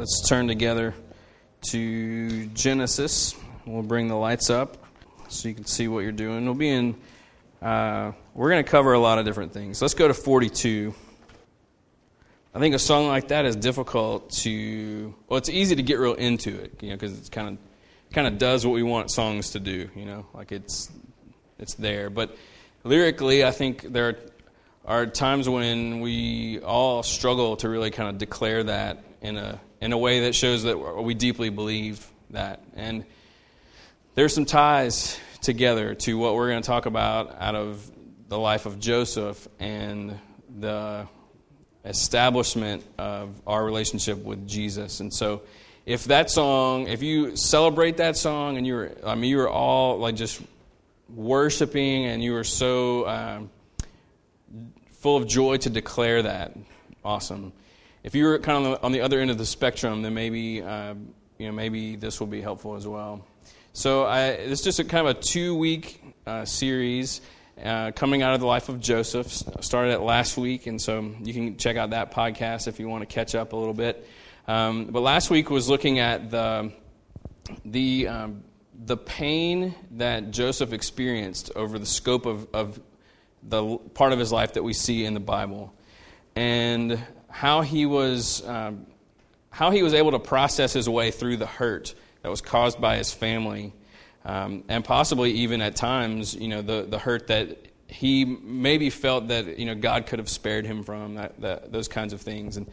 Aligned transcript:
Let's 0.00 0.28
turn 0.28 0.48
together 0.48 0.94
to 1.70 2.46
Genesis. 2.46 3.36
We'll 3.66 3.82
bring 3.82 4.08
the 4.08 4.16
lights 4.16 4.50
up 4.50 4.78
so 5.28 5.48
you 5.48 5.54
can 5.54 5.66
see 5.66 5.88
what 5.88 6.00
you're 6.00 6.10
doing. 6.10 6.46
We'll 6.46 6.54
be 6.54 6.70
in, 6.70 6.96
uh, 7.62 8.12
we're 8.34 8.50
going 8.50 8.64
to 8.64 8.70
cover 8.70 8.92
a 8.92 8.98
lot 8.98 9.18
of 9.18 9.24
different 9.24 9.52
things. 9.52 9.80
Let's 9.82 9.94
go 9.94 10.08
to 10.08 10.14
42. 10.14 10.94
I 12.54 12.58
think 12.58 12.74
a 12.74 12.78
song 12.78 13.06
like 13.06 13.28
that 13.28 13.44
is 13.44 13.54
difficult 13.56 14.30
to, 14.42 15.14
well, 15.28 15.38
it's 15.38 15.48
easy 15.48 15.76
to 15.76 15.82
get 15.82 15.98
real 15.98 16.14
into 16.14 16.58
it, 16.58 16.82
you 16.82 16.90
know, 16.90 16.96
because 16.96 17.16
it's 17.16 17.28
kind 17.28 17.48
of, 17.48 17.58
kind 18.12 18.26
of 18.26 18.38
does 18.38 18.66
what 18.66 18.72
we 18.72 18.82
want 18.82 19.10
songs 19.10 19.50
to 19.50 19.60
do, 19.60 19.88
you 19.94 20.04
know, 20.04 20.26
like 20.34 20.50
it's, 20.50 20.90
it's 21.58 21.74
there. 21.74 22.10
But 22.10 22.36
lyrically, 22.82 23.44
I 23.44 23.52
think 23.52 23.82
there 23.82 24.18
are 24.84 25.06
times 25.06 25.48
when 25.48 26.00
we 26.00 26.60
all 26.60 27.02
struggle 27.02 27.56
to 27.58 27.68
really 27.68 27.90
kind 27.90 28.08
of 28.08 28.18
declare 28.18 28.64
that 28.64 29.04
in 29.20 29.36
a 29.36 29.60
in 29.80 29.92
a 29.92 29.98
way 29.98 30.20
that 30.20 30.34
shows 30.34 30.64
that 30.64 30.76
we 30.76 31.14
deeply 31.14 31.48
believe 31.48 32.06
that. 32.30 32.62
And 32.74 33.04
there's 34.14 34.34
some 34.34 34.44
ties 34.44 35.18
together 35.42 35.94
to 35.94 36.18
what 36.18 36.34
we're 36.34 36.48
going 36.48 36.62
to 36.62 36.66
talk 36.66 36.86
about 36.86 37.36
out 37.40 37.54
of 37.54 37.90
the 38.28 38.38
life 38.38 38.66
of 38.66 38.78
Joseph 38.78 39.48
and 39.58 40.18
the 40.58 41.06
establishment 41.84 42.84
of 42.98 43.40
our 43.46 43.64
relationship 43.64 44.18
with 44.18 44.46
Jesus. 44.46 45.00
And 45.00 45.12
so 45.12 45.42
if 45.86 46.04
that 46.04 46.30
song, 46.30 46.86
if 46.86 47.02
you 47.02 47.36
celebrate 47.36 47.96
that 47.96 48.16
song 48.16 48.56
and 48.56 48.66
you're, 48.66 48.92
I 49.04 49.14
mean, 49.14 49.30
you 49.30 49.40
are 49.40 49.48
all 49.48 49.98
like 49.98 50.14
just 50.14 50.40
worshiping 51.08 52.06
and 52.06 52.22
you 52.22 52.36
are 52.36 52.44
so 52.44 53.08
um, 53.08 53.50
full 55.00 55.16
of 55.16 55.26
joy 55.26 55.56
to 55.58 55.70
declare 55.70 56.22
that, 56.22 56.56
awesome. 57.04 57.52
If 58.02 58.14
you're 58.14 58.38
kind 58.38 58.64
of 58.64 58.64
on 58.64 58.72
the, 58.72 58.82
on 58.86 58.92
the 58.92 59.00
other 59.00 59.20
end 59.20 59.30
of 59.30 59.38
the 59.38 59.46
spectrum, 59.46 60.02
then 60.02 60.14
maybe 60.14 60.62
uh, 60.62 60.94
you 61.38 61.46
know 61.46 61.52
maybe 61.52 61.96
this 61.96 62.20
will 62.20 62.26
be 62.26 62.40
helpful 62.40 62.74
as 62.74 62.86
well. 62.86 63.24
So 63.80 64.02
I, 64.02 64.26
it's 64.26 64.60
just 64.60 64.78
a 64.78 64.84
kind 64.84 65.08
of 65.08 65.16
a 65.16 65.18
two 65.18 65.54
week 65.54 66.02
uh, 66.26 66.44
series 66.44 67.22
uh, 67.64 67.92
coming 67.92 68.20
out 68.20 68.34
of 68.34 68.40
the 68.40 68.46
life 68.46 68.68
of 68.68 68.78
Joseph. 68.78 69.32
Started 69.32 69.92
it 69.92 70.00
last 70.00 70.36
week, 70.36 70.66
and 70.66 70.78
so 70.78 71.14
you 71.22 71.32
can 71.32 71.56
check 71.56 71.78
out 71.78 71.88
that 71.88 72.12
podcast 72.12 72.68
if 72.68 72.78
you 72.78 72.90
want 72.90 73.00
to 73.00 73.06
catch 73.06 73.34
up 73.34 73.54
a 73.54 73.56
little 73.56 73.72
bit. 73.72 74.06
Um, 74.46 74.88
but 74.90 75.00
last 75.00 75.30
week 75.30 75.48
was 75.48 75.70
looking 75.70 75.98
at 75.98 76.30
the 76.30 76.72
the 77.64 78.08
um, 78.08 78.44
the 78.84 78.98
pain 78.98 79.74
that 79.92 80.30
Joseph 80.30 80.74
experienced 80.74 81.50
over 81.56 81.78
the 81.78 81.86
scope 81.86 82.26
of, 82.26 82.48
of 82.52 82.78
the 83.42 83.78
part 83.94 84.12
of 84.12 84.18
his 84.18 84.30
life 84.30 84.52
that 84.52 84.62
we 84.62 84.74
see 84.74 85.06
in 85.06 85.14
the 85.14 85.20
Bible, 85.20 85.72
and 86.36 87.02
how 87.30 87.62
he 87.62 87.86
was 87.86 88.46
um, 88.46 88.84
how 89.48 89.70
he 89.70 89.82
was 89.82 89.94
able 89.94 90.10
to 90.10 90.18
process 90.18 90.74
his 90.74 90.86
way 90.86 91.10
through 91.10 91.38
the 91.38 91.46
hurt 91.46 91.94
that 92.22 92.28
was 92.28 92.40
caused 92.40 92.80
by 92.80 92.96
his 92.96 93.12
family, 93.12 93.72
um, 94.24 94.64
and 94.68 94.84
possibly 94.84 95.32
even 95.32 95.60
at 95.62 95.76
times, 95.76 96.34
you 96.34 96.48
know, 96.48 96.62
the, 96.62 96.86
the 96.88 96.98
hurt 96.98 97.28
that 97.28 97.56
he 97.88 98.24
maybe 98.24 98.90
felt 98.90 99.28
that 99.28 99.58
you 99.58 99.66
know 99.66 99.74
God 99.74 100.06
could 100.06 100.18
have 100.18 100.28
spared 100.28 100.64
him 100.64 100.84
from 100.84 101.16
that, 101.16 101.40
that, 101.40 101.72
those 101.72 101.88
kinds 101.88 102.12
of 102.12 102.20
things, 102.20 102.56
and, 102.56 102.70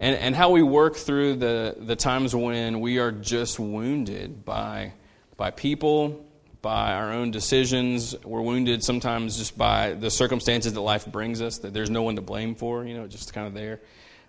and 0.00 0.16
and 0.16 0.34
how 0.34 0.50
we 0.50 0.62
work 0.62 0.96
through 0.96 1.36
the 1.36 1.76
the 1.78 1.96
times 1.96 2.34
when 2.34 2.80
we 2.80 2.98
are 2.98 3.12
just 3.12 3.58
wounded 3.58 4.44
by 4.44 4.92
by 5.36 5.50
people, 5.50 6.24
by 6.62 6.94
our 6.94 7.12
own 7.12 7.30
decisions. 7.30 8.14
We're 8.24 8.40
wounded 8.40 8.82
sometimes 8.82 9.36
just 9.36 9.56
by 9.58 9.92
the 9.92 10.10
circumstances 10.10 10.72
that 10.72 10.80
life 10.80 11.06
brings 11.06 11.42
us, 11.42 11.58
that 11.58 11.74
there's 11.74 11.90
no 11.90 12.02
one 12.02 12.16
to 12.16 12.22
blame 12.22 12.54
for, 12.54 12.84
you 12.84 12.96
know, 12.96 13.06
just 13.06 13.34
kind 13.34 13.46
of 13.46 13.54
there. 13.54 13.80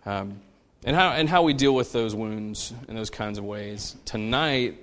Um, 0.05 0.41
and, 0.85 0.95
how, 0.95 1.11
and 1.11 1.27
how 1.27 1.41
we 1.41 1.53
deal 1.53 1.75
with 1.75 1.91
those 1.91 2.15
wounds 2.15 2.73
in 2.87 2.95
those 2.95 3.09
kinds 3.09 3.37
of 3.37 3.43
ways. 3.43 3.97
Tonight, 4.05 4.77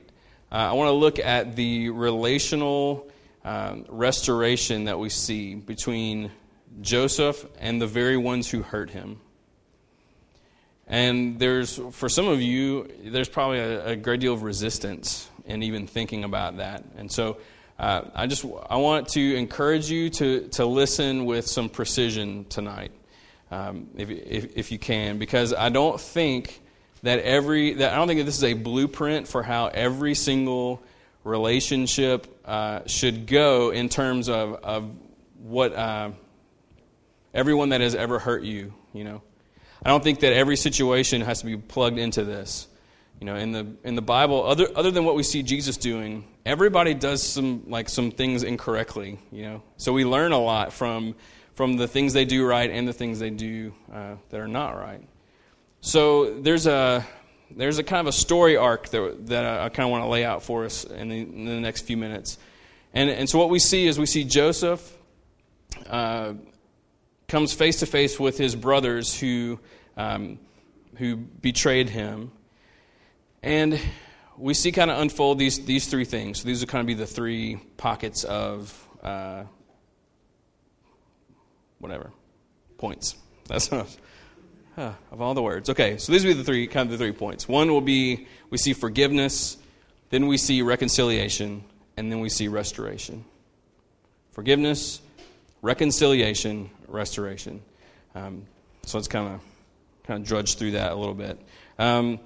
uh, 0.51 0.57
I 0.57 0.73
want 0.73 0.89
to 0.89 0.93
look 0.93 1.19
at 1.19 1.57
the 1.57 1.89
relational 1.89 3.09
um, 3.45 3.87
restoration 3.89 4.85
that 4.85 4.99
we 4.99 5.09
see 5.09 5.55
between 5.55 6.31
Joseph 6.81 7.47
and 7.59 7.81
the 7.81 7.87
very 7.87 8.17
ones 8.17 8.51
who 8.51 8.63
hurt 8.63 8.91
him. 8.91 9.21
And 10.89 11.39
there's, 11.39 11.81
for 11.93 12.09
some 12.09 12.29
of 12.29 12.43
you, 12.43 12.91
there's 13.05 13.29
probably 13.29 13.61
a, 13.61 13.87
a 13.91 13.97
great 13.97 14.21
deal 14.21 14.35
of 14.35 14.43
resistance 14.43 15.31
in 15.47 15.63
even 15.63 15.87
thinking 15.87 16.25
about 16.25 16.59
that. 16.59 16.85
And 16.97 17.11
so 17.11 17.39
uh, 17.79 18.03
I 18.15 18.27
just 18.27 18.45
I 18.69 18.77
want 18.77 19.09
to 19.11 19.37
encourage 19.37 19.91
you 19.91 20.11
to, 20.11 20.49
to 20.49 20.67
listen 20.67 21.25
with 21.25 21.47
some 21.47 21.69
precision 21.69 22.45
tonight, 22.49 22.93
um, 23.53 23.89
if, 23.97 24.09
if, 24.09 24.57
if 24.57 24.73
you 24.73 24.79
can, 24.79 25.19
because 25.19 25.53
I 25.53 25.69
don't 25.69 26.01
think 26.01 26.63
that 27.03 27.19
every 27.19 27.75
that 27.75 27.93
I 27.93 27.97
don't 27.97 28.09
think 28.09 28.25
this 28.25 28.39
is 28.39 28.45
a 28.45 28.55
blueprint 28.55 29.29
for 29.29 29.43
how 29.43 29.67
every 29.67 30.15
single 30.15 30.83
relationship 31.23 32.41
uh, 32.47 32.81
should 32.87 33.27
go 33.27 33.71
in 33.71 33.91
terms 33.91 34.31
of 34.31 34.55
of 34.65 34.91
what 35.39 35.75
uh, 35.75 36.13
everyone 37.35 37.69
that 37.71 37.83
has 37.83 37.95
ever 37.95 38.19
hurt 38.19 38.43
you. 38.43 38.73
You 38.95 39.05
know, 39.05 39.23
I 39.83 39.91
don't 39.91 40.03
think 40.03 40.21
that 40.21 40.33
every 40.33 40.57
situation 40.57 41.21
has 41.21 41.41
to 41.41 41.47
be 41.47 41.59
plugged 41.59 41.99
into 41.99 42.25
this. 42.25 42.69
You 43.21 43.27
know, 43.27 43.37
in 43.37 43.53
the 43.53 43.67
in 43.85 43.97
the 43.97 44.03
Bible, 44.03 44.47
other 44.47 44.69
other 44.75 44.91
than 44.91 45.05
what 45.05 45.15
we 45.15 45.25
see 45.25 45.43
Jesus 45.43 45.77
doing, 45.77 46.25
everybody 46.47 46.95
does 46.95 47.23
some 47.23 47.65
like 47.67 47.91
some 47.91 48.13
things 48.13 48.45
incorrectly. 48.45 49.19
You 49.31 49.43
know, 49.43 49.63
so 49.77 49.93
we 49.93 50.07
learn 50.07 50.33
a 50.33 50.41
lot 50.41 50.73
from 50.73 51.17
from 51.55 51.77
the 51.77 51.87
things 51.87 52.13
they 52.13 52.25
do 52.25 52.45
right 52.47 52.71
and 52.71 52.87
the 52.89 52.93
things 52.93 53.19
they 53.19 53.31
do 53.31 53.75
uh, 53.93 54.15
that 54.31 54.41
are 54.41 54.49
not 54.49 54.71
right. 54.77 55.03
So 55.81 56.41
there's 56.41 56.67
a 56.67 57.07
there's 57.57 57.79
a 57.79 57.83
kind 57.83 58.01
of 58.01 58.07
a 58.07 58.13
story 58.13 58.57
arc 58.57 58.89
that, 58.89 59.27
that 59.27 59.45
I, 59.45 59.69
kind 59.69 59.87
of 59.87 59.91
want 59.91 60.05
to 60.05 60.09
lay 60.09 60.25
out 60.25 60.43
for 60.43 60.65
us 60.65 60.85
in 60.85 61.09
the, 61.09 61.19
in 61.19 61.45
the, 61.45 61.61
next 61.61 61.83
few 61.83 61.97
minutes. 61.97 62.39
And, 62.95 63.11
and 63.11 63.29
so 63.29 63.39
what 63.39 63.51
we 63.51 63.59
see 63.59 63.87
is 63.87 63.99
we 63.99 64.07
see 64.07 64.25
Joseph 64.25 64.97
uh, 65.89 66.35
comes 67.29 67.53
face 67.53 67.81
to 67.81 67.87
face 67.87 68.19
with 68.19 68.39
his 68.39 68.55
brothers 68.57 69.19
who, 69.19 69.59
um, 69.97 70.39
who 70.97 71.17
betrayed 71.17 71.89
him. 71.89 72.33
And 73.43 73.81
we 74.37 74.55
see 74.55 74.73
kind 74.73 74.91
of 74.91 74.99
unfold 74.99 75.39
these, 75.39 75.65
these 75.65 75.87
three 75.89 76.05
things. 76.05 76.41
So 76.41 76.49
these 76.49 76.61
would 76.61 76.69
kind 76.69 76.81
of 76.81 76.87
be 76.87 76.95
the 76.95 77.07
three 77.07 77.57
pockets 77.77 78.25
of 78.25 78.89
uh, 79.03 79.45
whatever 81.83 82.13
points. 82.79 83.17
That's 83.49 83.69
enough. 83.69 83.97
Huh, 84.77 84.93
of 85.11 85.21
all 85.21 85.35
the 85.35 85.43
words. 85.43 85.69
Okay, 85.69 85.99
so 85.99 86.13
these 86.13 86.25
will 86.25 86.33
be 86.33 86.39
the 86.39 86.45
three 86.45 86.67
kind 86.67 86.91
of 86.91 86.99
the 86.99 87.05
three 87.05 87.13
points. 87.13 87.47
One 87.47 87.71
will 87.71 87.83
be 87.83 88.27
we 88.49 88.57
see 88.57 88.73
forgiveness, 88.73 89.59
then 90.09 90.27
we 90.27 90.39
see 90.39 90.63
reconciliation, 90.63 91.65
and 91.99 92.11
then 92.11 92.21
we 92.21 92.31
see 92.31 92.49
restoration. 92.49 93.25
Forgiveness, 94.31 95.03
reconciliation, 95.61 96.71
restoration. 96.89 97.61
Um, 98.15 98.47
so 98.85 98.97
let's 98.97 99.09
kind 99.09 99.35
of 99.35 99.41
kind 100.07 100.23
of 100.23 100.27
drudge 100.27 100.57
through 100.57 100.73
that 100.73 100.93
a 100.93 100.95
little 100.95 101.15
bit. 101.15 101.39
Um, 101.79 102.19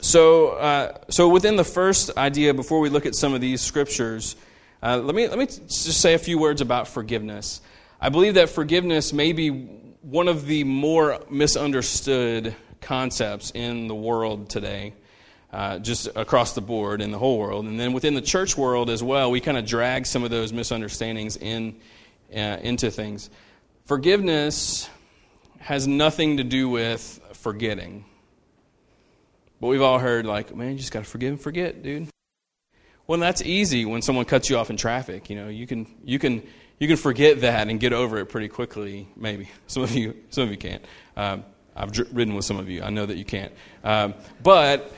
so, 0.00 0.50
uh, 0.50 0.96
so 1.10 1.28
within 1.28 1.56
the 1.56 1.64
first 1.64 2.16
idea, 2.16 2.54
before 2.54 2.80
we 2.80 2.88
look 2.88 3.04
at 3.04 3.14
some 3.14 3.34
of 3.34 3.42
these 3.42 3.60
scriptures, 3.60 4.36
uh, 4.82 4.96
let 4.96 5.14
me 5.14 5.28
let 5.28 5.38
me 5.38 5.46
just 5.46 6.00
say 6.00 6.14
a 6.14 6.18
few 6.18 6.38
words 6.38 6.62
about 6.62 6.88
forgiveness. 6.88 7.60
I 8.02 8.08
believe 8.08 8.34
that 8.34 8.48
forgiveness 8.48 9.12
may 9.12 9.34
be 9.34 9.50
one 9.50 10.28
of 10.28 10.46
the 10.46 10.64
more 10.64 11.22
misunderstood 11.30 12.56
concepts 12.80 13.50
in 13.50 13.88
the 13.88 13.94
world 13.94 14.48
today, 14.48 14.94
uh, 15.52 15.80
just 15.80 16.08
across 16.16 16.54
the 16.54 16.62
board 16.62 17.02
in 17.02 17.10
the 17.10 17.18
whole 17.18 17.38
world, 17.38 17.66
and 17.66 17.78
then 17.78 17.92
within 17.92 18.14
the 18.14 18.22
church 18.22 18.56
world 18.56 18.88
as 18.88 19.02
well. 19.02 19.30
We 19.30 19.42
kind 19.42 19.58
of 19.58 19.66
drag 19.66 20.06
some 20.06 20.24
of 20.24 20.30
those 20.30 20.50
misunderstandings 20.50 21.36
in 21.36 21.76
uh, 22.34 22.56
into 22.62 22.90
things. 22.90 23.28
Forgiveness 23.84 24.88
has 25.58 25.86
nothing 25.86 26.38
to 26.38 26.44
do 26.44 26.70
with 26.70 27.20
forgetting. 27.34 28.06
But 29.60 29.66
we've 29.66 29.82
all 29.82 29.98
heard, 29.98 30.24
like, 30.24 30.56
man, 30.56 30.72
you 30.72 30.78
just 30.78 30.90
got 30.90 31.00
to 31.00 31.10
forgive 31.10 31.32
and 31.32 31.40
forget, 31.40 31.82
dude. 31.82 32.08
Well, 33.06 33.20
that's 33.20 33.42
easy 33.42 33.84
when 33.84 34.00
someone 34.00 34.24
cuts 34.24 34.48
you 34.48 34.56
off 34.56 34.70
in 34.70 34.78
traffic. 34.78 35.28
You 35.28 35.36
know, 35.36 35.48
you 35.48 35.66
can, 35.66 35.86
you 36.02 36.18
can, 36.18 36.42
you 36.80 36.88
can 36.88 36.96
forget 36.96 37.42
that 37.42 37.68
and 37.68 37.78
get 37.78 37.92
over 37.92 38.18
it 38.18 38.26
pretty 38.26 38.48
quickly. 38.48 39.06
Maybe 39.14 39.48
some 39.68 39.82
of 39.84 39.94
you, 39.94 40.16
some 40.30 40.44
of 40.44 40.50
you 40.50 40.56
can't. 40.56 40.84
Um, 41.14 41.44
I've 41.76 41.96
ridden 42.10 42.34
with 42.34 42.46
some 42.46 42.58
of 42.58 42.68
you. 42.68 42.82
I 42.82 42.90
know 42.90 43.06
that 43.06 43.16
you 43.16 43.24
can't. 43.24 43.52
Um, 43.84 44.14
but 44.42 44.92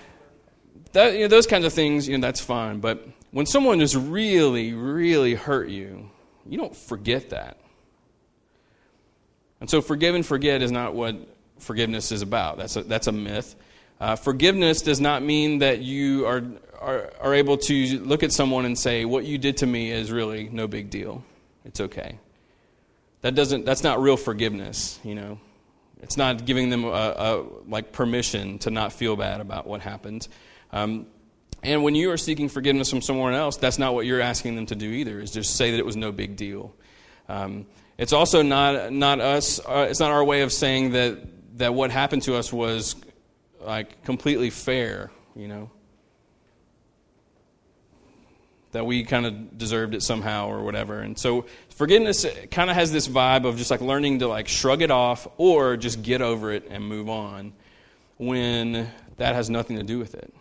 that, 0.92 1.14
you 1.14 1.20
know, 1.20 1.28
those 1.28 1.46
kinds 1.46 1.64
of 1.64 1.72
things, 1.72 2.08
you 2.08 2.16
know, 2.16 2.24
that's 2.24 2.40
fine. 2.40 2.78
But 2.78 3.06
when 3.32 3.46
someone 3.46 3.80
just 3.80 3.96
really, 3.96 4.72
really 4.72 5.34
hurt 5.34 5.68
you, 5.68 6.08
you 6.46 6.56
don't 6.56 6.74
forget 6.74 7.30
that. 7.30 7.58
And 9.60 9.68
so, 9.68 9.80
forgive 9.80 10.14
and 10.14 10.24
forget 10.24 10.62
is 10.62 10.72
not 10.72 10.94
what 10.94 11.16
forgiveness 11.58 12.10
is 12.10 12.22
about. 12.22 12.58
That's 12.58 12.76
a, 12.76 12.82
that's 12.82 13.06
a 13.06 13.12
myth. 13.12 13.54
Uh, 14.00 14.16
forgiveness 14.16 14.82
does 14.82 15.00
not 15.00 15.22
mean 15.22 15.58
that 15.58 15.80
you 15.80 16.26
are, 16.26 16.42
are, 16.80 17.12
are 17.20 17.34
able 17.34 17.56
to 17.56 17.98
look 18.00 18.24
at 18.24 18.32
someone 18.32 18.64
and 18.64 18.76
say, 18.76 19.04
What 19.04 19.24
you 19.24 19.38
did 19.38 19.58
to 19.58 19.66
me 19.66 19.92
is 19.92 20.10
really 20.10 20.48
no 20.48 20.66
big 20.66 20.90
deal. 20.90 21.24
It's 21.64 21.80
okay. 21.80 22.18
That 23.20 23.34
doesn't, 23.34 23.64
that's 23.64 23.82
not 23.82 24.00
real 24.00 24.16
forgiveness, 24.16 24.98
you 25.04 25.14
know. 25.14 25.38
It's 26.02 26.16
not 26.16 26.44
giving 26.44 26.70
them 26.70 26.84
a, 26.84 26.88
a, 26.88 27.44
like 27.68 27.92
permission 27.92 28.58
to 28.60 28.70
not 28.70 28.92
feel 28.92 29.14
bad 29.14 29.40
about 29.40 29.66
what 29.66 29.80
happened. 29.80 30.26
Um, 30.72 31.06
and 31.62 31.84
when 31.84 31.94
you 31.94 32.10
are 32.10 32.16
seeking 32.16 32.48
forgiveness 32.48 32.90
from 32.90 33.02
someone 33.02 33.34
else, 33.34 33.56
that's 33.56 33.78
not 33.78 33.94
what 33.94 34.04
you're 34.04 34.20
asking 34.20 34.56
them 34.56 34.66
to 34.66 34.74
do 34.74 34.90
either. 34.90 35.20
Is 35.20 35.30
just 35.30 35.56
say 35.56 35.70
that 35.70 35.78
it 35.78 35.86
was 35.86 35.96
no 35.96 36.10
big 36.10 36.34
deal. 36.34 36.74
Um, 37.28 37.66
it's 37.98 38.12
also 38.12 38.42
not 38.42 38.92
not 38.92 39.20
us. 39.20 39.60
Uh, 39.60 39.86
it's 39.88 40.00
not 40.00 40.10
our 40.10 40.24
way 40.24 40.42
of 40.42 40.52
saying 40.52 40.92
that 40.92 41.58
that 41.58 41.72
what 41.72 41.92
happened 41.92 42.22
to 42.22 42.34
us 42.34 42.52
was 42.52 42.96
like 43.60 44.02
completely 44.02 44.50
fair. 44.50 45.12
You 45.36 45.46
know, 45.46 45.70
that 48.72 48.84
we 48.84 49.04
kind 49.04 49.26
of 49.26 49.56
deserved 49.58 49.94
it 49.94 50.02
somehow 50.02 50.48
or 50.48 50.62
whatever. 50.62 51.00
And 51.00 51.18
so 51.18 51.46
forgiveness 51.70 52.26
kind 52.50 52.70
of 52.70 52.76
has 52.76 52.90
this 52.90 53.06
vibe 53.06 53.44
of 53.44 53.56
just 53.56 53.70
like 53.70 53.80
learning 53.80 54.18
to 54.20 54.28
like 54.28 54.48
shrug 54.48 54.82
it 54.82 54.90
off 54.90 55.28
or 55.36 55.76
just 55.76 56.02
get 56.02 56.20
over 56.20 56.50
it 56.50 56.66
and 56.68 56.86
move 56.86 57.08
on 57.08 57.52
when 58.16 58.90
that 59.18 59.34
has 59.34 59.50
nothing 59.50 59.76
to 59.76 59.82
do 59.82 59.98
with 59.98 60.14
it. 60.14 60.32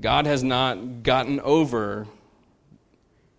God 0.00 0.26
has 0.26 0.44
not 0.44 1.02
gotten 1.02 1.40
over 1.40 2.06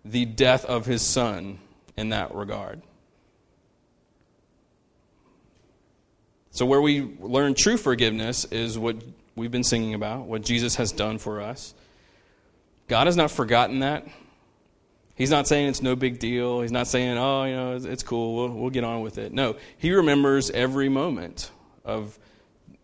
the 0.04 0.26
death 0.26 0.64
of 0.64 0.84
his 0.86 1.02
son 1.02 1.58
in 1.96 2.10
that 2.10 2.34
regard. 2.34 2.82
So, 6.50 6.66
where 6.66 6.80
we 6.80 7.02
learn 7.20 7.54
true 7.54 7.76
forgiveness 7.76 8.44
is 8.46 8.78
what 8.78 8.96
we've 9.36 9.50
been 9.50 9.64
singing 9.64 9.94
about, 9.94 10.26
what 10.26 10.42
Jesus 10.42 10.74
has 10.76 10.92
done 10.92 11.18
for 11.18 11.40
us. 11.40 11.74
God 12.90 13.06
has 13.06 13.16
not 13.16 13.30
forgotten 13.30 13.78
that. 13.78 14.04
He's 15.14 15.30
not 15.30 15.46
saying 15.46 15.68
it's 15.68 15.80
no 15.80 15.94
big 15.94 16.18
deal. 16.18 16.60
He's 16.60 16.72
not 16.72 16.88
saying, 16.88 17.16
oh, 17.18 17.44
you 17.44 17.54
know, 17.54 17.76
it's 17.76 18.02
cool. 18.02 18.34
We'll, 18.34 18.48
we'll 18.48 18.70
get 18.70 18.82
on 18.82 19.00
with 19.02 19.16
it. 19.16 19.32
No, 19.32 19.54
he 19.78 19.92
remembers 19.92 20.50
every 20.50 20.88
moment 20.88 21.52
of, 21.84 22.18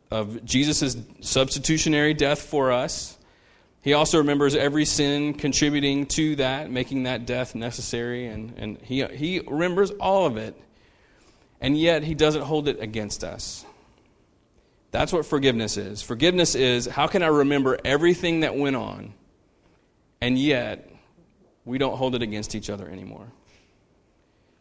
of 0.08 0.44
Jesus' 0.44 0.97
substitutionary 1.23 2.14
death 2.14 2.41
for 2.41 2.70
us. 2.70 3.19
He 3.82 3.94
also 3.94 4.19
remembers 4.19 4.55
every 4.55 4.85
sin 4.85 5.35
contributing 5.35 6.06
to 6.06 6.37
that, 6.37 6.70
making 6.70 7.03
that 7.03 7.26
death 7.26 7.56
necessary. 7.56 8.29
And, 8.29 8.55
and 8.58 8.79
he, 8.82 9.05
he 9.06 9.41
remembers 9.41 9.91
all 9.91 10.25
of 10.25 10.37
it. 10.37 10.55
And 11.61 11.76
yet, 11.76 12.05
he 12.05 12.14
doesn't 12.14 12.43
hold 12.43 12.69
it 12.69 12.81
against 12.81 13.25
us. 13.25 13.67
That's 14.93 15.12
what 15.12 15.26
forgiveness 15.26 15.76
is. 15.76 16.00
Forgiveness 16.00 16.55
is 16.55 16.87
how 16.87 17.08
can 17.08 17.25
I 17.25 17.29
remember 17.29 17.76
everything 17.85 18.41
that 18.41 18.55
went 18.55 18.76
on 18.76 19.12
and 20.21 20.39
yet, 20.39 20.91
we 21.65 21.79
don't 21.79 21.97
hold 21.97 22.15
it 22.15 22.23
against 22.23 22.55
each 22.55 22.71
other 22.71 22.89
anymore. 22.89 23.27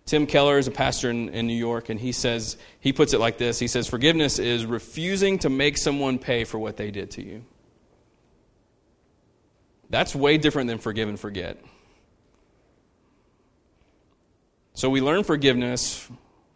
Tim 0.06 0.28
Keller 0.28 0.60
is 0.60 0.68
a 0.68 0.72
pastor 0.72 1.10
in, 1.10 1.30
in, 1.30 1.48
New 1.48 1.56
York, 1.56 1.90
and 1.90 2.00
he 2.00 2.12
says, 2.12 2.58
he 2.80 2.94
puts 2.94 3.14
it 3.14 3.20
like 3.20 3.38
this 3.38 3.58
He 3.58 3.68
says, 3.68 3.88
Forgiveness 3.88 4.38
is 4.38 4.66
refusing 4.66 5.40
to 5.40 5.50
make 5.50 5.78
someone 5.78 6.20
pay 6.20 6.44
for 6.44 6.60
what 6.60 6.78
they 6.78 6.92
did 6.92 7.12
to 7.12 7.26
you. 7.26 7.44
That's 9.90 10.16
way 10.16 10.38
different 10.38 10.68
than 10.68 10.78
forgive 10.78 11.10
and 11.10 11.20
forget. 11.20 11.60
So 14.74 14.90
we 14.90 15.02
learn 15.02 15.24
forgiveness 15.24 16.08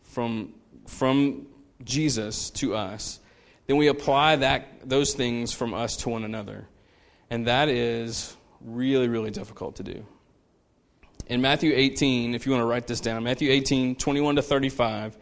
from, 0.03 0.53
from 0.87 1.47
Jesus 1.83 2.49
to 2.51 2.75
us. 2.75 3.19
Then 3.65 3.77
we 3.77 3.87
apply 3.87 4.37
that, 4.37 4.89
those 4.89 5.13
things 5.13 5.53
from 5.53 5.73
us 5.73 5.95
to 5.97 6.09
one 6.09 6.23
another. 6.23 6.67
And 7.29 7.47
that 7.47 7.69
is 7.69 8.35
really, 8.61 9.07
really 9.07 9.31
difficult 9.31 9.77
to 9.77 9.83
do. 9.83 10.05
In 11.27 11.41
Matthew 11.41 11.71
18, 11.75 12.33
if 12.33 12.45
you 12.45 12.51
want 12.51 12.63
to 12.63 12.65
write 12.65 12.87
this 12.87 12.99
down, 12.99 13.23
Matthew 13.23 13.51
18, 13.51 13.95
21 13.95 14.37
to 14.37 14.41
35, 14.41 15.17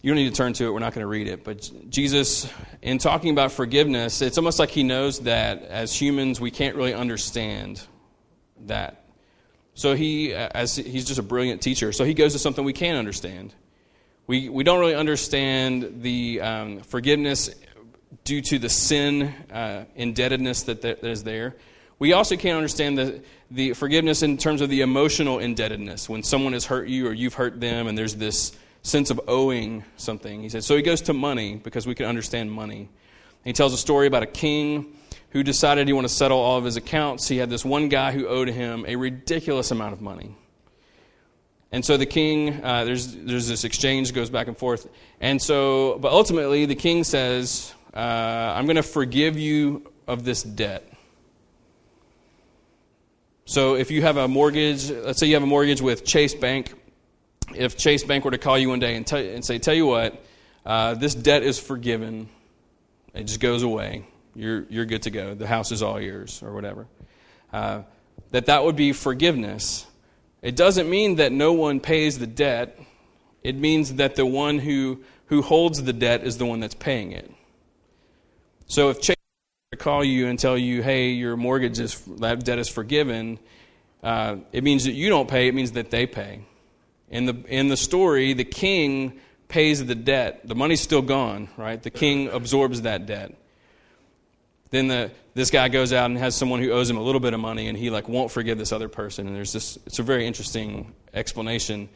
you 0.00 0.10
don't 0.10 0.16
need 0.16 0.28
to 0.28 0.36
turn 0.36 0.52
to 0.54 0.66
it, 0.66 0.70
we're 0.70 0.80
not 0.80 0.92
going 0.92 1.02
to 1.02 1.08
read 1.08 1.28
it. 1.28 1.44
But 1.44 1.70
Jesus, 1.88 2.46
in 2.82 2.98
talking 2.98 3.30
about 3.30 3.52
forgiveness, 3.52 4.22
it's 4.22 4.38
almost 4.38 4.58
like 4.58 4.70
he 4.70 4.82
knows 4.82 5.20
that 5.20 5.62
as 5.62 5.94
humans, 5.94 6.40
we 6.40 6.50
can't 6.50 6.76
really 6.76 6.94
understand 6.94 7.82
that. 8.66 9.04
So 9.74 9.94
he, 9.94 10.32
as 10.32 10.76
he's 10.76 11.04
just 11.04 11.18
a 11.18 11.22
brilliant 11.22 11.60
teacher, 11.60 11.92
so 11.92 12.04
he 12.04 12.14
goes 12.14 12.32
to 12.32 12.38
something 12.38 12.64
we 12.64 12.72
can 12.72 12.96
understand. 12.96 13.54
We, 14.26 14.48
we 14.48 14.62
don't 14.62 14.78
really 14.78 14.94
understand 14.94 16.02
the 16.02 16.40
um, 16.40 16.80
forgiveness 16.80 17.50
due 18.24 18.40
to 18.42 18.58
the 18.58 18.68
sin 18.68 19.34
uh, 19.52 19.84
indebtedness 19.96 20.62
that, 20.64 20.82
that 20.82 21.04
is 21.04 21.24
there. 21.24 21.56
We 22.04 22.12
also 22.12 22.36
can't 22.36 22.58
understand 22.58 22.98
the, 22.98 23.22
the 23.50 23.72
forgiveness 23.72 24.22
in 24.22 24.36
terms 24.36 24.60
of 24.60 24.68
the 24.68 24.82
emotional 24.82 25.38
indebtedness. 25.38 26.06
When 26.06 26.22
someone 26.22 26.52
has 26.52 26.66
hurt 26.66 26.86
you 26.86 27.08
or 27.08 27.14
you've 27.14 27.32
hurt 27.32 27.62
them, 27.62 27.86
and 27.86 27.96
there's 27.96 28.16
this 28.16 28.52
sense 28.82 29.08
of 29.08 29.22
owing 29.26 29.84
something. 29.96 30.42
He 30.42 30.50
said, 30.50 30.64
so 30.64 30.76
he 30.76 30.82
goes 30.82 31.00
to 31.00 31.14
money 31.14 31.54
because 31.56 31.86
we 31.86 31.94
can 31.94 32.04
understand 32.04 32.52
money. 32.52 32.90
He 33.42 33.54
tells 33.54 33.72
a 33.72 33.78
story 33.78 34.06
about 34.06 34.22
a 34.22 34.26
king 34.26 34.98
who 35.30 35.42
decided 35.42 35.86
he 35.86 35.94
wanted 35.94 36.08
to 36.08 36.14
settle 36.14 36.36
all 36.36 36.58
of 36.58 36.64
his 36.66 36.76
accounts. 36.76 37.26
He 37.26 37.38
had 37.38 37.48
this 37.48 37.64
one 37.64 37.88
guy 37.88 38.12
who 38.12 38.28
owed 38.28 38.48
him 38.48 38.84
a 38.86 38.96
ridiculous 38.96 39.70
amount 39.70 39.94
of 39.94 40.02
money. 40.02 40.36
And 41.72 41.82
so 41.82 41.96
the 41.96 42.04
king, 42.04 42.62
uh, 42.62 42.84
there's, 42.84 43.16
there's 43.16 43.48
this 43.48 43.64
exchange 43.64 44.12
goes 44.12 44.28
back 44.28 44.46
and 44.46 44.58
forth. 44.58 44.90
And 45.22 45.40
so, 45.40 45.96
but 46.00 46.12
ultimately, 46.12 46.66
the 46.66 46.74
king 46.74 47.02
says, 47.02 47.72
uh, 47.94 47.98
I'm 47.98 48.66
going 48.66 48.76
to 48.76 48.82
forgive 48.82 49.38
you 49.38 49.90
of 50.06 50.26
this 50.26 50.42
debt. 50.42 50.90
So 53.46 53.74
if 53.76 53.90
you 53.90 54.00
have 54.02 54.16
a 54.16 54.26
mortgage, 54.26 54.90
let's 54.90 55.20
say 55.20 55.26
you 55.26 55.34
have 55.34 55.42
a 55.42 55.46
mortgage 55.46 55.82
with 55.82 56.04
Chase 56.04 56.34
Bank, 56.34 56.72
if 57.54 57.76
Chase 57.76 58.02
Bank 58.02 58.24
were 58.24 58.30
to 58.30 58.38
call 58.38 58.58
you 58.58 58.70
one 58.70 58.78
day 58.78 58.96
and, 58.96 59.06
tell, 59.06 59.18
and 59.18 59.44
say, 59.44 59.58
tell 59.58 59.74
you 59.74 59.86
what, 59.86 60.24
uh, 60.64 60.94
this 60.94 61.14
debt 61.14 61.42
is 61.42 61.58
forgiven, 61.58 62.30
it 63.12 63.24
just 63.24 63.40
goes 63.40 63.62
away. 63.62 64.06
You're, 64.34 64.64
you're 64.70 64.86
good 64.86 65.02
to 65.02 65.10
go. 65.10 65.34
The 65.34 65.46
house 65.46 65.72
is 65.72 65.82
all 65.82 66.00
yours, 66.00 66.42
or 66.42 66.54
whatever. 66.54 66.86
Uh, 67.52 67.82
that 68.30 68.46
that 68.46 68.64
would 68.64 68.76
be 68.76 68.92
forgiveness. 68.92 69.86
It 70.40 70.56
doesn't 70.56 70.88
mean 70.88 71.16
that 71.16 71.30
no 71.30 71.52
one 71.52 71.80
pays 71.80 72.18
the 72.18 72.26
debt. 72.26 72.78
It 73.42 73.56
means 73.56 73.94
that 73.96 74.16
the 74.16 74.24
one 74.24 74.58
who, 74.58 75.04
who 75.26 75.42
holds 75.42 75.82
the 75.82 75.92
debt 75.92 76.24
is 76.24 76.38
the 76.38 76.46
one 76.46 76.60
that's 76.60 76.74
paying 76.74 77.12
it. 77.12 77.30
So 78.66 78.88
if 78.88 79.02
Chase 79.02 79.13
call 79.76 80.04
you 80.04 80.26
and 80.26 80.38
tell 80.38 80.56
you, 80.56 80.82
hey, 80.82 81.10
your 81.10 81.36
mortgage 81.36 81.78
is, 81.78 82.00
that 82.20 82.44
debt 82.44 82.58
is 82.58 82.68
forgiven, 82.68 83.38
uh, 84.02 84.36
it 84.52 84.64
means 84.64 84.84
that 84.84 84.92
you 84.92 85.08
don't 85.08 85.28
pay, 85.28 85.48
it 85.48 85.54
means 85.54 85.72
that 85.72 85.90
they 85.90 86.06
pay. 86.06 86.44
In 87.10 87.26
the, 87.26 87.34
in 87.48 87.68
the 87.68 87.76
story, 87.76 88.32
the 88.32 88.44
king 88.44 89.20
pays 89.48 89.84
the 89.84 89.94
debt. 89.94 90.40
The 90.44 90.54
money's 90.54 90.80
still 90.80 91.02
gone, 91.02 91.48
right? 91.56 91.82
The 91.82 91.90
king 91.90 92.28
absorbs 92.28 92.82
that 92.82 93.06
debt. 93.06 93.34
Then 94.70 94.88
the, 94.88 95.12
this 95.34 95.50
guy 95.50 95.68
goes 95.68 95.92
out 95.92 96.06
and 96.06 96.18
has 96.18 96.34
someone 96.34 96.60
who 96.60 96.72
owes 96.72 96.90
him 96.90 96.96
a 96.96 97.02
little 97.02 97.20
bit 97.20 97.34
of 97.34 97.40
money, 97.40 97.68
and 97.68 97.78
he 97.78 97.90
like 97.90 98.08
won't 98.08 98.30
forgive 98.30 98.58
this 98.58 98.72
other 98.72 98.88
person. 98.88 99.26
And 99.26 99.36
there's 99.36 99.52
this, 99.52 99.78
it's 99.86 100.00
a 100.00 100.02
very 100.02 100.26
interesting 100.26 100.92
explanation. 101.12 101.88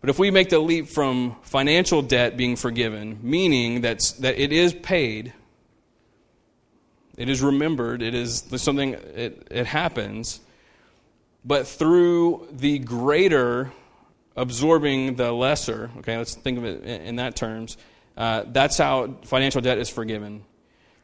But 0.00 0.10
if 0.10 0.18
we 0.18 0.30
make 0.30 0.48
the 0.48 0.60
leap 0.60 0.88
from 0.88 1.36
financial 1.42 2.02
debt 2.02 2.36
being 2.36 2.56
forgiven, 2.56 3.18
meaning 3.22 3.80
that's, 3.80 4.12
that 4.12 4.38
it 4.38 4.52
is 4.52 4.72
paid, 4.72 5.32
it 7.18 7.28
is 7.28 7.42
remembered. 7.42 8.00
It 8.00 8.14
is 8.14 8.44
something, 8.56 8.94
it, 8.94 9.48
it 9.50 9.66
happens. 9.66 10.40
But 11.44 11.66
through 11.66 12.46
the 12.52 12.78
greater 12.78 13.72
absorbing 14.36 15.16
the 15.16 15.32
lesser, 15.32 15.90
okay, 15.98 16.16
let's 16.16 16.36
think 16.36 16.58
of 16.58 16.64
it 16.64 16.84
in 16.84 17.16
that 17.16 17.34
terms, 17.34 17.76
uh, 18.16 18.44
that's 18.46 18.78
how 18.78 19.16
financial 19.24 19.60
debt 19.60 19.78
is 19.78 19.90
forgiven. 19.90 20.44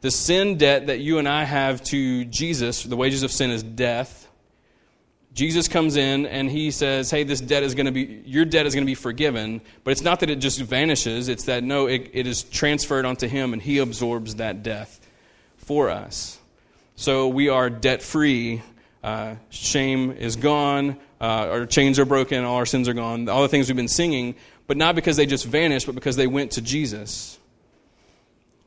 The 0.03 0.13
sin 0.13 0.57
debt 0.57 0.87
that 0.87 1.01
you 1.01 1.19
and 1.19 1.29
I 1.29 1.43
have 1.43 1.83
to 1.85 2.25
Jesus, 2.27 2.85
the 2.85 2.97
wages 2.97 3.25
of 3.25 3.33
sin 3.33 3.51
is 3.51 3.65
death. 3.65 4.29
Jesus 5.33 5.67
comes 5.67 5.97
in 5.97 6.27
and 6.27 6.49
he 6.49 6.71
says, 6.71 7.11
Hey, 7.11 7.25
this 7.25 7.41
debt 7.41 7.65
is 7.65 7.75
going 7.75 7.87
to 7.87 7.93
be, 7.93 8.23
your 8.25 8.45
debt 8.45 8.67
is 8.67 8.75
going 8.75 8.85
to 8.85 8.91
be 8.91 8.95
forgiven. 8.95 9.61
But 9.83 9.91
it's 9.91 10.03
not 10.03 10.21
that 10.21 10.31
it 10.31 10.37
just 10.37 10.61
vanishes, 10.61 11.29
it's 11.29 11.47
that 11.47 11.65
no, 11.65 11.87
it, 11.87 12.11
it 12.13 12.29
is 12.29 12.45
transferred 12.45 13.05
onto 13.05 13.27
him 13.27 13.53
and 13.53 13.61
he 13.61 13.79
absorbs 13.79 14.37
that 14.37 14.63
death 14.63 15.04
for 15.65 15.91
us. 15.91 16.39
So 16.97 17.29
we 17.29 17.49
are 17.49 17.69
debt 17.69 18.03
free. 18.03 18.63
Uh, 19.03 19.35
shame 19.51 20.13
is 20.13 20.37
gone. 20.37 20.97
Uh, 21.21 21.49
our 21.51 21.67
chains 21.67 21.99
are 21.99 22.05
broken. 22.05 22.45
All 22.45 22.57
our 22.57 22.67
sins 22.67 22.89
are 22.89 22.95
gone. 22.95 23.29
All 23.29 23.43
the 23.43 23.49
things 23.49 23.69
we've 23.69 23.77
been 23.77 23.89
singing, 23.89 24.35
but 24.67 24.77
not 24.77 24.95
because 24.95 25.17
they 25.17 25.27
just 25.27 25.45
vanished, 25.45 25.87
but 25.87 25.95
because 25.95 26.17
they 26.17 26.27
went 26.27 26.53
to 26.53 26.63
Jesus. 26.63 27.39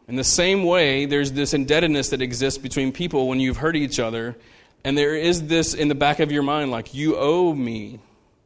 In 0.07 0.15
the 0.15 0.23
same 0.23 0.63
way, 0.63 1.05
there's 1.05 1.31
this 1.33 1.53
indebtedness 1.53 2.09
that 2.09 2.21
exists 2.21 2.57
between 2.57 2.91
people 2.91 3.27
when 3.27 3.39
you've 3.39 3.57
hurt 3.57 3.75
each 3.75 3.99
other, 3.99 4.35
and 4.83 4.97
there 4.97 5.15
is 5.15 5.47
this 5.47 5.73
in 5.73 5.87
the 5.87 5.95
back 5.95 6.19
of 6.19 6.31
your 6.31 6.43
mind 6.43 6.71
like, 6.71 6.93
you 6.93 7.17
owe 7.17 7.53
me. 7.53 7.99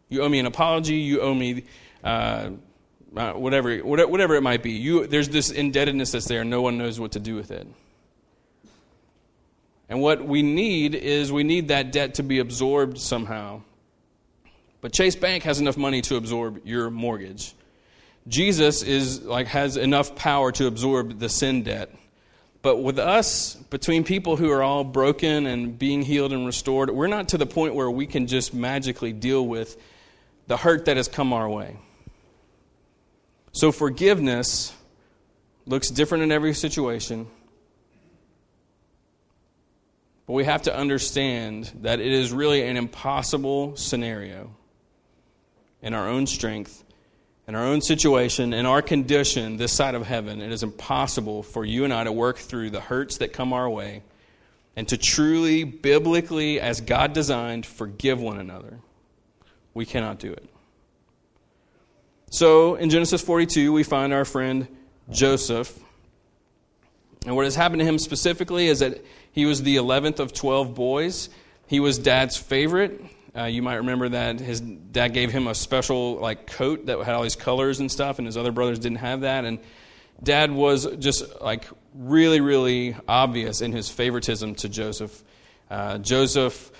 You 0.09 0.23
owe 0.23 0.29
me 0.29 0.39
an 0.39 0.45
apology. 0.45 0.95
You 0.95 1.21
owe 1.21 1.33
me 1.33 1.63
uh, 2.03 2.51
uh, 3.15 3.33
whatever, 3.33 3.77
whatever 3.79 4.35
it 4.35 4.41
might 4.41 4.63
be. 4.63 4.71
You, 4.71 5.07
there's 5.07 5.29
this 5.29 5.51
indebtedness 5.51 6.11
that's 6.11 6.25
there, 6.25 6.43
no 6.43 6.61
one 6.61 6.77
knows 6.77 6.99
what 6.99 7.11
to 7.13 7.19
do 7.19 7.35
with 7.35 7.51
it. 7.51 7.67
And 9.91 9.99
what 9.99 10.25
we 10.25 10.41
need 10.41 10.95
is 10.95 11.33
we 11.33 11.43
need 11.43 11.67
that 11.67 11.91
debt 11.91 12.13
to 12.13 12.23
be 12.23 12.39
absorbed 12.39 12.97
somehow. 12.97 13.61
But 14.79 14.93
Chase 14.93 15.17
Bank 15.17 15.43
has 15.43 15.59
enough 15.59 15.75
money 15.75 16.01
to 16.03 16.15
absorb 16.15 16.61
your 16.63 16.89
mortgage. 16.89 17.53
Jesus 18.25 18.83
is 18.83 19.21
like 19.21 19.47
has 19.47 19.75
enough 19.75 20.15
power 20.15 20.53
to 20.53 20.65
absorb 20.65 21.19
the 21.19 21.27
sin 21.27 21.63
debt. 21.63 21.93
But 22.61 22.77
with 22.77 22.99
us, 22.99 23.55
between 23.69 24.05
people 24.05 24.37
who 24.37 24.49
are 24.49 24.63
all 24.63 24.85
broken 24.85 25.45
and 25.45 25.77
being 25.77 26.03
healed 26.03 26.31
and 26.31 26.45
restored, 26.45 26.89
we're 26.89 27.07
not 27.07 27.27
to 27.29 27.37
the 27.37 27.45
point 27.45 27.75
where 27.75 27.91
we 27.91 28.07
can 28.07 28.27
just 28.27 28.53
magically 28.53 29.11
deal 29.11 29.45
with 29.45 29.75
the 30.47 30.55
hurt 30.55 30.85
that 30.85 30.95
has 30.95 31.09
come 31.09 31.33
our 31.33 31.49
way. 31.49 31.75
So 33.51 33.73
forgiveness 33.73 34.73
looks 35.65 35.89
different 35.89 36.23
in 36.23 36.31
every 36.31 36.53
situation. 36.53 37.27
But 40.31 40.35
we 40.35 40.45
have 40.45 40.61
to 40.61 40.73
understand 40.73 41.69
that 41.81 41.99
it 41.99 42.09
is 42.09 42.31
really 42.31 42.65
an 42.65 42.77
impossible 42.77 43.75
scenario 43.75 44.55
in 45.81 45.93
our 45.93 46.07
own 46.07 46.25
strength, 46.25 46.85
in 47.49 47.55
our 47.55 47.65
own 47.65 47.81
situation, 47.81 48.53
in 48.53 48.65
our 48.65 48.81
condition 48.81 49.57
this 49.57 49.73
side 49.73 49.93
of 49.93 50.07
heaven. 50.07 50.41
It 50.41 50.53
is 50.53 50.63
impossible 50.63 51.43
for 51.43 51.65
you 51.65 51.83
and 51.83 51.93
I 51.93 52.05
to 52.05 52.13
work 52.13 52.37
through 52.37 52.69
the 52.69 52.79
hurts 52.79 53.17
that 53.17 53.33
come 53.33 53.51
our 53.51 53.69
way 53.69 54.03
and 54.77 54.87
to 54.87 54.97
truly, 54.97 55.65
biblically, 55.65 56.61
as 56.61 56.79
God 56.79 57.11
designed, 57.11 57.65
forgive 57.65 58.21
one 58.21 58.39
another. 58.39 58.79
We 59.73 59.85
cannot 59.85 60.19
do 60.19 60.31
it. 60.31 60.49
So 62.29 62.75
in 62.75 62.89
Genesis 62.89 63.21
42, 63.21 63.73
we 63.73 63.83
find 63.83 64.13
our 64.13 64.23
friend 64.23 64.69
Joseph. 65.09 65.77
And 67.25 67.35
what 67.35 67.43
has 67.43 67.55
happened 67.55 67.81
to 67.81 67.85
him 67.85 67.99
specifically 67.99 68.67
is 68.67 68.79
that 68.79 69.03
he 69.31 69.45
was 69.45 69.63
the 69.63 69.77
11th 69.77 70.19
of 70.19 70.33
12 70.33 70.75
boys. 70.75 71.29
He 71.67 71.79
was 71.79 71.97
dad's 71.97 72.37
favorite. 72.37 73.01
Uh, 73.35 73.45
you 73.45 73.61
might 73.61 73.75
remember 73.75 74.09
that 74.09 74.39
his 74.39 74.59
dad 74.59 75.09
gave 75.13 75.31
him 75.31 75.47
a 75.47 75.55
special 75.55 76.15
like 76.15 76.47
coat 76.47 76.87
that 76.87 76.99
had 76.99 77.15
all 77.15 77.23
these 77.23 77.35
colors 77.35 77.79
and 77.79 77.89
stuff, 77.89 78.17
and 78.17 78.25
his 78.25 78.35
other 78.35 78.51
brothers 78.51 78.79
didn't 78.79 78.97
have 78.97 79.21
that. 79.21 79.45
And 79.45 79.59
dad 80.21 80.51
was 80.51 80.85
just 80.97 81.41
like 81.41 81.65
really, 81.93 82.41
really 82.41 82.95
obvious 83.07 83.61
in 83.61 83.71
his 83.71 83.89
favoritism 83.89 84.55
to 84.55 84.69
Joseph. 84.69 85.23
Uh, 85.69 85.97
Joseph 85.99 86.71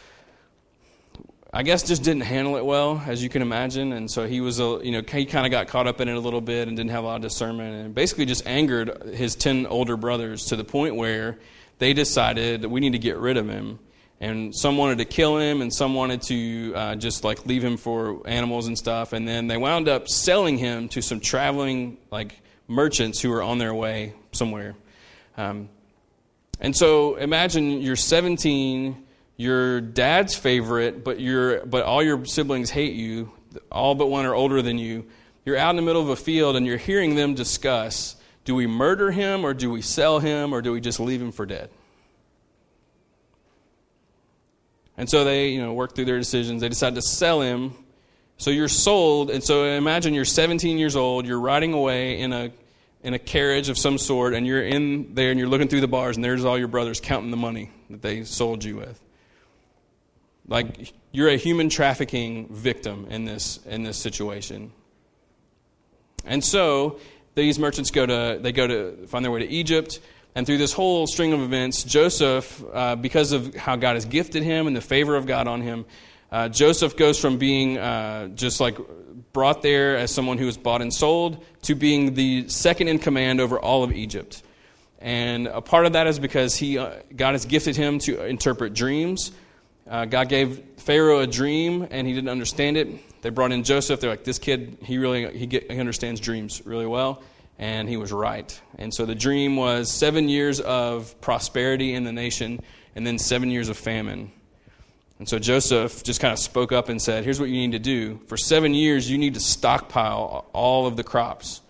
I 1.54 1.64
guess 1.64 1.84
just 1.84 2.04
didn't 2.04 2.22
handle 2.22 2.56
it 2.56 2.66
well, 2.66 3.04
as 3.06 3.22
you 3.22 3.28
can 3.28 3.42
imagine, 3.42 3.92
and 3.92 4.10
so 4.10 4.26
he 4.26 4.40
was 4.40 4.62
a 4.62 4.80
you 4.84 4.92
know 4.94 5.02
he 5.06 5.26
kind 5.26 5.46
of 5.46 5.52
got 5.52 5.68
caught 5.68 5.86
up 5.86 6.00
in 6.00 6.08
it 6.08 6.16
a 6.16 6.20
little 6.20 6.40
bit 6.40 6.70
and 6.70 6.78
didn't 6.78 6.92
have 6.92 7.04
a 7.04 7.08
lot 7.08 7.18
of 7.18 7.22
discernment, 7.24 7.86
and 7.86 7.94
basically 7.94 8.26
just 8.26 8.48
angered 8.48 9.04
his 9.14 9.36
ten 9.36 9.66
older 9.66 9.98
brothers 9.98 10.46
to 10.46 10.56
the 10.56 10.64
point 10.64 10.96
where 10.96 11.40
they 11.82 11.94
decided 11.94 12.62
that 12.62 12.70
we 12.70 12.80
need 12.80 12.92
to 12.92 13.00
get 13.00 13.18
rid 13.18 13.38
of 13.38 13.50
him, 13.50 13.80
and 14.20 14.56
some 14.56 14.78
wanted 14.78 15.00
to 15.00 15.06
kill 15.06 15.40
him, 15.40 15.64
and 15.64 15.74
some 15.74 15.96
wanted 15.96 16.22
to 16.22 16.74
uh, 16.76 16.96
just 16.96 17.24
like 17.24 17.48
leave 17.48 17.64
him 17.64 17.76
for 17.76 18.22
animals 18.28 18.68
and 18.68 18.78
stuff, 18.78 19.14
and 19.14 19.28
then 19.28 19.48
they 19.48 19.58
wound 19.58 19.90
up 19.90 20.08
selling 20.08 20.60
him 20.60 20.90
to 20.90 21.02
some 21.02 21.20
traveling 21.20 21.98
like 22.12 22.40
merchants 22.68 23.20
who 23.20 23.32
were 23.32 23.42
on 23.42 23.58
their 23.58 23.74
way 23.74 24.14
somewhere, 24.32 24.76
um, 25.38 25.70
and 26.60 26.78
so 26.78 27.16
imagine 27.16 27.82
you're 27.82 27.96
17 27.96 29.08
your 29.38 29.82
dad's 29.82 30.36
favorite, 30.36 31.04
but, 31.04 31.20
you 31.20 31.64
but 31.66 31.84
all 31.84 32.04
your 32.04 32.26
siblings 32.26 32.70
hate 32.70 32.94
you, 32.94 33.32
all 33.72 33.96
but 33.96 34.06
one 34.06 34.28
are 34.28 34.36
older 34.36 34.62
than 34.62 34.78
you. 34.78 35.08
You're 35.46 35.58
out 35.58 35.72
in 35.72 35.78
the 35.78 35.82
middle 35.82 36.04
of 36.04 36.10
a 36.10 36.16
field 36.16 36.56
and 36.56 36.68
you're 36.68 36.78
hearing 36.78 37.16
them 37.16 37.34
discuss 37.34 38.18
do 38.44 38.56
we 38.56 38.68
murder 38.68 39.12
him 39.12 39.46
or 39.46 39.54
do 39.54 39.70
we 39.70 39.82
sell 39.82 40.20
him 40.20 40.54
or 40.54 40.62
do 40.62 40.72
we 40.72 40.82
just 40.82 41.00
leave 41.00 41.22
him 41.22 41.32
for 41.32 41.46
dead? 41.46 41.70
And 44.98 45.10
so 45.10 45.24
they, 45.24 45.50
you 45.50 45.62
know, 45.62 45.74
work 45.74 45.96
through 45.96 46.06
their 46.06 46.20
decisions. 46.20 46.62
They 46.62 46.70
decide 46.70 46.96
to 46.96 47.02
sell 47.02 47.42
him. 47.42 47.74
So 48.38 48.50
you're 48.50 48.68
sold, 48.68 49.30
and 49.30 49.44
so 49.44 49.66
imagine 49.66 50.14
you're 50.14 50.26
17 50.26 50.78
years 50.78 50.96
old, 50.96 51.28
you're 51.28 51.40
riding 51.40 51.74
away 51.74 52.20
in 52.20 52.34
a 52.34 52.52
in 53.04 53.16
a 53.16 53.20
carriage 53.20 53.70
of 53.70 53.80
some 53.80 53.98
sort, 53.98 54.34
and 54.34 54.46
you're 54.46 54.64
in 54.64 55.16
there 55.16 55.32
and 55.32 55.40
you're 55.40 55.50
looking 55.50 55.68
through 55.68 55.82
the 55.82 55.88
bars, 55.88 56.18
and 56.18 56.24
there's 56.24 56.46
all 56.46 56.58
your 56.58 56.68
brothers 56.68 57.00
counting 57.00 57.32
the 57.32 57.38
money 57.38 57.72
that 57.90 58.02
they 58.02 58.24
sold 58.24 58.64
you 58.64 58.76
with. 58.76 59.00
Like 60.48 60.94
you're 61.12 61.30
a 61.30 61.38
human 61.38 61.70
trafficking 61.70 62.48
victim 62.50 63.08
in 63.10 63.26
this 63.26 63.60
in 63.66 63.84
this 63.84 63.98
situation. 63.98 64.72
And 66.26 66.44
so 66.44 67.00
these 67.36 67.60
merchants 67.60 67.92
go 67.92 68.06
to 68.06 68.40
they 68.42 68.52
go 68.52 68.68
to 68.68 69.08
find 69.08 69.24
their 69.24 69.32
way 69.32 69.40
to 69.40 69.50
Egypt. 69.50 70.00
And 70.34 70.46
through 70.46 70.60
this 70.60 70.72
whole 70.72 71.08
string 71.08 71.34
of 71.34 71.42
events, 71.42 71.84
Joseph, 71.84 72.64
uh, 72.74 72.96
because 72.96 73.34
of 73.34 73.54
how 73.54 73.76
God 73.76 73.96
has 73.96 74.06
gifted 74.06 74.44
him 74.44 74.66
and 74.66 74.76
the 74.76 74.82
favor 74.82 75.18
of 75.18 75.26
God 75.26 75.48
on 75.48 75.62
him, 75.62 75.86
uh, 76.32 76.48
Joseph 76.48 76.96
goes 76.96 77.20
from 77.20 77.38
being 77.38 77.78
uh, 77.78 78.30
just 78.30 78.62
like 78.62 78.78
brought 79.34 79.62
there 79.62 79.98
as 79.98 80.14
someone 80.14 80.38
who 80.38 80.46
was 80.46 80.58
bought 80.58 80.82
and 80.82 80.94
sold 80.94 81.44
to 81.64 81.76
being 81.76 82.14
the 82.14 82.48
second 82.48 82.88
in 82.88 83.00
command 83.00 83.42
over 83.42 83.60
all 83.60 83.84
of 83.84 83.92
Egypt. 83.92 84.42
And 85.00 85.48
a 85.48 85.62
part 85.62 85.86
of 85.86 85.94
that 85.94 86.08
is 86.08 86.20
because 86.20 86.56
he, 86.56 86.78
uh, 86.78 86.94
God 87.14 87.34
has 87.34 87.46
gifted 87.46 87.76
him 87.76 88.00
to 88.00 88.24
interpret 88.26 88.74
dreams. 88.74 89.32
Uh, 89.90 90.06
God 90.06 90.30
gave 90.30 90.64
Pharaoh 90.78 91.20
a 91.20 91.28
dream 91.28 91.88
and 91.92 92.08
he 92.08 92.14
didn't 92.14 92.30
understand 92.30 92.78
it. 92.78 92.88
They 93.22 93.30
brought 93.30 93.52
in 93.52 93.64
Joseph. 93.64 94.00
They're 94.00 94.10
like, 94.10 94.24
this 94.24 94.40
kid, 94.40 94.78
he 94.84 94.98
really 94.98 95.38
he, 95.38 95.46
get, 95.46 95.72
he 95.72 95.80
understands 95.80 96.20
dreams 96.20 96.62
really 96.66 96.88
well. 96.88 97.22
And 97.60 97.88
he 97.88 97.98
was 97.98 98.12
right. 98.12 98.60
And 98.80 98.94
so 98.94 99.06
the 99.06 99.14
dream 99.14 99.56
was 99.56 99.92
seven 99.92 100.30
years 100.30 100.60
of 100.60 101.20
prosperity 101.22 101.94
in 101.94 102.04
the 102.04 102.12
nation 102.12 102.60
and 102.96 103.06
then 103.06 103.20
seven 103.20 103.52
years 103.52 103.70
of 103.70 103.78
famine. 103.78 104.32
And 105.20 105.30
so 105.30 105.38
Joseph 105.38 106.04
just 106.04 106.20
kind 106.20 106.34
of 106.34 106.40
spoke 106.40 106.72
up 106.72 106.90
and 106.90 107.00
said, 107.00 107.24
Here's 107.24 107.40
what 107.40 107.50
you 107.50 107.56
need 107.56 107.74
to 107.74 107.80
do. 107.80 108.20
For 108.26 108.38
seven 108.38 108.74
years, 108.74 109.10
you 109.10 109.20
need 109.20 109.36
to 109.36 109.40
stockpile 109.40 110.50
all 110.52 110.88
of 110.88 110.98
the 110.98 111.04
crops 111.04 111.62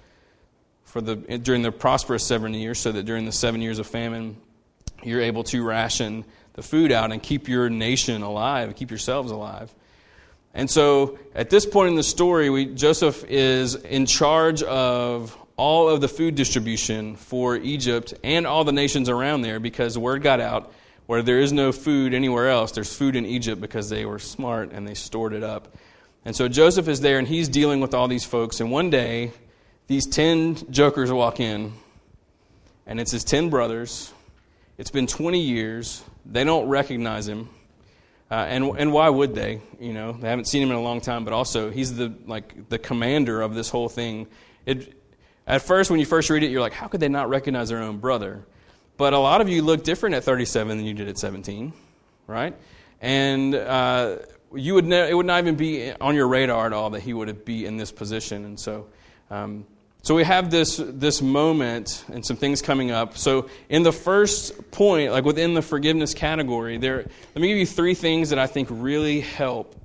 for 0.85 1.01
the, 1.01 1.15
during 1.15 1.61
the 1.61 1.71
prosperous 1.71 2.25
seven 2.25 2.53
years, 2.53 2.79
so 2.79 2.93
that 2.93 3.03
during 3.03 3.25
the 3.25 3.31
seven 3.33 3.61
years 3.61 3.77
of 3.77 3.87
famine, 3.87 4.37
you're 5.03 5.21
able 5.21 5.43
to 5.43 5.65
ration 5.65 6.23
the 6.53 6.61
food 6.61 6.91
out 6.91 7.11
and 7.11 7.21
keep 7.21 7.47
your 7.47 7.69
nation 7.69 8.21
alive, 8.21 8.75
keep 8.75 8.89
yourselves 8.89 9.31
alive. 9.31 9.73
And 10.53 10.69
so 10.69 11.17
at 11.33 11.49
this 11.49 11.65
point 11.65 11.89
in 11.89 11.95
the 11.95 12.03
story, 12.03 12.49
we, 12.49 12.65
Joseph 12.65 13.23
is 13.25 13.75
in 13.75 14.05
charge 14.05 14.63
of 14.63 15.37
all 15.55 15.89
of 15.89 16.01
the 16.01 16.07
food 16.07 16.35
distribution 16.35 17.15
for 17.15 17.55
Egypt 17.55 18.13
and 18.23 18.47
all 18.47 18.63
the 18.63 18.71
nations 18.71 19.09
around 19.09 19.41
there 19.41 19.59
because 19.59 19.97
word 19.97 20.21
got 20.23 20.39
out 20.39 20.73
where 21.05 21.21
there 21.21 21.39
is 21.39 21.51
no 21.51 21.71
food 21.71 22.13
anywhere 22.13 22.49
else, 22.49 22.71
there's 22.71 22.95
food 22.95 23.15
in 23.15 23.25
Egypt 23.25 23.59
because 23.59 23.89
they 23.89 24.05
were 24.05 24.19
smart 24.19 24.71
and 24.71 24.87
they 24.87 24.93
stored 24.93 25.33
it 25.33 25.43
up. 25.43 25.75
And 26.23 26.35
so 26.35 26.47
Joseph 26.47 26.87
is 26.87 27.01
there 27.01 27.19
and 27.19 27.27
he's 27.27 27.49
dealing 27.49 27.81
with 27.81 27.93
all 27.93 28.07
these 28.07 28.23
folks. 28.23 28.59
And 28.59 28.71
one 28.71 28.89
day, 28.89 29.31
these 29.87 30.07
10 30.07 30.71
jokers 30.71 31.11
walk 31.11 31.41
in, 31.41 31.73
and 32.85 32.99
it's 32.99 33.11
his 33.11 33.25
10 33.25 33.49
brothers. 33.49 34.13
It's 34.77 34.91
been 34.91 35.05
20 35.05 35.41
years. 35.41 36.01
They 36.25 36.43
don't 36.43 36.69
recognize 36.69 37.27
him. 37.27 37.49
Uh, 38.31 38.45
and, 38.47 38.63
and 38.79 38.93
why 38.93 39.09
would 39.09 39.35
they? 39.35 39.59
You 39.77 39.91
know, 39.91 40.13
they 40.13 40.29
haven't 40.29 40.45
seen 40.45 40.63
him 40.63 40.69
in 40.71 40.77
a 40.77 40.81
long 40.81 41.01
time, 41.01 41.25
but 41.25 41.33
also 41.33 41.69
he's 41.69 41.93
the, 41.95 42.13
like, 42.25 42.69
the 42.69 42.79
commander 42.79 43.41
of 43.41 43.53
this 43.53 43.69
whole 43.69 43.89
thing. 43.89 44.27
It, 44.65 44.93
at 45.45 45.61
first, 45.61 45.91
when 45.91 45.99
you 45.99 46.05
first 46.05 46.29
read 46.29 46.41
it, 46.41 46.49
you're 46.49 46.61
like, 46.61 46.71
how 46.71 46.87
could 46.87 47.01
they 47.01 47.09
not 47.09 47.27
recognize 47.27 47.67
their 47.67 47.81
own 47.81 47.97
brother? 47.97 48.45
But 48.95 49.11
a 49.11 49.17
lot 49.17 49.41
of 49.41 49.49
you 49.49 49.61
look 49.63 49.83
different 49.83 50.15
at 50.15 50.23
37 50.23 50.77
than 50.77 50.85
you 50.85 50.93
did 50.93 51.09
at 51.09 51.17
17, 51.17 51.73
right? 52.27 52.55
And 53.01 53.53
uh, 53.53 54.19
you 54.55 54.75
would 54.75 54.85
ne- 54.85 55.09
it 55.09 55.13
would 55.13 55.25
not 55.25 55.39
even 55.39 55.55
be 55.55 55.91
on 55.99 56.15
your 56.15 56.29
radar 56.29 56.67
at 56.67 56.73
all 56.73 56.91
that 56.91 57.01
he 57.01 57.13
would 57.13 57.43
be 57.43 57.65
in 57.65 57.75
this 57.75 57.91
position. 57.91 58.45
And 58.45 58.57
so 58.57 58.87
um, 59.29 59.65
so 60.03 60.15
we 60.15 60.23
have 60.23 60.49
this, 60.49 60.77
this 60.83 61.21
moment 61.21 62.05
and 62.11 62.25
some 62.25 62.35
things 62.35 62.61
coming 62.61 62.89
up. 62.89 63.17
So 63.17 63.49
in 63.69 63.83
the 63.83 63.91
first 63.91 64.71
point, 64.71 65.11
like 65.11 65.25
within 65.25 65.53
the 65.53 65.61
forgiveness 65.61 66.15
category, 66.15 66.77
there 66.77 66.97
let 66.97 67.41
me 67.41 67.47
give 67.47 67.57
you 67.57 67.67
three 67.67 67.93
things 67.93 68.31
that 68.31 68.39
I 68.39 68.47
think 68.47 68.67
really 68.71 69.21
help 69.21 69.75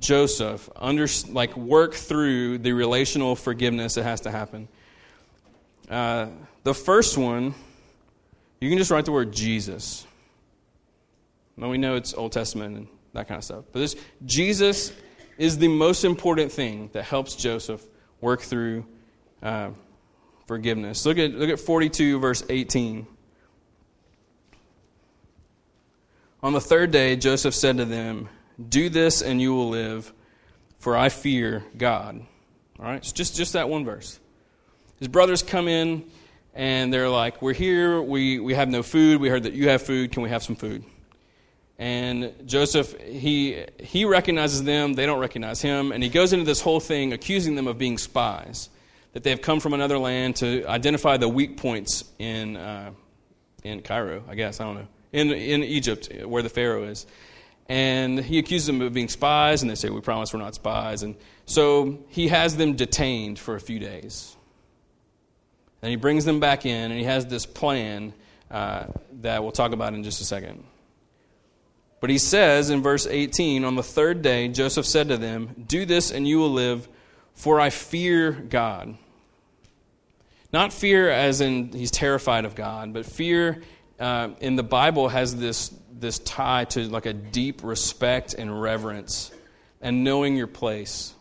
Joseph 0.00 0.68
under, 0.74 1.06
like 1.28 1.56
work 1.56 1.94
through 1.94 2.58
the 2.58 2.72
relational 2.72 3.36
forgiveness 3.36 3.94
that 3.94 4.02
has 4.02 4.22
to 4.22 4.32
happen. 4.32 4.66
Uh, 5.88 6.26
the 6.64 6.74
first 6.74 7.16
one, 7.16 7.54
you 8.60 8.68
can 8.68 8.78
just 8.78 8.90
write 8.90 9.04
the 9.04 9.12
word 9.12 9.32
Jesus. 9.32 10.06
Now 11.56 11.70
we 11.70 11.78
know 11.78 11.94
it's 11.94 12.14
Old 12.14 12.32
Testament 12.32 12.76
and 12.76 12.88
that 13.12 13.28
kind 13.28 13.38
of 13.38 13.44
stuff. 13.44 13.64
But 13.70 13.78
this 13.78 13.94
Jesus 14.24 14.92
is 15.38 15.58
the 15.58 15.68
most 15.68 16.04
important 16.04 16.50
thing 16.50 16.90
that 16.94 17.04
helps 17.04 17.36
Joseph 17.36 17.86
work 18.20 18.40
through 18.40 18.86
uh, 19.42 19.70
forgiveness. 20.46 21.04
Look 21.04 21.18
at, 21.18 21.32
look 21.32 21.50
at 21.50 21.60
42, 21.60 22.18
verse 22.18 22.42
18. 22.48 23.06
On 26.42 26.52
the 26.52 26.60
third 26.60 26.90
day, 26.90 27.16
Joseph 27.16 27.54
said 27.54 27.76
to 27.76 27.84
them, 27.84 28.28
Do 28.68 28.88
this 28.88 29.22
and 29.22 29.40
you 29.40 29.54
will 29.54 29.68
live, 29.68 30.12
for 30.78 30.96
I 30.96 31.08
fear 31.08 31.64
God. 31.76 32.20
All 32.78 32.84
right? 32.86 32.96
It's 32.96 33.12
just, 33.12 33.36
just 33.36 33.52
that 33.52 33.68
one 33.68 33.84
verse. 33.84 34.18
His 34.98 35.08
brothers 35.08 35.42
come 35.42 35.68
in 35.68 36.04
and 36.54 36.92
they're 36.92 37.08
like, 37.08 37.42
We're 37.42 37.52
here. 37.52 38.02
We, 38.02 38.40
we 38.40 38.54
have 38.54 38.68
no 38.68 38.82
food. 38.82 39.20
We 39.20 39.28
heard 39.28 39.44
that 39.44 39.52
you 39.52 39.68
have 39.68 39.82
food. 39.82 40.12
Can 40.12 40.22
we 40.22 40.30
have 40.30 40.42
some 40.42 40.56
food? 40.56 40.84
And 41.78 42.32
Joseph, 42.46 43.00
he, 43.00 43.64
he 43.80 44.04
recognizes 44.04 44.62
them. 44.62 44.94
They 44.94 45.06
don't 45.06 45.18
recognize 45.18 45.62
him. 45.62 45.90
And 45.90 46.02
he 46.02 46.08
goes 46.08 46.32
into 46.32 46.44
this 46.44 46.60
whole 46.60 46.80
thing 46.80 47.12
accusing 47.12 47.54
them 47.54 47.66
of 47.66 47.78
being 47.78 47.98
spies, 47.98 48.68
that 49.12 49.22
they 49.22 49.30
have 49.30 49.42
come 49.42 49.60
from 49.60 49.74
another 49.74 49.98
land 49.98 50.36
to 50.36 50.64
identify 50.66 51.16
the 51.16 51.28
weak 51.28 51.56
points 51.56 52.04
in, 52.18 52.56
uh, 52.56 52.92
in 53.62 53.82
Cairo, 53.82 54.24
I 54.28 54.34
guess. 54.34 54.60
I 54.60 54.64
don't 54.64 54.74
know. 54.76 54.88
In, 55.12 55.30
in 55.30 55.62
Egypt, 55.62 56.10
where 56.24 56.42
the 56.42 56.48
Pharaoh 56.48 56.84
is. 56.84 57.06
And 57.68 58.18
he 58.18 58.38
accuses 58.38 58.66
them 58.66 58.80
of 58.80 58.92
being 58.92 59.08
spies, 59.08 59.62
and 59.62 59.70
they 59.70 59.74
say, 59.74 59.88
We 59.88 60.00
promise 60.00 60.32
we're 60.32 60.40
not 60.40 60.54
spies. 60.54 61.02
And 61.02 61.16
so 61.46 62.04
he 62.08 62.28
has 62.28 62.56
them 62.56 62.74
detained 62.74 63.38
for 63.38 63.54
a 63.54 63.60
few 63.60 63.78
days. 63.78 64.36
And 65.80 65.90
he 65.90 65.96
brings 65.96 66.24
them 66.24 66.40
back 66.40 66.64
in, 66.64 66.90
and 66.90 66.98
he 66.98 67.04
has 67.04 67.26
this 67.26 67.46
plan 67.46 68.14
uh, 68.50 68.86
that 69.20 69.42
we'll 69.42 69.52
talk 69.52 69.72
about 69.72 69.94
in 69.94 70.02
just 70.04 70.20
a 70.20 70.24
second. 70.24 70.64
But 72.00 72.10
he 72.10 72.18
says 72.18 72.68
in 72.68 72.82
verse 72.82 73.06
18, 73.06 73.64
On 73.64 73.76
the 73.76 73.82
third 73.82 74.22
day, 74.22 74.48
Joseph 74.48 74.86
said 74.86 75.08
to 75.08 75.16
them, 75.16 75.64
Do 75.66 75.84
this, 75.86 76.10
and 76.10 76.26
you 76.26 76.38
will 76.38 76.52
live, 76.52 76.88
for 77.34 77.60
I 77.60 77.70
fear 77.70 78.32
God. 78.32 78.96
Not 80.52 80.72
fear 80.72 81.10
as 81.10 81.40
in 81.40 81.72
he's 81.72 81.90
terrified 81.90 82.44
of 82.44 82.54
God, 82.54 82.92
but 82.92 83.06
fear 83.06 83.62
uh, 83.98 84.30
in 84.40 84.56
the 84.56 84.62
Bible 84.62 85.08
has 85.08 85.34
this, 85.36 85.74
this 85.98 86.18
tie 86.18 86.64
to 86.66 86.88
like 86.88 87.06
a 87.06 87.12
deep 87.12 87.62
respect 87.64 88.34
and 88.34 88.60
reverence 88.60 89.30
and 89.80 90.04
knowing 90.04 90.36
your 90.36 90.46
place 90.46 91.14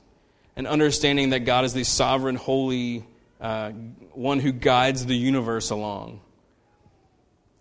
and 0.56 0.68
understanding 0.68 1.30
that 1.30 1.40
God 1.40 1.64
is 1.64 1.74
the 1.74 1.84
sovereign, 1.84 2.36
holy 2.36 3.06
uh, 3.40 3.72
one 4.12 4.40
who 4.40 4.52
guides 4.52 5.06
the 5.06 5.16
universe 5.16 5.70
along. 5.70 6.22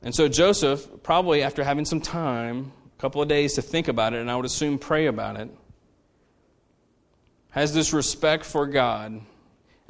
And 0.03 0.15
so 0.15 0.29
Joseph, 0.29 0.87
probably 1.03 1.43
after 1.43 1.63
having 1.63 1.85
some 1.85 2.01
time, 2.01 2.73
a 2.99 3.01
couple 3.01 3.23
of 3.23 3.29
days 3.29 3.55
to 3.55 3.63
think 3.63 3.89
about 3.89 4.13
it, 4.13 4.21
and 4.21 4.31
I 4.31 4.37
would 4.37 4.45
assume 4.45 4.79
pray 4.79 5.07
about 5.07 5.39
it, 5.39 5.51
has 7.51 7.73
this 7.75 7.93
respect 7.93 8.45
for 8.45 8.67
God. 8.67 9.21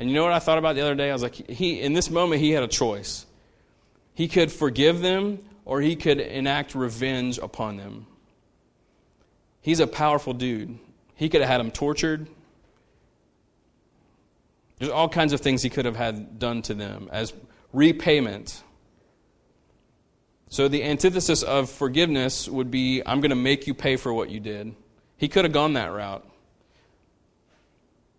And 0.00 0.09
you 0.09 0.14
know 0.14 0.25
what 0.25 0.33
I 0.33 0.38
thought 0.38 0.57
about 0.57 0.76
the 0.76 0.80
other 0.80 0.95
day? 0.95 1.11
I 1.11 1.12
was 1.12 1.23
like, 1.23 1.35
he, 1.35 1.78
in 1.78 1.92
this 1.92 2.09
moment, 2.09 2.40
he 2.40 2.52
had 2.52 2.62
a 2.62 2.69
choice. 2.69 3.26
He 4.14 4.28
could 4.28 4.50
forgive 4.50 5.02
them 5.02 5.40
or 5.66 5.83
he 5.83 5.95
could 5.95 6.19
enact 6.19 6.75
revenge 6.75 7.37
upon 7.37 7.76
them. 7.76 8.07
He's 9.61 9.78
a 9.78 9.87
powerful 9.87 10.33
dude. 10.33 10.78
He 11.16 11.28
could 11.28 11.42
have 11.42 11.50
had 11.50 11.61
them 11.61 11.71
tortured. 11.71 12.26
There's 14.78 14.90
all 14.90 15.11
kinds 15.11 15.35
of 15.35 15.42
things 15.42 15.62
he 15.62 15.69
could 15.69 15.85
have 15.85 15.97
had 15.97 16.38
done 16.38 16.62
to 16.62 16.73
them 16.73 17.11
as 17.12 17.35
repayment. 17.75 18.62
So 20.49 20.69
the 20.69 20.83
antithesis 20.83 21.42
of 21.42 21.69
forgiveness 21.69 22.49
would 22.49 22.71
be 22.71 23.02
I'm 23.04 23.21
going 23.21 23.30
to 23.30 23.37
make 23.37 23.66
you 23.66 23.75
pay 23.75 23.97
for 23.97 24.14
what 24.14 24.30
you 24.30 24.40
did. 24.40 24.75
He 25.19 25.28
could 25.28 25.45
have 25.45 25.52
gone 25.52 25.75
that 25.75 25.92
route. 25.92 26.26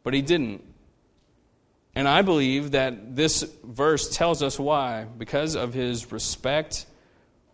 But 0.04 0.14
he 0.14 0.22
didn't. 0.22 0.71
And 1.94 2.08
I 2.08 2.22
believe 2.22 2.72
that 2.72 3.16
this 3.16 3.44
verse 3.64 4.10
tells 4.16 4.42
us 4.42 4.58
why. 4.60 5.06
Because 5.18 5.56
of 5.56 5.74
his 5.74 6.12
respect 6.12 6.86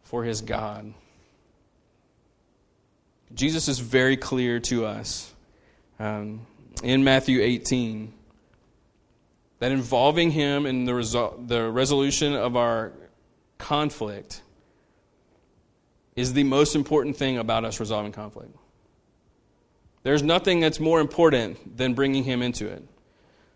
for 0.03 0.23
his 0.23 0.41
God. 0.41 0.93
Jesus 3.33 3.67
is 3.67 3.79
very 3.79 4.15
clear 4.15 4.59
to 4.61 4.85
us 4.85 5.33
um, 5.99 6.45
in 6.81 7.03
Matthew 7.03 7.41
18 7.41 8.13
that 9.59 9.71
involving 9.71 10.31
Him 10.31 10.65
in 10.65 10.85
the, 10.85 10.91
resol- 10.91 11.47
the 11.47 11.69
resolution 11.69 12.33
of 12.33 12.55
our 12.55 12.93
conflict 13.57 14.41
is 16.15 16.33
the 16.33 16.43
most 16.43 16.75
important 16.75 17.17
thing 17.17 17.37
about 17.37 17.65
us 17.65 17.79
resolving 17.79 18.11
conflict. 18.11 18.55
There's 20.03 20.23
nothing 20.23 20.59
that's 20.59 20.79
more 20.79 20.99
important 20.99 21.77
than 21.77 21.93
bringing 21.93 22.23
Him 22.23 22.41
into 22.41 22.67
it. 22.67 22.83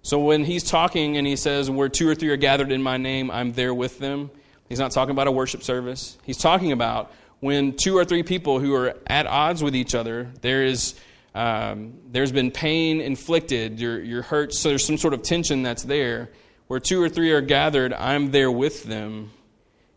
So 0.01 0.19
when 0.19 0.43
He's 0.43 0.63
talking 0.63 1.17
and 1.17 1.25
He 1.25 1.35
says, 1.35 1.69
Where 1.69 1.89
two 1.89 2.07
or 2.07 2.15
three 2.15 2.29
are 2.29 2.37
gathered 2.37 2.71
in 2.71 2.81
my 2.81 2.97
name, 2.97 3.31
I'm 3.31 3.53
there 3.53 3.73
with 3.73 3.99
them, 3.99 4.31
He's 4.69 4.79
not 4.79 4.91
talking 4.91 5.11
about 5.11 5.27
a 5.27 5.31
worship 5.31 5.63
service. 5.63 6.17
He's 6.23 6.37
talking 6.37 6.71
about 6.71 7.11
when 7.39 7.75
two 7.75 7.97
or 7.97 8.05
three 8.05 8.23
people 8.23 8.59
who 8.59 8.73
are 8.73 8.95
at 9.07 9.27
odds 9.27 9.63
with 9.63 9.75
each 9.75 9.95
other, 9.95 10.29
there 10.41 10.63
is 10.63 10.95
um, 11.33 11.93
there's 12.09 12.31
been 12.31 12.51
pain 12.51 12.99
inflicted, 12.99 13.79
you're, 13.79 14.01
you're 14.01 14.21
hurt, 14.21 14.53
so 14.53 14.69
there's 14.69 14.85
some 14.85 14.97
sort 14.97 15.13
of 15.13 15.23
tension 15.23 15.63
that's 15.63 15.83
there. 15.83 16.29
Where 16.67 16.79
two 16.79 17.01
or 17.01 17.09
three 17.09 17.31
are 17.31 17.41
gathered, 17.41 17.93
I'm 17.93 18.31
there 18.31 18.51
with 18.51 18.83
them. 18.83 19.31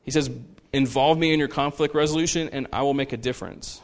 He 0.02 0.10
says, 0.10 0.30
Involve 0.72 1.18
me 1.18 1.32
in 1.32 1.38
your 1.38 1.48
conflict 1.48 1.94
resolution, 1.94 2.48
and 2.50 2.66
I 2.72 2.82
will 2.82 2.94
make 2.94 3.12
a 3.12 3.16
difference. 3.16 3.80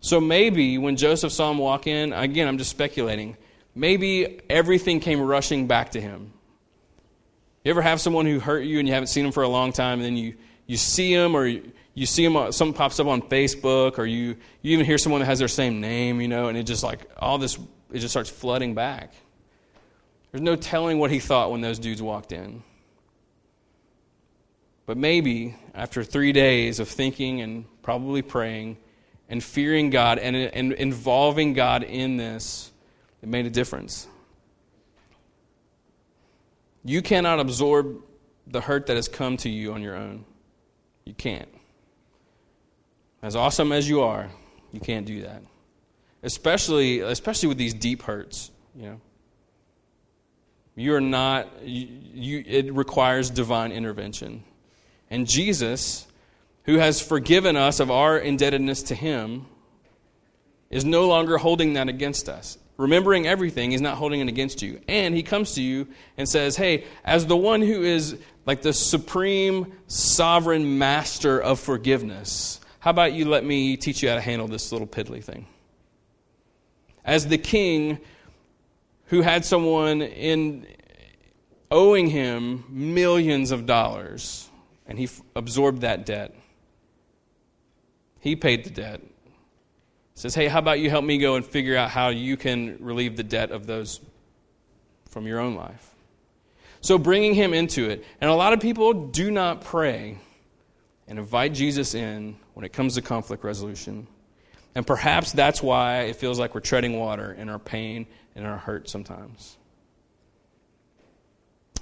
So 0.00 0.20
maybe 0.20 0.76
when 0.76 0.96
Joseph 0.96 1.32
saw 1.32 1.50
him 1.50 1.56
walk 1.56 1.86
in, 1.86 2.12
again, 2.12 2.46
I'm 2.46 2.58
just 2.58 2.70
speculating, 2.70 3.36
maybe 3.78 4.40
everything 4.50 5.00
came 5.00 5.20
rushing 5.20 5.66
back 5.66 5.90
to 5.92 6.00
him. 6.00 6.32
You 7.64 7.70
ever 7.70 7.82
have 7.82 8.00
someone 8.00 8.26
who 8.26 8.40
hurt 8.40 8.60
you 8.60 8.78
and 8.78 8.88
you 8.88 8.94
haven't 8.94 9.08
seen 9.08 9.24
them 9.24 9.32
for 9.32 9.42
a 9.42 9.48
long 9.48 9.72
time, 9.72 10.00
and 10.00 10.04
then 10.04 10.16
you, 10.16 10.34
you 10.66 10.76
see 10.76 11.14
them 11.14 11.34
or 11.34 11.46
you 11.46 12.06
see 12.06 12.24
them, 12.24 12.36
uh, 12.36 12.52
something 12.52 12.74
pops 12.74 12.98
up 13.00 13.06
on 13.06 13.22
Facebook, 13.22 13.98
or 13.98 14.06
you, 14.06 14.36
you 14.62 14.72
even 14.72 14.84
hear 14.84 14.98
someone 14.98 15.20
that 15.20 15.26
has 15.26 15.38
their 15.38 15.48
same 15.48 15.80
name, 15.80 16.20
you 16.20 16.28
know, 16.28 16.48
and 16.48 16.58
it 16.58 16.64
just 16.64 16.82
like 16.82 17.00
all 17.18 17.38
this, 17.38 17.58
it 17.92 17.98
just 17.98 18.12
starts 18.12 18.30
flooding 18.30 18.74
back. 18.74 19.14
There's 20.32 20.42
no 20.42 20.56
telling 20.56 20.98
what 20.98 21.10
he 21.10 21.20
thought 21.20 21.50
when 21.50 21.60
those 21.60 21.78
dudes 21.78 22.02
walked 22.02 22.32
in. 22.32 22.62
But 24.86 24.96
maybe 24.96 25.56
after 25.74 26.02
three 26.02 26.32
days 26.32 26.80
of 26.80 26.88
thinking 26.88 27.40
and 27.40 27.64
probably 27.82 28.22
praying 28.22 28.78
and 29.28 29.42
fearing 29.42 29.90
God 29.90 30.18
and, 30.18 30.36
and 30.36 30.72
involving 30.72 31.52
God 31.52 31.82
in 31.82 32.16
this, 32.16 32.72
it 33.22 33.28
made 33.28 33.46
a 33.46 33.50
difference. 33.50 34.06
You 36.84 37.02
cannot 37.02 37.40
absorb 37.40 38.02
the 38.46 38.60
hurt 38.60 38.86
that 38.86 38.96
has 38.96 39.08
come 39.08 39.36
to 39.38 39.48
you 39.48 39.72
on 39.72 39.82
your 39.82 39.96
own. 39.96 40.24
You 41.04 41.14
can't. 41.14 41.48
As 43.22 43.34
awesome 43.34 43.72
as 43.72 43.88
you 43.88 44.02
are, 44.02 44.30
you 44.72 44.80
can't 44.80 45.06
do 45.06 45.22
that. 45.22 45.42
Especially, 46.22 47.00
especially 47.00 47.48
with 47.48 47.58
these 47.58 47.74
deep 47.74 48.02
hurts, 48.02 48.50
you 48.74 48.86
know. 48.86 49.00
You 50.76 50.94
are 50.94 51.00
not, 51.00 51.64
you, 51.64 51.88
you, 52.14 52.44
it 52.46 52.72
requires 52.72 53.30
divine 53.30 53.72
intervention. 53.72 54.44
And 55.10 55.26
Jesus, 55.26 56.06
who 56.64 56.76
has 56.76 57.00
forgiven 57.00 57.56
us 57.56 57.80
of 57.80 57.90
our 57.90 58.16
indebtedness 58.16 58.84
to 58.84 58.94
Him, 58.94 59.46
is 60.70 60.84
no 60.84 61.08
longer 61.08 61.38
holding 61.38 61.72
that 61.72 61.88
against 61.88 62.28
us. 62.28 62.58
Remembering 62.78 63.26
everything, 63.26 63.72
He's 63.72 63.82
not 63.82 63.98
holding 63.98 64.20
it 64.20 64.28
against 64.28 64.62
you. 64.62 64.80
And 64.88 65.14
He 65.14 65.22
comes 65.22 65.54
to 65.54 65.62
you 65.62 65.88
and 66.16 66.26
says, 66.26 66.56
Hey, 66.56 66.84
as 67.04 67.26
the 67.26 67.36
one 67.36 67.60
who 67.60 67.82
is 67.82 68.16
like 68.46 68.62
the 68.62 68.72
supreme, 68.72 69.72
sovereign 69.88 70.78
master 70.78 71.38
of 71.38 71.60
forgiveness, 71.60 72.60
how 72.80 72.90
about 72.90 73.12
you 73.12 73.26
let 73.26 73.44
me 73.44 73.76
teach 73.76 74.02
you 74.02 74.08
how 74.08 74.14
to 74.14 74.20
handle 74.20 74.48
this 74.48 74.72
little 74.72 74.86
piddly 74.86 75.22
thing? 75.22 75.46
As 77.04 77.26
the 77.26 77.38
king 77.38 77.98
who 79.06 79.22
had 79.22 79.44
someone 79.44 80.02
in 80.02 80.66
owing 81.70 82.08
him 82.08 82.64
millions 82.68 83.50
of 83.50 83.66
dollars, 83.66 84.48
and 84.86 84.98
he 84.98 85.04
f- 85.04 85.20
absorbed 85.36 85.82
that 85.82 86.06
debt. 86.06 86.34
He 88.20 88.36
paid 88.36 88.64
the 88.64 88.70
debt. 88.70 89.00
Says, 90.18 90.34
hey, 90.34 90.48
how 90.48 90.58
about 90.58 90.80
you 90.80 90.90
help 90.90 91.04
me 91.04 91.18
go 91.18 91.36
and 91.36 91.46
figure 91.46 91.76
out 91.76 91.90
how 91.90 92.08
you 92.08 92.36
can 92.36 92.78
relieve 92.80 93.16
the 93.16 93.22
debt 93.22 93.52
of 93.52 93.68
those 93.68 94.00
from 95.10 95.28
your 95.28 95.38
own 95.38 95.54
life? 95.54 95.94
So 96.80 96.98
bringing 96.98 97.34
him 97.34 97.54
into 97.54 97.88
it. 97.88 98.04
And 98.20 98.28
a 98.28 98.34
lot 98.34 98.52
of 98.52 98.58
people 98.58 98.92
do 99.10 99.30
not 99.30 99.60
pray 99.60 100.18
and 101.06 101.20
invite 101.20 101.54
Jesus 101.54 101.94
in 101.94 102.34
when 102.54 102.64
it 102.64 102.72
comes 102.72 102.96
to 102.96 103.00
conflict 103.00 103.44
resolution. 103.44 104.08
And 104.74 104.84
perhaps 104.84 105.30
that's 105.30 105.62
why 105.62 106.00
it 106.00 106.16
feels 106.16 106.36
like 106.36 106.52
we're 106.52 106.62
treading 106.62 106.98
water 106.98 107.32
in 107.32 107.48
our 107.48 107.60
pain 107.60 108.04
and 108.34 108.44
our 108.44 108.58
hurt 108.58 108.90
sometimes. 108.90 109.56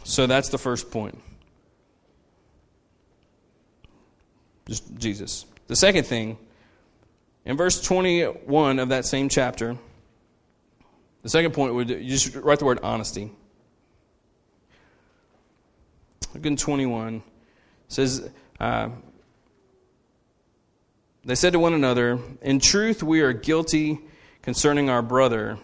So 0.05 0.27
that's 0.27 0.51
the 0.51 0.59
first 0.59 0.91
point. 0.91 1.19
Just 4.69 4.95
Jesus. 4.99 5.47
The 5.69 5.77
second 5.77 6.05
thing, 6.05 6.37
in 7.47 7.57
verse 7.57 7.81
21 7.81 8.79
of 8.79 8.91
that 8.91 9.07
same 9.07 9.31
chapter, 9.31 9.79
the 11.23 11.29
second 11.29 11.55
point 11.55 11.75
would 11.75 11.89
you 11.89 12.11
just 12.11 12.35
write 12.35 12.59
the 12.59 12.65
word 12.65 12.81
honesty. 12.83 13.33
Look 16.35 16.45
in 16.45 16.57
21. 16.57 17.17
It 17.17 17.23
says, 17.89 18.29
uh, 18.61 18.91
they 21.25 21.37
said 21.37 21.53
to 21.55 21.59
one 21.59 21.73
another, 21.73 22.19
In 22.43 22.61
truth, 22.61 23.03
we 23.03 23.21
are 23.23 23.33
guilty 23.33 24.01
concerning 24.43 24.91
our 24.91 25.03
brother. 25.03 25.59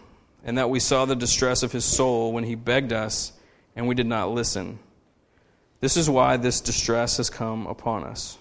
and 0.45 0.57
that 0.57 0.69
we 0.69 0.77
saw 0.79 1.05
the 1.05 1.15
distress 1.15 1.63
of 1.63 1.71
his 1.71 1.85
soul 1.85 2.33
when 2.33 2.43
he 2.43 2.55
begged 2.55 2.91
us, 2.91 3.31
and 3.77 3.87
we 3.87 3.95
did 3.95 4.05
not 4.05 4.29
listen. 4.29 4.77
This 5.79 5.95
is 5.95 6.09
why 6.09 6.35
this 6.35 6.59
distress 6.59 7.15
has 7.15 7.29
come 7.29 7.65
upon 7.65 8.03
us. 8.03 8.37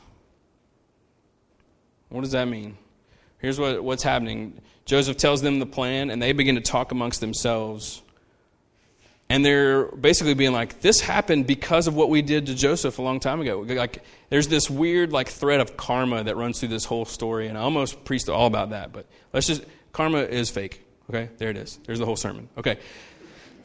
What 2.09 2.23
does 2.23 2.33
that 2.33 2.49
mean? 2.49 2.77
Here's 3.43 3.59
what, 3.59 3.85
what's 3.85 4.03
happening 4.03 4.59
Joseph 4.85 5.17
tells 5.17 5.43
them 5.43 5.59
the 5.59 5.67
plan, 5.67 6.11
and 6.11 6.21
they 6.21 6.33
begin 6.33 6.57
to 6.57 6.61
talk 6.61 6.91
amongst 6.91 7.21
themselves. 7.21 8.03
And 9.29 9.45
they're 9.45 9.85
basically 9.85 10.35
being 10.35 10.53
like, 10.53 10.81
this 10.81 11.01
happened 11.01 11.47
because 11.47 11.87
of 11.87 11.95
what 11.95 12.11
we 12.11 12.21
did 12.21 12.47
to 12.47 12.55
Joseph 12.55 12.99
a 12.99 13.03
long 13.03 13.21
time 13.21 13.41
ago. 13.41 13.61
Like, 13.61 14.03
there's 14.29 14.49
this 14.49 14.69
weird 14.69 15.13
like 15.13 15.29
thread 15.29 15.61
of 15.61 15.77
karma 15.77 16.25
that 16.25 16.37
runs 16.37 16.59
through 16.59 16.71
this 16.71 16.85
whole 16.85 17.05
story, 17.05 17.47
and 17.47 17.57
I 17.57 17.63
almost 17.63 18.05
preached 18.05 18.29
all 18.29 18.47
about 18.47 18.71
that. 18.71 18.93
But 18.93 19.07
let's 19.33 19.47
just 19.47 19.65
karma 19.93 20.19
is 20.19 20.51
fake. 20.51 20.85
Okay, 21.09 21.31
there 21.39 21.51
it 21.51 21.57
is. 21.57 21.79
There's 21.87 21.99
the 21.99 22.07
whole 22.07 22.17
sermon. 22.17 22.49
Okay. 22.59 22.79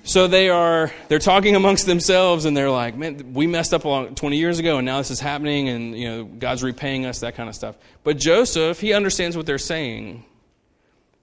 So 0.07 0.27
they 0.27 0.49
are 0.49 0.89
they're 1.09 1.19
talking 1.19 1.57
amongst 1.57 1.85
themselves 1.85 2.45
and 2.45 2.55
they're 2.55 2.71
like, 2.71 2.95
"Man, 2.95 3.33
we 3.33 3.45
messed 3.45 3.73
up 3.73 3.83
long, 3.83 4.15
20 4.15 4.37
years 4.37 4.57
ago 4.57 4.77
and 4.77 4.85
now 4.85 4.99
this 4.99 5.11
is 5.11 5.19
happening 5.19 5.67
and 5.67 5.97
you 5.97 6.07
know, 6.09 6.23
God's 6.23 6.63
repaying 6.63 7.05
us 7.05 7.19
that 7.19 7.35
kind 7.35 7.49
of 7.49 7.55
stuff." 7.55 7.75
But 8.05 8.17
Joseph, 8.17 8.79
he 8.79 8.93
understands 8.93 9.35
what 9.35 9.45
they're 9.45 9.57
saying. 9.57 10.23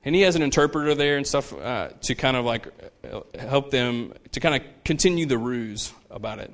And 0.05 0.14
he 0.14 0.20
has 0.20 0.37
an 0.37 0.42
interpreter 0.42 0.94
there 0.94 1.16
and 1.16 1.27
stuff 1.27 1.55
uh, 1.55 1.88
to 2.03 2.14
kind 2.14 2.37
of 2.37 2.44
like 2.44 2.68
uh, 3.11 3.20
help 3.38 3.70
them 3.70 4.12
to 4.33 4.40
kind 4.40 4.55
of 4.55 4.85
continue 4.85 5.25
the 5.25 5.38
ruse 5.38 5.94
about 6.11 6.38
it. 6.38 6.53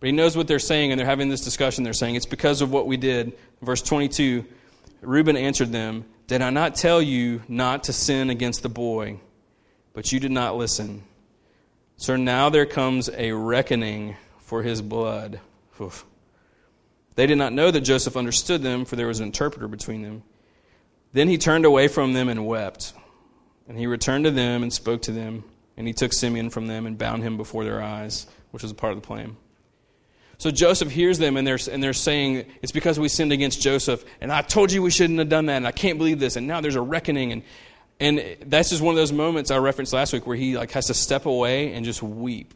But 0.00 0.06
he 0.06 0.12
knows 0.12 0.34
what 0.34 0.48
they're 0.48 0.58
saying 0.58 0.90
and 0.90 0.98
they're 0.98 1.06
having 1.06 1.28
this 1.28 1.42
discussion. 1.42 1.84
They're 1.84 1.92
saying, 1.92 2.14
It's 2.14 2.24
because 2.24 2.62
of 2.62 2.72
what 2.72 2.86
we 2.86 2.96
did. 2.96 3.36
Verse 3.60 3.82
22 3.82 4.46
Reuben 5.02 5.36
answered 5.36 5.70
them, 5.70 6.06
did 6.26 6.40
I 6.40 6.48
not 6.48 6.74
tell 6.74 7.02
you 7.02 7.42
not 7.48 7.84
to 7.84 7.92
sin 7.92 8.30
against 8.30 8.62
the 8.62 8.70
boy? 8.70 9.20
But 9.94 10.12
you 10.12 10.20
did 10.20 10.32
not 10.32 10.56
listen. 10.56 11.04
So 11.96 12.16
now 12.16 12.50
there 12.50 12.66
comes 12.66 13.08
a 13.08 13.32
reckoning 13.32 14.16
for 14.40 14.62
his 14.62 14.82
blood. 14.82 15.40
Oof. 15.80 16.04
They 17.14 17.26
did 17.26 17.38
not 17.38 17.52
know 17.52 17.70
that 17.70 17.80
Joseph 17.80 18.16
understood 18.16 18.62
them, 18.62 18.84
for 18.84 18.96
there 18.96 19.06
was 19.06 19.20
an 19.20 19.26
interpreter 19.26 19.68
between 19.68 20.02
them. 20.02 20.24
Then 21.12 21.28
he 21.28 21.38
turned 21.38 21.64
away 21.64 21.86
from 21.86 22.12
them 22.12 22.28
and 22.28 22.44
wept. 22.44 22.92
And 23.68 23.78
he 23.78 23.86
returned 23.86 24.24
to 24.24 24.32
them 24.32 24.64
and 24.64 24.72
spoke 24.72 25.02
to 25.02 25.12
them. 25.12 25.44
And 25.76 25.86
he 25.86 25.92
took 25.92 26.12
Simeon 26.12 26.50
from 26.50 26.66
them 26.66 26.86
and 26.86 26.98
bound 26.98 27.22
him 27.22 27.36
before 27.36 27.64
their 27.64 27.80
eyes, 27.80 28.26
which 28.50 28.62
was 28.62 28.72
a 28.72 28.74
part 28.74 28.92
of 28.92 29.00
the 29.00 29.06
plan. 29.06 29.36
So 30.38 30.50
Joseph 30.50 30.90
hears 30.90 31.18
them 31.18 31.36
and 31.36 31.46
they're, 31.46 31.58
and 31.70 31.80
they're 31.80 31.92
saying, 31.92 32.46
It's 32.60 32.72
because 32.72 32.98
we 32.98 33.08
sinned 33.08 33.32
against 33.32 33.62
Joseph. 33.62 34.04
And 34.20 34.32
I 34.32 34.42
told 34.42 34.72
you 34.72 34.82
we 34.82 34.90
shouldn't 34.90 35.20
have 35.20 35.28
done 35.28 35.46
that. 35.46 35.56
And 35.56 35.66
I 35.68 35.72
can't 35.72 35.98
believe 35.98 36.18
this. 36.18 36.34
And 36.34 36.48
now 36.48 36.60
there's 36.60 36.74
a 36.74 36.82
reckoning. 36.82 37.30
And, 37.30 37.42
and 38.00 38.36
that's 38.46 38.70
just 38.70 38.82
one 38.82 38.92
of 38.92 38.96
those 38.96 39.12
moments 39.12 39.50
I 39.50 39.58
referenced 39.58 39.92
last 39.92 40.12
week 40.12 40.26
where 40.26 40.36
he 40.36 40.56
like 40.56 40.72
has 40.72 40.86
to 40.86 40.94
step 40.94 41.26
away 41.26 41.72
and 41.72 41.84
just 41.84 42.02
weep. 42.02 42.54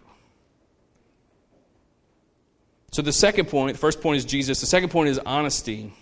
So 2.91 3.03
the 3.03 3.13
second 3.13 3.49
point, 3.49 3.75
the 3.75 3.79
first 3.79 4.01
point 4.01 4.17
is 4.17 4.25
Jesus. 4.25 4.61
The 4.61 4.67
second 4.67 4.91
point 4.91 5.11
is 5.11 5.19
honesty. 5.19 5.93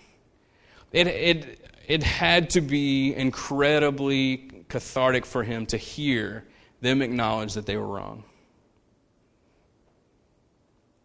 It, 0.91 1.07
it, 1.07 1.71
it 1.87 2.03
had 2.03 2.51
to 2.51 2.61
be 2.61 3.13
incredibly 3.13 4.63
cathartic 4.69 5.25
for 5.25 5.43
him 5.43 5.65
to 5.67 5.77
hear 5.77 6.45
them 6.81 7.01
acknowledge 7.01 7.53
that 7.55 7.65
they 7.65 7.77
were 7.77 7.87
wrong. 7.87 8.23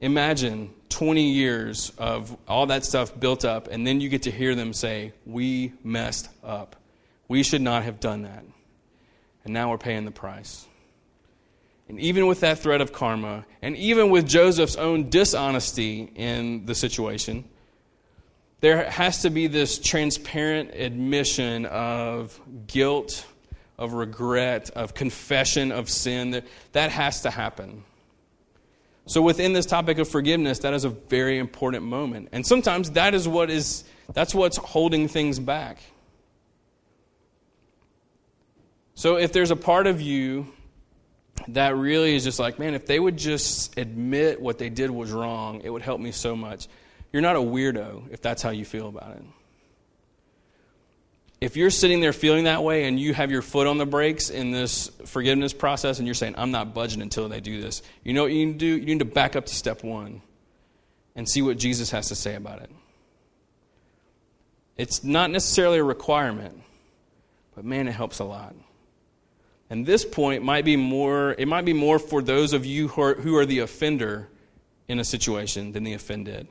Imagine 0.00 0.72
20 0.88 1.30
years 1.30 1.92
of 1.96 2.36
all 2.48 2.66
that 2.66 2.84
stuff 2.84 3.18
built 3.18 3.44
up, 3.44 3.68
and 3.68 3.86
then 3.86 4.00
you 4.00 4.08
get 4.08 4.22
to 4.22 4.30
hear 4.30 4.54
them 4.54 4.72
say, 4.72 5.12
We 5.24 5.72
messed 5.84 6.28
up. 6.42 6.76
We 7.32 7.42
should 7.42 7.62
not 7.62 7.84
have 7.84 7.98
done 7.98 8.24
that. 8.24 8.44
And 9.44 9.54
now 9.54 9.70
we're 9.70 9.78
paying 9.78 10.04
the 10.04 10.10
price. 10.10 10.66
And 11.88 11.98
even 11.98 12.26
with 12.26 12.40
that 12.40 12.58
threat 12.58 12.82
of 12.82 12.92
karma, 12.92 13.46
and 13.62 13.74
even 13.74 14.10
with 14.10 14.28
Joseph's 14.28 14.76
own 14.76 15.08
dishonesty 15.08 16.12
in 16.14 16.66
the 16.66 16.74
situation, 16.74 17.48
there 18.60 18.84
has 18.90 19.22
to 19.22 19.30
be 19.30 19.46
this 19.46 19.78
transparent 19.78 20.74
admission 20.74 21.64
of 21.64 22.38
guilt, 22.66 23.24
of 23.78 23.94
regret, 23.94 24.68
of 24.68 24.92
confession 24.92 25.72
of 25.72 25.88
sin. 25.88 26.42
That, 26.72 26.90
has 26.90 27.22
to 27.22 27.30
happen. 27.30 27.82
So 29.06 29.22
within 29.22 29.54
this 29.54 29.64
topic 29.64 29.96
of 29.96 30.06
forgiveness, 30.06 30.58
that 30.58 30.74
is 30.74 30.84
a 30.84 30.90
very 30.90 31.38
important 31.38 31.84
moment. 31.84 32.28
And 32.32 32.46
sometimes 32.46 32.90
that 32.90 33.14
is 33.14 33.26
what 33.26 33.48
is 33.48 33.84
that's 34.12 34.34
what's 34.34 34.58
holding 34.58 35.08
things 35.08 35.38
back. 35.38 35.78
So 39.02 39.16
if 39.16 39.32
there's 39.32 39.50
a 39.50 39.56
part 39.56 39.88
of 39.88 40.00
you 40.00 40.46
that 41.48 41.74
really 41.74 42.14
is 42.14 42.22
just 42.22 42.38
like, 42.38 42.60
man, 42.60 42.74
if 42.74 42.86
they 42.86 43.00
would 43.00 43.16
just 43.16 43.76
admit 43.76 44.40
what 44.40 44.58
they 44.58 44.68
did 44.68 44.92
was 44.92 45.10
wrong, 45.10 45.60
it 45.64 45.70
would 45.70 45.82
help 45.82 46.00
me 46.00 46.12
so 46.12 46.36
much. 46.36 46.68
You're 47.12 47.20
not 47.20 47.34
a 47.34 47.40
weirdo 47.40 48.12
if 48.12 48.22
that's 48.22 48.42
how 48.42 48.50
you 48.50 48.64
feel 48.64 48.86
about 48.86 49.16
it 49.16 49.24
if 51.40 51.56
you're 51.56 51.70
sitting 51.70 52.00
there 52.00 52.12
feeling 52.12 52.44
that 52.44 52.62
way 52.62 52.84
and 52.84 53.00
you 53.00 53.12
have 53.12 53.32
your 53.32 53.42
foot 53.42 53.66
on 53.66 53.76
the 53.76 53.84
brakes 53.84 54.30
in 54.30 54.52
this 54.52 54.86
forgiveness 55.06 55.52
process 55.52 55.98
and 55.98 56.06
you're 56.06 56.14
saying, 56.14 56.36
I'm 56.38 56.52
not 56.52 56.72
budging 56.72 57.02
until 57.02 57.28
they 57.28 57.40
do 57.40 57.60
this, 57.60 57.82
you 58.04 58.12
know 58.12 58.22
what 58.22 58.30
you 58.30 58.46
need 58.46 58.52
to 58.52 58.58
do? 58.60 58.66
You 58.66 58.86
need 58.86 59.00
to 59.00 59.04
back 59.04 59.34
up 59.34 59.46
to 59.46 59.52
step 59.52 59.82
one 59.82 60.22
and 61.16 61.28
see 61.28 61.42
what 61.42 61.58
Jesus 61.58 61.90
has 61.90 62.06
to 62.10 62.14
say 62.14 62.36
about 62.36 62.62
it. 62.62 62.70
It's 64.76 65.02
not 65.02 65.32
necessarily 65.32 65.78
a 65.78 65.84
requirement, 65.84 66.62
but 67.56 67.64
man, 67.64 67.88
it 67.88 67.92
helps 67.92 68.20
a 68.20 68.24
lot. 68.24 68.54
And 69.72 69.86
this 69.86 70.04
point 70.04 70.42
might 70.42 70.66
be 70.66 70.76
more, 70.76 71.34
it 71.38 71.48
might 71.48 71.64
be 71.64 71.72
more 71.72 71.98
for 71.98 72.20
those 72.20 72.52
of 72.52 72.66
you 72.66 72.88
who 72.88 73.00
are, 73.00 73.14
who 73.14 73.36
are 73.36 73.46
the 73.46 73.60
offender 73.60 74.28
in 74.86 74.98
a 74.98 75.04
situation 75.04 75.72
than 75.72 75.82
the 75.82 75.94
offended. 75.94 76.46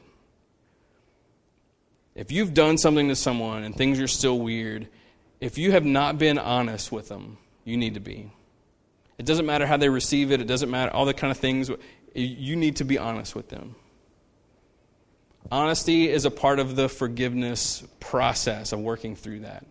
If 2.16 2.32
you've 2.32 2.56
done 2.56 2.80
something 2.80 3.10
to 3.10 3.16
someone 3.16 3.62
and 3.62 3.76
things 3.76 4.00
are 4.00 4.08
still 4.08 4.40
weird, 4.40 4.88
if 5.40 5.60
you 5.60 5.72
have 5.72 5.86
not 5.86 6.18
been 6.18 6.40
honest 6.40 6.92
with 6.92 7.10
them, 7.10 7.38
you 7.64 7.78
need 7.78 7.94
to 7.94 8.00
be. 8.00 8.32
It 9.20 9.28
doesn't 9.28 9.46
matter 9.46 9.68
how 9.68 9.78
they 9.78 9.90
receive 9.90 10.32
it, 10.32 10.42
it 10.42 10.48
doesn't 10.48 10.72
matter 10.72 10.92
all 10.92 11.06
the 11.06 11.14
kind 11.14 11.30
of 11.30 11.38
things. 11.38 11.70
You 12.16 12.56
need 12.56 12.78
to 12.78 12.86
be 12.86 12.98
honest 12.98 13.36
with 13.36 13.50
them. 13.50 13.76
Honesty 15.52 16.10
is 16.10 16.26
a 16.26 16.32
part 16.32 16.58
of 16.58 16.76
the 16.76 16.90
forgiveness 16.90 17.84
process 18.00 18.72
of 18.72 18.80
working 18.80 19.16
through 19.16 19.42
that. 19.42 19.64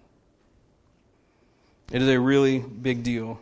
It 1.90 2.03
is 2.03 2.09
a 2.09 2.18
really 2.18 2.61
big 2.61 3.03
deal. 3.03 3.40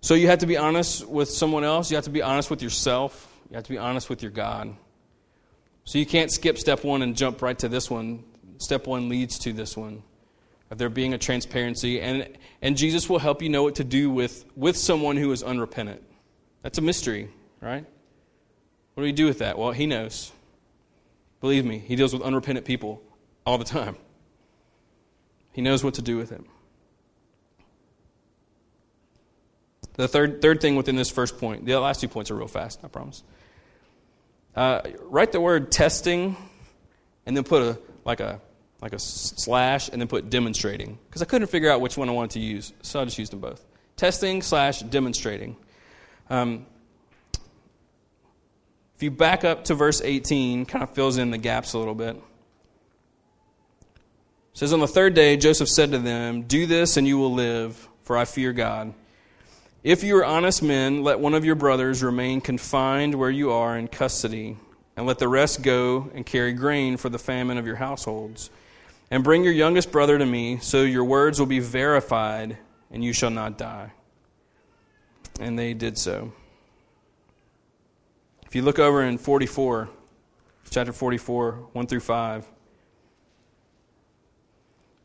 So 0.00 0.14
you 0.14 0.28
have 0.28 0.40
to 0.40 0.46
be 0.46 0.56
honest 0.56 1.06
with 1.06 1.28
someone 1.28 1.64
else, 1.64 1.90
you 1.90 1.96
have 1.96 2.04
to 2.04 2.10
be 2.10 2.22
honest 2.22 2.50
with 2.50 2.62
yourself, 2.62 3.28
you 3.50 3.56
have 3.56 3.64
to 3.64 3.70
be 3.70 3.78
honest 3.78 4.10
with 4.10 4.22
your 4.22 4.32
God. 4.32 4.74
So 5.84 5.98
you 5.98 6.06
can't 6.06 6.30
skip 6.30 6.58
step 6.58 6.84
one 6.84 7.02
and 7.02 7.16
jump 7.16 7.42
right 7.42 7.58
to 7.58 7.68
this 7.68 7.90
one. 7.90 8.24
Step 8.58 8.86
one 8.86 9.08
leads 9.08 9.38
to 9.40 9.52
this 9.52 9.76
one 9.76 10.02
of 10.72 10.78
there 10.78 10.88
being 10.88 11.12
a 11.12 11.18
transparency. 11.18 12.00
And, 12.00 12.26
and 12.62 12.78
Jesus 12.78 13.06
will 13.06 13.18
help 13.18 13.42
you 13.42 13.50
know 13.50 13.62
what 13.62 13.74
to 13.74 13.84
do 13.84 14.10
with, 14.10 14.46
with 14.56 14.74
someone 14.74 15.18
who 15.18 15.30
is 15.30 15.42
unrepentant. 15.42 16.02
That's 16.62 16.78
a 16.78 16.80
mystery, 16.80 17.28
right? 17.60 17.84
What 18.94 19.02
do 19.02 19.04
we 19.04 19.12
do 19.12 19.26
with 19.26 19.40
that? 19.40 19.58
Well, 19.58 19.72
He 19.72 19.84
knows. 19.84 20.32
Believe 21.42 21.66
me, 21.66 21.78
He 21.78 21.94
deals 21.94 22.14
with 22.14 22.22
unrepentant 22.22 22.66
people 22.66 23.02
all 23.44 23.58
the 23.58 23.66
time. 23.66 23.96
He 25.52 25.60
knows 25.60 25.84
what 25.84 25.94
to 25.94 26.02
do 26.02 26.16
with 26.16 26.32
it. 26.32 26.40
The 29.94 30.08
third, 30.08 30.40
third 30.40 30.60
thing 30.60 30.76
within 30.76 30.96
this 30.96 31.10
first 31.10 31.38
point, 31.38 31.66
the 31.66 31.78
last 31.78 32.00
two 32.00 32.08
points 32.08 32.30
are 32.30 32.34
real 32.34 32.48
fast, 32.48 32.80
I 32.82 32.88
promise. 32.88 33.22
Uh, 34.54 34.82
write 35.02 35.32
the 35.32 35.40
word 35.40 35.72
testing 35.72 36.36
and 37.26 37.36
then 37.36 37.44
put 37.44 37.62
a 37.62 37.78
like 38.04 38.20
a 38.20 38.40
like 38.82 38.92
a 38.92 38.98
slash 38.98 39.88
and 39.88 40.00
then 40.00 40.08
put 40.08 40.28
demonstrating 40.28 40.98
because 41.08 41.22
I 41.22 41.24
couldn't 41.24 41.48
figure 41.48 41.70
out 41.70 41.80
which 41.80 41.96
one 41.96 42.08
I 42.08 42.12
wanted 42.12 42.32
to 42.32 42.40
use, 42.40 42.72
so 42.82 43.00
I 43.00 43.04
just 43.04 43.18
used 43.18 43.32
them 43.32 43.40
both. 43.40 43.64
Testing 43.96 44.42
slash 44.42 44.80
demonstrating. 44.80 45.56
Um, 46.28 46.66
if 48.96 49.02
you 49.02 49.10
back 49.10 49.44
up 49.44 49.64
to 49.64 49.74
verse 49.74 50.00
18, 50.00 50.66
kind 50.66 50.82
of 50.82 50.90
fills 50.90 51.18
in 51.18 51.30
the 51.30 51.38
gaps 51.38 51.72
a 51.72 51.78
little 51.78 51.94
bit. 51.94 52.16
It 52.16 52.22
says, 54.54 54.72
On 54.72 54.80
the 54.80 54.88
third 54.88 55.14
day, 55.14 55.36
Joseph 55.36 55.68
said 55.68 55.92
to 55.92 55.98
them, 55.98 56.42
Do 56.42 56.66
this 56.66 56.96
and 56.96 57.06
you 57.06 57.18
will 57.18 57.32
live, 57.32 57.88
for 58.04 58.16
I 58.16 58.24
fear 58.24 58.52
God. 58.52 58.94
If 59.84 60.04
you 60.04 60.16
are 60.16 60.24
honest 60.24 60.62
men, 60.62 61.02
let 61.02 61.18
one 61.18 61.34
of 61.34 61.44
your 61.44 61.56
brothers 61.56 62.04
remain 62.04 62.40
confined 62.40 63.16
where 63.16 63.30
you 63.30 63.50
are 63.50 63.76
in 63.76 63.88
custody, 63.88 64.56
and 64.96 65.06
let 65.06 65.18
the 65.18 65.26
rest 65.26 65.62
go 65.62 66.08
and 66.14 66.24
carry 66.24 66.52
grain 66.52 66.96
for 66.96 67.08
the 67.08 67.18
famine 67.18 67.58
of 67.58 67.66
your 67.66 67.76
households. 67.76 68.50
And 69.10 69.24
bring 69.24 69.42
your 69.42 69.52
youngest 69.52 69.90
brother 69.90 70.18
to 70.18 70.24
me, 70.24 70.58
so 70.58 70.82
your 70.82 71.04
words 71.04 71.40
will 71.40 71.46
be 71.46 71.58
verified, 71.58 72.58
and 72.92 73.02
you 73.02 73.12
shall 73.12 73.30
not 73.30 73.58
die. 73.58 73.92
And 75.40 75.58
they 75.58 75.74
did 75.74 75.98
so. 75.98 76.32
If 78.46 78.54
you 78.54 78.62
look 78.62 78.78
over 78.78 79.02
in 79.02 79.18
44, 79.18 79.90
chapter 80.70 80.92
44, 80.92 81.52
1 81.72 81.86
through 81.88 82.00
5, 82.00 82.46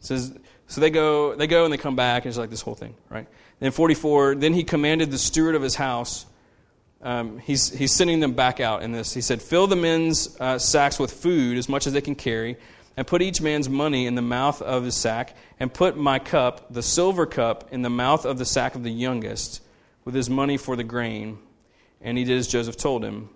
says, 0.02 0.38
so 0.68 0.82
they 0.82 0.90
go, 0.90 1.34
they 1.34 1.48
go 1.48 1.64
and 1.64 1.74
they 1.74 1.78
come 1.78 1.96
back, 1.96 2.26
and 2.26 2.30
it's 2.30 2.38
like 2.38 2.50
this 2.50 2.62
whole 2.62 2.76
thing, 2.76 2.94
right? 3.10 3.28
Then 3.60 3.72
44, 3.72 4.36
then 4.36 4.54
he 4.54 4.64
commanded 4.64 5.12
the 5.12 5.18
steward 5.18 5.56
of 5.56 5.62
his 5.62 5.76
house, 5.76 6.26
um, 7.02 7.38
he's, 7.40 7.70
he's 7.70 7.94
sending 7.94 8.20
them 8.20 8.34
back 8.34 8.60
out 8.60 8.82
in 8.82 8.92
this. 8.92 9.14
He 9.14 9.22
said, 9.22 9.42
Fill 9.42 9.68
the 9.68 9.76
men's 9.76 10.36
uh, 10.40 10.58
sacks 10.58 10.98
with 10.98 11.14
food 11.14 11.58
as 11.58 11.70
much 11.70 11.88
as 11.88 11.94
they 11.94 12.02
can 12.02 12.16
carry, 12.16 12.58
and 12.96 13.06
put 13.06 13.22
each 13.22 13.40
man's 13.42 13.70
money 13.70 14.08
in 14.08 14.16
the 14.16 14.22
mouth 14.22 14.62
of 14.62 14.84
his 14.84 14.96
sack, 14.96 15.36
and 15.60 15.72
put 15.72 15.96
my 15.96 16.18
cup, 16.18 16.74
the 16.74 16.82
silver 16.82 17.26
cup, 17.26 17.70
in 17.72 17.84
the 17.84 17.90
mouth 17.90 18.26
of 18.26 18.38
the 18.38 18.46
sack 18.46 18.76
of 18.76 18.84
the 18.84 18.92
youngest, 18.92 19.62
with 20.06 20.16
his 20.16 20.30
money 20.30 20.58
for 20.58 20.76
the 20.76 20.84
grain. 20.84 21.38
And 22.02 22.18
he 22.18 22.24
did 22.24 22.38
as 22.38 22.48
Joseph 22.48 22.78
told 22.78 23.04
him. 23.04 23.30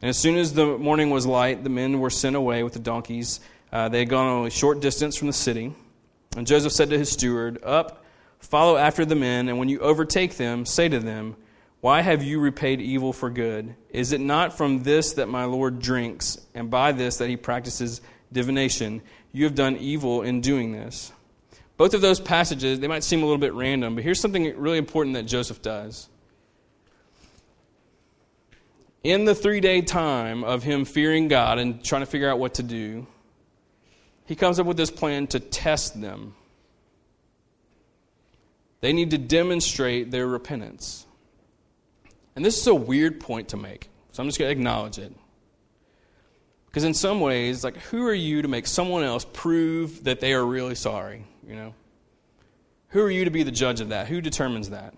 And 0.00 0.08
as 0.08 0.18
soon 0.18 0.36
as 0.36 0.52
the 0.52 0.78
morning 0.78 1.10
was 1.10 1.26
light, 1.26 1.62
the 1.62 1.70
men 1.70 2.00
were 2.00 2.10
sent 2.10 2.36
away 2.36 2.62
with 2.62 2.72
the 2.72 2.78
donkeys. 2.78 3.40
Uh, 3.72 3.88
they 3.88 4.00
had 4.00 4.08
gone 4.08 4.26
only 4.26 4.48
a 4.48 4.50
short 4.50 4.80
distance 4.80 5.16
from 5.16 5.26
the 5.26 5.32
city. 5.32 5.74
And 6.36 6.46
Joseph 6.46 6.72
said 6.72 6.90
to 6.90 6.98
his 6.98 7.10
steward, 7.10 7.62
Up, 7.62 8.03
follow 8.44 8.76
after 8.76 9.04
the 9.04 9.14
men, 9.14 9.48
and 9.48 9.58
when 9.58 9.68
you 9.68 9.80
overtake 9.80 10.36
them, 10.36 10.66
say 10.66 10.88
to 10.88 11.00
them, 11.00 11.36
Why 11.80 12.02
have 12.02 12.22
you 12.22 12.40
repaid 12.40 12.80
evil 12.80 13.12
for 13.12 13.30
good? 13.30 13.74
Is 13.90 14.12
it 14.12 14.20
not 14.20 14.56
from 14.56 14.82
this 14.82 15.14
that 15.14 15.28
my 15.28 15.44
Lord 15.44 15.80
drinks, 15.80 16.38
and 16.54 16.70
by 16.70 16.92
this 16.92 17.16
that 17.18 17.28
he 17.28 17.36
practices 17.36 18.00
divination? 18.32 19.02
You 19.32 19.44
have 19.44 19.54
done 19.54 19.76
evil 19.76 20.22
in 20.22 20.40
doing 20.40 20.72
this. 20.72 21.12
Both 21.76 21.94
of 21.94 22.00
those 22.00 22.20
passages, 22.20 22.78
they 22.78 22.86
might 22.86 23.02
seem 23.02 23.22
a 23.22 23.24
little 23.24 23.38
bit 23.38 23.54
random, 23.54 23.96
but 23.96 24.04
here's 24.04 24.20
something 24.20 24.56
really 24.56 24.78
important 24.78 25.14
that 25.14 25.24
Joseph 25.24 25.60
does. 25.60 26.08
In 29.02 29.24
the 29.24 29.34
three 29.34 29.60
day 29.60 29.80
time 29.82 30.44
of 30.44 30.62
him 30.62 30.84
fearing 30.84 31.28
God 31.28 31.58
and 31.58 31.84
trying 31.84 32.02
to 32.02 32.06
figure 32.06 32.30
out 32.30 32.38
what 32.38 32.54
to 32.54 32.62
do, 32.62 33.06
he 34.26 34.36
comes 34.36 34.58
up 34.58 34.66
with 34.66 34.76
this 34.76 34.90
plan 34.90 35.26
to 35.28 35.40
test 35.40 36.00
them. 36.00 36.34
They 38.84 38.92
need 38.92 39.12
to 39.12 39.18
demonstrate 39.18 40.10
their 40.10 40.26
repentance. 40.26 41.06
And 42.36 42.44
this 42.44 42.58
is 42.58 42.66
a 42.66 42.74
weird 42.74 43.18
point 43.18 43.48
to 43.48 43.56
make, 43.56 43.88
so 44.12 44.22
I'm 44.22 44.28
just 44.28 44.38
going 44.38 44.50
to 44.50 44.52
acknowledge 44.52 44.98
it. 44.98 45.10
Because 46.66 46.84
in 46.84 46.92
some 46.92 47.20
ways, 47.20 47.64
like, 47.64 47.78
who 47.78 48.06
are 48.06 48.12
you 48.12 48.42
to 48.42 48.48
make 48.48 48.66
someone 48.66 49.02
else 49.02 49.24
prove 49.32 50.04
that 50.04 50.20
they 50.20 50.34
are 50.34 50.44
really 50.44 50.74
sorry? 50.74 51.24
You 51.48 51.56
know? 51.56 51.74
Who 52.88 53.00
are 53.00 53.10
you 53.10 53.24
to 53.24 53.30
be 53.30 53.42
the 53.42 53.50
judge 53.50 53.80
of 53.80 53.88
that? 53.88 54.06
Who 54.08 54.20
determines 54.20 54.68
that? 54.68 54.92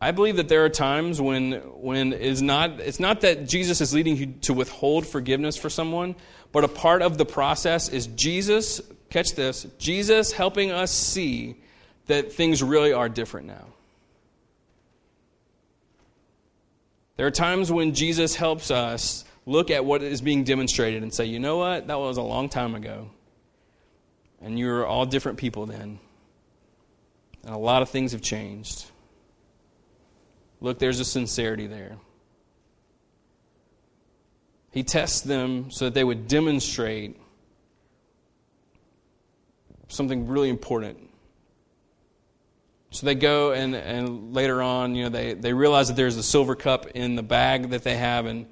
I 0.00 0.10
believe 0.10 0.34
that 0.34 0.48
there 0.48 0.64
are 0.64 0.68
times 0.68 1.20
when, 1.20 1.52
when 1.80 2.12
it's, 2.12 2.40
not, 2.40 2.80
it's 2.80 2.98
not 2.98 3.20
that 3.20 3.46
Jesus 3.46 3.80
is 3.80 3.94
leading 3.94 4.16
you 4.16 4.26
to 4.40 4.52
withhold 4.52 5.06
forgiveness 5.06 5.56
for 5.56 5.70
someone, 5.70 6.16
but 6.50 6.64
a 6.64 6.68
part 6.68 7.02
of 7.02 7.18
the 7.18 7.24
process 7.24 7.88
is 7.88 8.08
Jesus, 8.08 8.80
catch 9.10 9.36
this, 9.36 9.64
Jesus 9.78 10.32
helping 10.32 10.72
us 10.72 10.90
see 10.90 11.54
that 12.10 12.32
things 12.32 12.62
really 12.62 12.92
are 12.92 13.08
different 13.08 13.46
now. 13.46 13.66
There 17.16 17.26
are 17.26 17.30
times 17.30 17.70
when 17.70 17.92
Jesus 17.94 18.34
helps 18.34 18.70
us 18.70 19.24
look 19.44 19.70
at 19.70 19.84
what 19.84 20.02
is 20.02 20.22
being 20.22 20.44
demonstrated 20.44 21.02
and 21.02 21.12
say, 21.12 21.26
you 21.26 21.38
know 21.38 21.58
what, 21.58 21.86
that 21.88 21.98
was 21.98 22.16
a 22.16 22.22
long 22.22 22.48
time 22.48 22.74
ago. 22.74 23.10
And 24.40 24.58
you 24.58 24.66
were 24.66 24.86
all 24.86 25.04
different 25.04 25.38
people 25.38 25.66
then. 25.66 25.98
And 27.44 27.54
a 27.54 27.58
lot 27.58 27.82
of 27.82 27.90
things 27.90 28.12
have 28.12 28.22
changed. 28.22 28.86
Look, 30.60 30.78
there's 30.78 31.00
a 31.00 31.04
sincerity 31.04 31.66
there. 31.66 31.96
He 34.70 34.82
tests 34.82 35.20
them 35.20 35.70
so 35.70 35.86
that 35.86 35.94
they 35.94 36.04
would 36.04 36.26
demonstrate 36.26 37.20
something 39.88 40.26
really 40.26 40.48
important. 40.48 41.09
So 42.90 43.06
they 43.06 43.14
go 43.14 43.52
and, 43.52 43.74
and 43.74 44.34
later 44.34 44.60
on, 44.60 44.94
you 44.94 45.04
know, 45.04 45.08
they, 45.10 45.34
they 45.34 45.52
realize 45.52 45.88
that 45.88 45.96
there's 45.96 46.16
a 46.16 46.22
silver 46.22 46.56
cup 46.56 46.86
in 46.88 47.14
the 47.14 47.22
bag 47.22 47.70
that 47.70 47.84
they 47.84 47.96
have, 47.96 48.26
and 48.26 48.46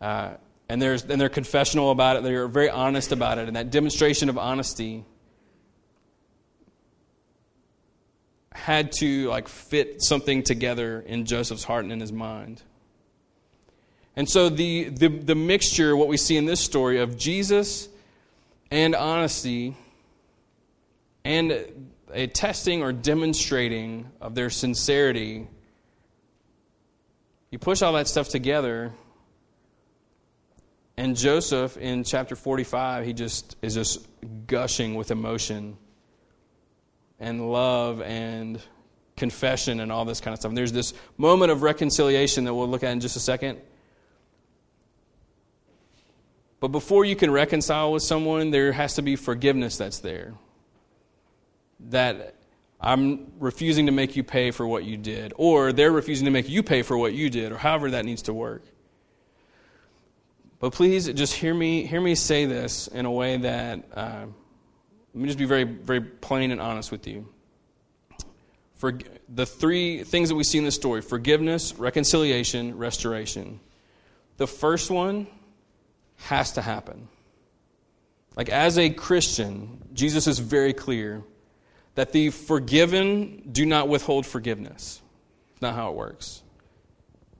uh, 0.00 0.32
and 0.68 0.80
there's 0.80 1.04
and 1.04 1.20
they're 1.20 1.28
confessional 1.28 1.90
about 1.90 2.16
it. 2.16 2.22
They're 2.22 2.48
very 2.48 2.68
honest 2.68 3.12
about 3.12 3.38
it, 3.38 3.48
and 3.48 3.56
that 3.56 3.70
demonstration 3.70 4.28
of 4.28 4.36
honesty 4.36 5.04
had 8.52 8.92
to 8.92 9.28
like 9.28 9.48
fit 9.48 10.02
something 10.02 10.42
together 10.42 11.00
in 11.00 11.24
Joseph's 11.24 11.64
heart 11.64 11.84
and 11.84 11.92
in 11.92 12.00
his 12.00 12.12
mind. 12.12 12.62
And 14.16 14.28
so 14.28 14.48
the, 14.48 14.88
the, 14.88 15.06
the 15.06 15.36
mixture, 15.36 15.96
what 15.96 16.08
we 16.08 16.16
see 16.16 16.36
in 16.36 16.44
this 16.44 16.60
story 16.60 16.98
of 16.98 17.16
Jesus 17.16 17.88
and 18.68 18.96
honesty 18.96 19.76
and 21.24 21.87
a 22.12 22.26
testing 22.26 22.82
or 22.82 22.92
demonstrating 22.92 24.10
of 24.20 24.34
their 24.34 24.50
sincerity, 24.50 25.48
you 27.50 27.58
push 27.58 27.82
all 27.82 27.92
that 27.94 28.08
stuff 28.08 28.28
together, 28.28 28.92
and 30.96 31.16
Joseph 31.16 31.76
in 31.76 32.02
chapter 32.02 32.34
45, 32.34 33.06
he 33.06 33.12
just 33.12 33.56
is 33.62 33.74
just 33.74 34.06
gushing 34.46 34.96
with 34.96 35.10
emotion 35.10 35.76
and 37.20 37.50
love 37.52 38.02
and 38.02 38.60
confession 39.16 39.80
and 39.80 39.92
all 39.92 40.04
this 40.04 40.20
kind 40.20 40.32
of 40.32 40.40
stuff. 40.40 40.50
And 40.50 40.58
there's 40.58 40.72
this 40.72 40.94
moment 41.16 41.52
of 41.52 41.62
reconciliation 41.62 42.44
that 42.44 42.54
we'll 42.54 42.68
look 42.68 42.82
at 42.82 42.90
in 42.90 43.00
just 43.00 43.16
a 43.16 43.20
second. 43.20 43.60
But 46.60 46.68
before 46.68 47.04
you 47.04 47.14
can 47.14 47.30
reconcile 47.30 47.92
with 47.92 48.02
someone, 48.02 48.50
there 48.50 48.72
has 48.72 48.94
to 48.94 49.02
be 49.02 49.14
forgiveness 49.14 49.76
that's 49.76 50.00
there. 50.00 50.34
That 51.80 52.34
I'm 52.80 53.32
refusing 53.38 53.86
to 53.86 53.92
make 53.92 54.16
you 54.16 54.22
pay 54.22 54.50
for 54.50 54.66
what 54.66 54.84
you 54.84 54.96
did, 54.96 55.32
or 55.36 55.72
they're 55.72 55.92
refusing 55.92 56.26
to 56.26 56.30
make 56.30 56.48
you 56.48 56.62
pay 56.62 56.82
for 56.82 56.96
what 56.96 57.12
you 57.12 57.30
did, 57.30 57.52
or 57.52 57.58
however 57.58 57.90
that 57.92 58.04
needs 58.04 58.22
to 58.22 58.34
work. 58.34 58.62
But 60.60 60.72
please 60.72 61.06
just 61.12 61.34
hear 61.34 61.54
me, 61.54 61.86
hear 61.86 62.00
me 62.00 62.14
say 62.14 62.44
this 62.44 62.88
in 62.88 63.06
a 63.06 63.10
way 63.10 63.36
that 63.38 63.84
uh, 63.94 64.26
let 65.14 65.22
me 65.22 65.26
just 65.26 65.38
be 65.38 65.44
very, 65.44 65.64
very 65.64 66.00
plain 66.00 66.50
and 66.50 66.60
honest 66.60 66.90
with 66.90 67.06
you. 67.06 67.28
For 68.76 68.98
the 69.28 69.46
three 69.46 70.04
things 70.04 70.28
that 70.28 70.36
we 70.36 70.44
see 70.44 70.58
in 70.58 70.64
this 70.64 70.76
story 70.76 71.02
forgiveness, 71.02 71.74
reconciliation, 71.74 72.76
restoration. 72.76 73.60
The 74.36 74.46
first 74.46 74.90
one 74.90 75.26
has 76.16 76.52
to 76.52 76.62
happen. 76.62 77.08
Like, 78.36 78.48
as 78.48 78.78
a 78.78 78.90
Christian, 78.90 79.82
Jesus 79.92 80.28
is 80.28 80.38
very 80.38 80.72
clear 80.72 81.24
that 81.98 82.12
the 82.12 82.30
forgiven 82.30 83.42
do 83.50 83.66
not 83.66 83.88
withhold 83.88 84.24
forgiveness. 84.24 85.02
It's 85.50 85.60
not 85.60 85.74
how 85.74 85.90
it 85.90 85.96
works. 85.96 86.44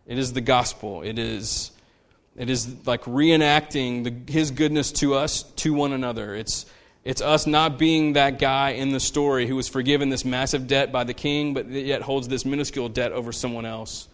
It 0.04 0.18
is 0.18 0.32
the 0.32 0.40
gospel. 0.40 1.02
It 1.02 1.16
is, 1.16 1.70
it 2.34 2.50
is 2.50 2.84
like 2.84 3.04
reenacting 3.04 4.02
the, 4.02 4.32
his 4.32 4.50
goodness 4.50 4.90
to 4.94 5.14
us, 5.14 5.44
to 5.44 5.72
one 5.72 5.92
another. 5.92 6.34
It's, 6.34 6.66
it's 7.04 7.22
us 7.22 7.46
not 7.46 7.78
being 7.78 8.14
that 8.14 8.40
guy 8.40 8.70
in 8.70 8.90
the 8.90 8.98
story 8.98 9.46
who 9.46 9.54
was 9.54 9.68
forgiven 9.68 10.08
this 10.08 10.24
massive 10.24 10.66
debt 10.66 10.90
by 10.90 11.04
the 11.04 11.14
king, 11.14 11.54
but 11.54 11.68
yet 11.68 12.02
holds 12.02 12.26
this 12.26 12.44
minuscule 12.44 12.88
debt 12.88 13.12
over 13.12 13.30
someone 13.30 13.64
else. 13.64 14.08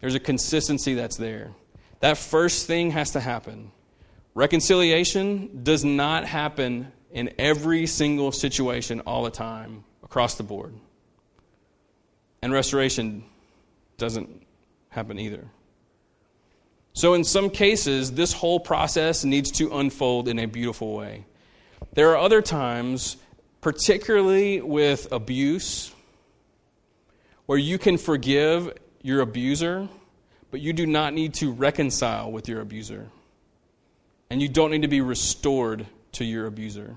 There's 0.00 0.16
a 0.16 0.20
consistency 0.20 0.94
that's 0.94 1.16
there. 1.16 1.52
That 2.00 2.18
first 2.18 2.66
thing 2.66 2.90
has 2.90 3.12
to 3.12 3.20
happen. 3.20 3.70
Reconciliation 4.34 5.62
does 5.62 5.84
not 5.84 6.24
happen 6.24 6.90
in 7.14 7.32
every 7.38 7.86
single 7.86 8.32
situation 8.32 9.00
all 9.00 9.22
the 9.22 9.30
time 9.30 9.84
across 10.02 10.34
the 10.34 10.42
board. 10.42 10.74
And 12.42 12.52
restoration 12.52 13.24
doesn't 13.96 14.42
happen 14.90 15.18
either. 15.18 15.46
So, 16.92 17.14
in 17.14 17.24
some 17.24 17.50
cases, 17.50 18.12
this 18.12 18.32
whole 18.32 18.60
process 18.60 19.24
needs 19.24 19.50
to 19.52 19.76
unfold 19.76 20.28
in 20.28 20.38
a 20.38 20.46
beautiful 20.46 20.94
way. 20.94 21.24
There 21.94 22.10
are 22.10 22.18
other 22.18 22.42
times, 22.42 23.16
particularly 23.60 24.60
with 24.60 25.10
abuse, 25.10 25.92
where 27.46 27.58
you 27.58 27.78
can 27.78 27.96
forgive 27.96 28.76
your 29.02 29.20
abuser, 29.20 29.88
but 30.50 30.60
you 30.60 30.72
do 30.72 30.86
not 30.86 31.14
need 31.14 31.34
to 31.34 31.52
reconcile 31.52 32.30
with 32.30 32.48
your 32.48 32.60
abuser. 32.60 33.08
And 34.30 34.42
you 34.42 34.48
don't 34.48 34.70
need 34.70 34.82
to 34.82 34.88
be 34.88 35.00
restored 35.00 35.86
to 36.12 36.24
your 36.24 36.46
abuser. 36.46 36.96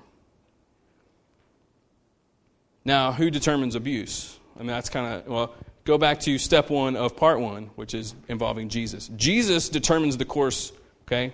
Now, 2.88 3.12
who 3.12 3.30
determines 3.30 3.76
abuse? 3.76 4.40
I 4.56 4.60
mean, 4.60 4.68
that's 4.68 4.88
kind 4.88 5.16
of, 5.16 5.28
well, 5.28 5.54
go 5.84 5.98
back 5.98 6.22
to 6.22 6.38
step 6.38 6.70
one 6.70 6.96
of 6.96 7.18
part 7.18 7.42
one, 7.42 7.66
which 7.76 7.94
is 7.94 8.16
involving 8.30 8.70
Jesus. 8.70 9.12
Jesus 9.18 9.68
determines 9.68 10.16
the 10.16 10.24
course, 10.24 10.72
okay? 11.06 11.34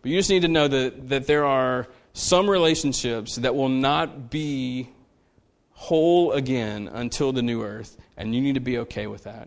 But 0.00 0.10
you 0.10 0.18
just 0.18 0.30
need 0.30 0.40
to 0.40 0.48
know 0.48 0.68
that, 0.68 1.10
that 1.10 1.26
there 1.26 1.44
are 1.44 1.86
some 2.14 2.48
relationships 2.48 3.36
that 3.36 3.54
will 3.54 3.68
not 3.68 4.30
be 4.30 4.88
whole 5.72 6.32
again 6.32 6.88
until 6.90 7.30
the 7.30 7.42
new 7.42 7.62
earth, 7.62 7.98
and 8.16 8.34
you 8.34 8.40
need 8.40 8.54
to 8.54 8.60
be 8.60 8.78
okay 8.78 9.06
with 9.06 9.24
that. 9.24 9.46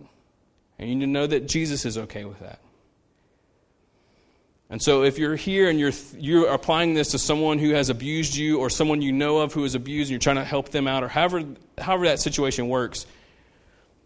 And 0.78 0.88
you 0.88 0.94
need 0.98 1.06
to 1.06 1.12
know 1.12 1.26
that 1.26 1.48
Jesus 1.48 1.84
is 1.84 1.98
okay 1.98 2.26
with 2.26 2.42
that. 2.42 2.60
And 4.70 4.82
so 4.82 5.04
if 5.04 5.18
you're 5.18 5.36
here 5.36 5.68
and 5.70 5.80
you're, 5.80 5.92
you're 6.16 6.48
applying 6.48 6.94
this 6.94 7.10
to 7.12 7.20
someone 7.20 7.58
who 7.58 7.72
has 7.72 7.90
abused 7.90 8.36
you 8.36 8.60
or 8.60 8.70
someone 8.70 9.02
you 9.02 9.12
know 9.12 9.40
of 9.40 9.52
who 9.52 9.64
is 9.64 9.74
abused 9.74 10.10
and 10.10 10.12
you're 10.12 10.20
trying 10.20 10.36
to 10.36 10.44
help 10.44 10.70
them 10.70 10.88
out 10.88 11.04
or 11.04 11.08
however, 11.08 11.44
however 11.78 12.06
that 12.06 12.20
situation 12.20 12.70
works, 12.70 13.08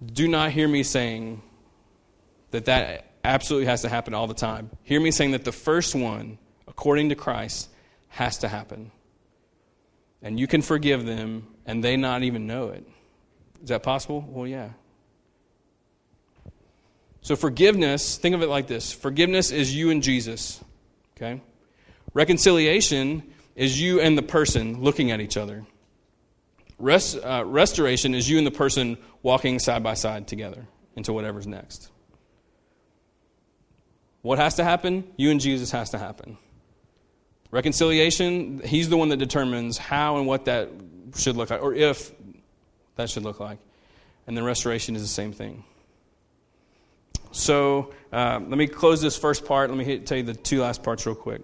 do 0.06 0.28
not 0.28 0.52
hear 0.52 0.68
me 0.68 0.84
saying 0.84 1.42
that 2.52 2.66
that 2.66 3.08
absolutely 3.26 3.66
has 3.66 3.82
to 3.82 3.90
happen 3.90 4.14
all 4.14 4.28
the 4.28 4.34
time. 4.34 4.70
Hear 4.84 5.02
me 5.02 5.12
saying 5.12 5.32
that 5.32 5.44
the 5.44 5.52
first 5.52 5.96
one, 5.96 6.38
according 6.68 7.10
to 7.10 7.16
Christ, 7.16 7.70
has 8.10 8.38
to 8.40 8.48
happen. 8.48 8.92
And 10.22 10.40
you 10.40 10.48
can 10.48 10.62
forgive 10.62 11.06
them 11.06 11.48
and 11.66 11.84
they 11.84 11.98
not 11.98 12.24
even 12.24 12.48
know 12.48 12.70
it. 12.70 12.88
Is 13.62 13.70
that 13.70 13.84
possible? 13.84 14.26
Well, 14.30 14.48
yeah. 14.48 14.70
So, 17.24 17.38
forgiveness, 17.38 18.18
think 18.18 18.36
of 18.36 18.44
it 18.44 18.50
like 18.50 18.68
this 18.68 18.92
forgiveness 18.92 19.52
is 19.52 19.74
you 19.74 19.90
and 19.90 20.04
Jesus, 20.04 20.62
okay? 21.16 21.42
Reconciliation 22.14 23.24
is 23.56 23.82
you 23.82 24.02
and 24.02 24.18
the 24.18 24.22
person 24.22 24.82
looking 24.82 25.10
at 25.10 25.22
each 25.22 25.38
other. 25.38 25.66
Rest, 26.78 27.18
uh, 27.24 27.44
restoration 27.46 28.14
is 28.14 28.30
you 28.30 28.38
and 28.38 28.46
the 28.46 28.52
person 28.52 28.98
walking 29.22 29.58
side 29.60 29.84
by 29.84 29.94
side 29.94 30.28
together 30.28 30.68
into 30.98 31.14
whatever's 31.14 31.48
next. 31.48 31.90
What 34.22 34.38
has 34.38 34.56
to 34.56 34.66
happen? 34.66 35.06
You 35.16 35.32
and 35.32 35.40
Jesus 35.40 35.72
has 35.72 35.92
to 35.92 35.98
happen. 35.98 36.38
Reconciliation, 37.52 38.62
he's 38.66 38.90
the 38.90 38.98
one 38.98 39.10
that 39.10 39.18
determines 39.18 39.78
how 39.78 40.18
and 40.18 40.28
what 40.28 40.46
that 40.46 40.70
should 41.16 41.38
look 41.38 41.52
like, 41.52 41.62
or 41.62 41.74
if 41.74 42.12
that 42.98 43.10
should 43.10 43.24
look 43.24 43.40
like. 43.40 43.60
And 44.28 44.36
then 44.36 44.44
restoration 44.44 44.98
is 44.98 45.02
the 45.02 45.08
same 45.08 45.32
thing. 45.32 45.64
So 47.34 47.92
uh, 48.12 48.40
let 48.48 48.58
me 48.58 48.68
close 48.68 49.02
this 49.02 49.18
first 49.18 49.44
part. 49.44 49.70
Let 49.70 49.78
me 49.78 49.84
hit, 49.84 50.06
tell 50.06 50.18
you 50.18 50.24
the 50.24 50.36
two 50.36 50.62
last 50.62 50.84
parts 50.84 51.06
real 51.06 51.16
quick. 51.16 51.42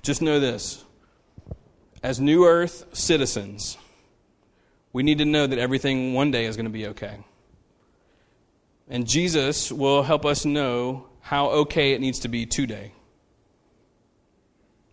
Just 0.00 0.22
know 0.22 0.40
this 0.40 0.84
as 2.02 2.20
New 2.20 2.46
Earth 2.46 2.86
citizens, 2.92 3.76
we 4.92 5.02
need 5.02 5.18
to 5.18 5.24
know 5.24 5.46
that 5.46 5.58
everything 5.58 6.14
one 6.14 6.30
day 6.30 6.46
is 6.46 6.56
going 6.56 6.64
to 6.64 6.70
be 6.70 6.86
okay. 6.86 7.18
And 8.88 9.06
Jesus 9.06 9.70
will 9.70 10.02
help 10.02 10.24
us 10.24 10.44
know 10.44 11.06
how 11.20 11.50
okay 11.50 11.92
it 11.92 12.00
needs 12.00 12.20
to 12.20 12.28
be 12.28 12.46
today. 12.46 12.92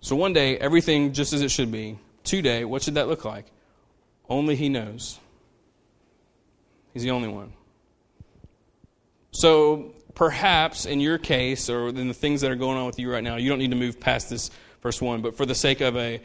So 0.01 0.15
one 0.15 0.33
day, 0.33 0.57
everything 0.57 1.13
just 1.13 1.33
as 1.33 1.41
it 1.41 1.49
should 1.49 1.71
be. 1.71 1.97
Today, 2.23 2.65
what 2.65 2.83
should 2.83 2.95
that 2.95 3.07
look 3.07 3.25
like? 3.25 3.45
Only 4.27 4.55
He 4.55 4.69
knows. 4.69 5.19
He's 6.93 7.03
the 7.03 7.11
only 7.11 7.27
one. 7.27 7.53
So 9.31 9.93
perhaps 10.15 10.85
in 10.85 10.99
your 10.99 11.17
case, 11.17 11.69
or 11.69 11.89
in 11.89 12.07
the 12.07 12.13
things 12.13 12.41
that 12.41 12.51
are 12.51 12.55
going 12.55 12.77
on 12.77 12.85
with 12.87 12.99
you 12.99 13.11
right 13.11 13.23
now, 13.23 13.35
you 13.35 13.49
don't 13.49 13.59
need 13.59 13.69
to 13.71 13.77
move 13.77 13.99
past 13.99 14.29
this 14.29 14.49
first 14.81 15.01
one, 15.01 15.21
but 15.21 15.37
for 15.37 15.45
the 15.45 15.55
sake 15.55 15.81
of 15.81 15.95
a, 15.95 16.19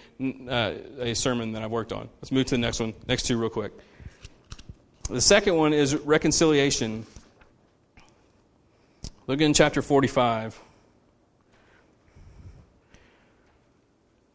uh, 0.49 0.73
a 0.99 1.15
sermon 1.15 1.53
that 1.53 1.62
I've 1.62 1.71
worked 1.71 1.93
on, 1.93 2.09
let's 2.17 2.33
move 2.33 2.47
to 2.47 2.55
the 2.55 2.59
next 2.59 2.81
one, 2.81 2.95
next 3.07 3.25
two, 3.25 3.37
real 3.37 3.51
quick. 3.51 3.73
The 5.11 5.21
second 5.21 5.57
one 5.57 5.73
is 5.73 5.95
reconciliation. 5.95 7.05
Look 9.27 9.41
in 9.41 9.53
chapter 9.53 9.83
45. 9.83 10.59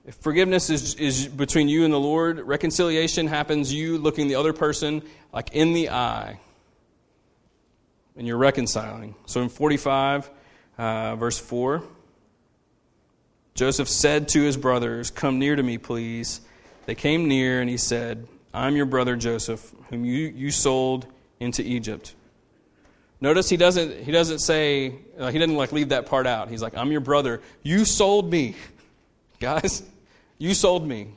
If 0.06 0.16
forgiveness 0.16 0.70
is, 0.70 0.94
is 0.96 1.28
between 1.28 1.68
you 1.68 1.84
and 1.84 1.94
the 1.94 2.00
Lord, 2.00 2.40
reconciliation 2.40 3.28
happens 3.28 3.74
you 3.74 3.98
looking 3.98 4.28
the 4.28 4.36
other 4.36 4.54
person 4.54 5.02
like 5.34 5.50
in 5.54 5.74
the 5.74 5.90
eye 5.90 6.40
and 8.18 8.28
you're 8.28 8.38
reconciling. 8.38 9.16
So 9.26 9.42
in 9.42 9.50
45, 9.50 10.30
uh, 10.78 11.16
verse 11.16 11.40
4, 11.40 11.84
Joseph 13.54 13.88
said 13.88 14.30
to 14.30 14.42
his 14.42 14.58
brothers, 14.58 15.10
Come 15.10 15.40
near 15.40 15.56
to 15.56 15.64
me, 15.64 15.78
please. 15.78 16.42
They 16.86 16.96
came 16.96 17.28
near, 17.28 17.62
and 17.62 17.70
he 17.70 17.78
said, 17.78 18.28
I'm 18.54 18.76
your 18.76 18.86
brother 18.86 19.16
Joseph, 19.16 19.74
whom 19.90 20.06
you, 20.06 20.28
you 20.28 20.52
sold 20.52 21.08
into 21.40 21.62
Egypt. 21.64 22.16
Notice 23.20 23.50
he 23.50 23.58
doesn't, 23.58 24.04
he 24.04 24.12
doesn't 24.12 24.40
say, 24.40 24.96
uh, 25.18 25.32
he 25.32 25.40
doesn't 25.40 25.56
like 25.56 25.72
leave 25.72 25.90
that 25.90 26.06
part 26.06 26.28
out. 26.28 26.50
He's 26.50 26.62
like, 26.62 26.78
I'm 26.78 26.92
your 26.92 27.02
brother. 27.02 27.42
You 27.64 27.84
sold 27.84 28.32
me. 28.32 28.56
Guys, 29.40 29.84
you 30.38 30.54
sold 30.54 30.88
me. 30.88 31.10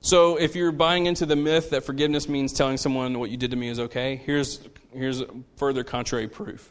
So, 0.00 0.36
if 0.36 0.54
you're 0.54 0.72
buying 0.72 1.06
into 1.06 1.26
the 1.26 1.34
myth 1.34 1.70
that 1.70 1.84
forgiveness 1.84 2.28
means 2.28 2.52
telling 2.52 2.76
someone 2.76 3.18
what 3.18 3.30
you 3.30 3.36
did 3.36 3.50
to 3.50 3.56
me 3.56 3.68
is 3.68 3.80
okay, 3.80 4.16
here's, 4.16 4.60
here's 4.92 5.22
further 5.56 5.82
contrary 5.82 6.28
proof. 6.28 6.70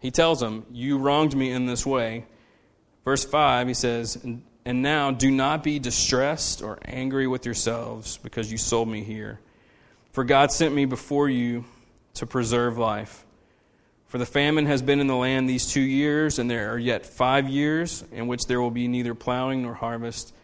He 0.00 0.10
tells 0.10 0.40
them, 0.40 0.66
You 0.70 0.98
wronged 0.98 1.34
me 1.34 1.50
in 1.50 1.66
this 1.66 1.86
way. 1.86 2.26
Verse 3.04 3.24
5, 3.24 3.68
he 3.68 3.74
says, 3.74 4.16
And 4.22 4.82
now 4.82 5.12
do 5.12 5.30
not 5.30 5.62
be 5.62 5.78
distressed 5.78 6.62
or 6.62 6.78
angry 6.84 7.26
with 7.26 7.46
yourselves 7.46 8.18
because 8.18 8.52
you 8.52 8.58
sold 8.58 8.88
me 8.88 9.02
here. 9.02 9.40
For 10.12 10.24
God 10.24 10.52
sent 10.52 10.74
me 10.74 10.84
before 10.84 11.28
you 11.28 11.64
to 12.14 12.26
preserve 12.26 12.76
life. 12.76 13.24
For 14.08 14.18
the 14.18 14.26
famine 14.26 14.66
has 14.66 14.82
been 14.82 15.00
in 15.00 15.06
the 15.06 15.16
land 15.16 15.48
these 15.48 15.72
two 15.72 15.80
years, 15.80 16.38
and 16.38 16.50
there 16.50 16.70
are 16.70 16.78
yet 16.78 17.06
five 17.06 17.48
years 17.48 18.04
in 18.12 18.26
which 18.26 18.44
there 18.46 18.60
will 18.60 18.70
be 18.70 18.86
neither 18.86 19.14
plowing 19.14 19.62
nor 19.62 19.72
harvest. 19.72 20.34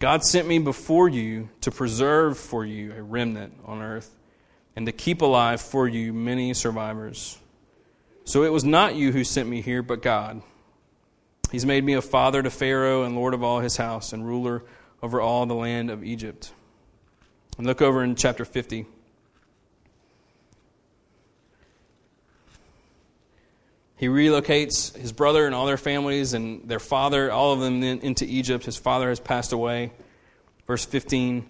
God 0.00 0.24
sent 0.24 0.48
me 0.48 0.58
before 0.58 1.10
you 1.10 1.50
to 1.60 1.70
preserve 1.70 2.38
for 2.38 2.64
you 2.64 2.92
a 2.94 3.02
remnant 3.02 3.52
on 3.66 3.82
earth 3.82 4.10
and 4.74 4.86
to 4.86 4.92
keep 4.92 5.20
alive 5.20 5.60
for 5.60 5.86
you 5.86 6.14
many 6.14 6.54
survivors. 6.54 7.38
So 8.24 8.42
it 8.42 8.52
was 8.52 8.64
not 8.64 8.94
you 8.94 9.12
who 9.12 9.24
sent 9.24 9.46
me 9.46 9.60
here, 9.60 9.82
but 9.82 10.00
God. 10.00 10.40
He's 11.52 11.66
made 11.66 11.84
me 11.84 11.92
a 11.92 12.02
father 12.02 12.42
to 12.42 12.48
Pharaoh 12.48 13.02
and 13.02 13.14
lord 13.14 13.34
of 13.34 13.42
all 13.42 13.60
his 13.60 13.76
house 13.76 14.14
and 14.14 14.26
ruler 14.26 14.64
over 15.02 15.20
all 15.20 15.44
the 15.44 15.54
land 15.54 15.90
of 15.90 16.02
Egypt. 16.02 16.50
And 17.58 17.66
look 17.66 17.82
over 17.82 18.02
in 18.02 18.14
chapter 18.14 18.46
50. 18.46 18.86
He 24.00 24.06
relocates 24.06 24.96
his 24.96 25.12
brother 25.12 25.44
and 25.44 25.54
all 25.54 25.66
their 25.66 25.76
families 25.76 26.32
and 26.32 26.66
their 26.66 26.78
father, 26.78 27.30
all 27.30 27.52
of 27.52 27.60
them, 27.60 27.82
into 27.82 28.24
Egypt. 28.24 28.64
His 28.64 28.78
father 28.78 29.10
has 29.10 29.20
passed 29.20 29.52
away. 29.52 29.92
Verse 30.66 30.86
15 30.86 31.46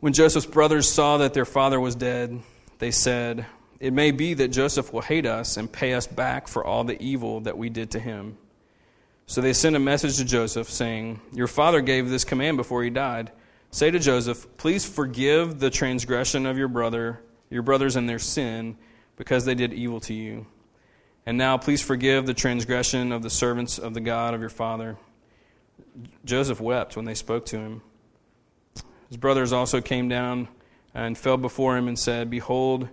When 0.00 0.12
Joseph's 0.12 0.44
brothers 0.44 0.88
saw 0.88 1.18
that 1.18 1.34
their 1.34 1.44
father 1.44 1.78
was 1.78 1.94
dead, 1.94 2.40
they 2.80 2.90
said, 2.90 3.46
It 3.78 3.92
may 3.92 4.10
be 4.10 4.34
that 4.34 4.48
Joseph 4.48 4.92
will 4.92 5.02
hate 5.02 5.24
us 5.24 5.56
and 5.56 5.70
pay 5.70 5.94
us 5.94 6.08
back 6.08 6.48
for 6.48 6.64
all 6.64 6.82
the 6.82 7.00
evil 7.00 7.38
that 7.42 7.56
we 7.56 7.68
did 7.68 7.92
to 7.92 8.00
him. 8.00 8.38
So 9.26 9.40
they 9.40 9.52
sent 9.52 9.76
a 9.76 9.78
message 9.78 10.16
to 10.16 10.24
Joseph, 10.24 10.68
saying, 10.68 11.20
Your 11.32 11.46
father 11.46 11.80
gave 11.80 12.10
this 12.10 12.24
command 12.24 12.56
before 12.56 12.82
he 12.82 12.90
died. 12.90 13.30
Say 13.70 13.92
to 13.92 14.00
Joseph, 14.00 14.48
Please 14.56 14.84
forgive 14.84 15.60
the 15.60 15.70
transgression 15.70 16.44
of 16.44 16.58
your 16.58 16.66
brother, 16.66 17.20
your 17.50 17.62
brothers 17.62 17.94
and 17.94 18.08
their 18.08 18.18
sin, 18.18 18.76
because 19.14 19.44
they 19.44 19.54
did 19.54 19.72
evil 19.72 20.00
to 20.00 20.12
you. 20.12 20.46
And 21.26 21.36
now 21.36 21.58
please 21.58 21.82
forgive 21.82 22.24
the 22.24 22.34
transgression 22.34 23.10
of 23.10 23.22
the 23.22 23.30
servants 23.30 23.78
of 23.78 23.94
the 23.94 24.00
God 24.00 24.32
of 24.32 24.40
your 24.40 24.48
father. 24.48 24.96
Joseph 26.24 26.60
wept 26.60 26.96
when 26.96 27.04
they 27.04 27.14
spoke 27.14 27.46
to 27.46 27.58
him. 27.58 27.82
His 29.08 29.16
brothers 29.16 29.52
also 29.52 29.80
came 29.80 30.08
down 30.08 30.46
and 30.94 31.18
fell 31.18 31.36
before 31.36 31.76
him 31.76 31.88
and 31.88 31.98
said, 31.98 32.30
Behold, 32.30 32.88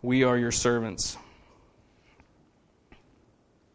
we 0.00 0.22
are 0.22 0.38
your 0.38 0.52
servants. 0.52 1.16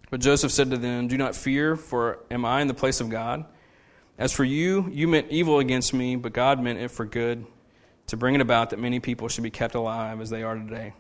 But 0.10 0.22
Joseph 0.22 0.54
said 0.54 0.72
to 0.72 0.78
them, 0.78 1.10
Do 1.10 1.18
not 1.18 1.36
fear, 1.36 1.76
for 1.76 2.20
am 2.32 2.46
I 2.46 2.62
in 2.62 2.68
the 2.68 2.74
place 2.74 3.02
of 3.02 3.10
God? 3.10 3.46
As 4.18 4.32
for 4.32 4.44
you, 4.46 4.90
you 4.90 5.08
meant 5.08 5.28
evil 5.30 5.60
against 5.60 5.94
me, 5.94 6.16
but 6.16 6.34
God 6.34 6.62
meant 6.62 6.80
it 6.80 6.90
for 6.90 7.06
good, 7.06 7.46
to 8.08 8.18
bring 8.18 8.36
it 8.36 8.42
about 8.42 8.70
that 8.70 8.80
many 8.80 9.00
people 9.00 9.28
should 9.28 9.44
be 9.44 9.52
kept 9.52 9.76
alive 9.76 10.22
as 10.22 10.30
they 10.30 10.44
are 10.44 10.56
today. 10.56 10.94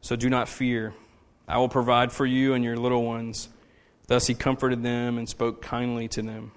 So 0.00 0.16
do 0.16 0.30
not 0.30 0.48
fear. 0.48 0.94
I 1.48 1.56
will 1.58 1.70
provide 1.70 2.12
for 2.12 2.26
you 2.26 2.52
and 2.52 2.62
your 2.62 2.76
little 2.76 3.04
ones. 3.04 3.48
Thus 4.06 4.26
he 4.26 4.34
comforted 4.34 4.82
them 4.82 5.16
and 5.16 5.28
spoke 5.28 5.62
kindly 5.62 6.06
to 6.08 6.22
them. 6.22 6.52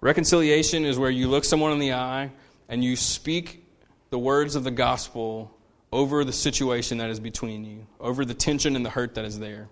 Reconciliation 0.00 0.84
is 0.84 0.98
where 0.98 1.10
you 1.10 1.28
look 1.28 1.44
someone 1.44 1.72
in 1.72 1.78
the 1.78 1.92
eye 1.92 2.30
and 2.68 2.82
you 2.82 2.96
speak 2.96 3.64
the 4.10 4.18
words 4.18 4.56
of 4.56 4.64
the 4.64 4.70
gospel 4.70 5.52
over 5.92 6.24
the 6.24 6.32
situation 6.32 6.98
that 6.98 7.10
is 7.10 7.20
between 7.20 7.64
you, 7.64 7.86
over 8.00 8.24
the 8.24 8.34
tension 8.34 8.76
and 8.76 8.86
the 8.86 8.90
hurt 8.90 9.14
that 9.14 9.24
is 9.24 9.38
there. 9.38 9.68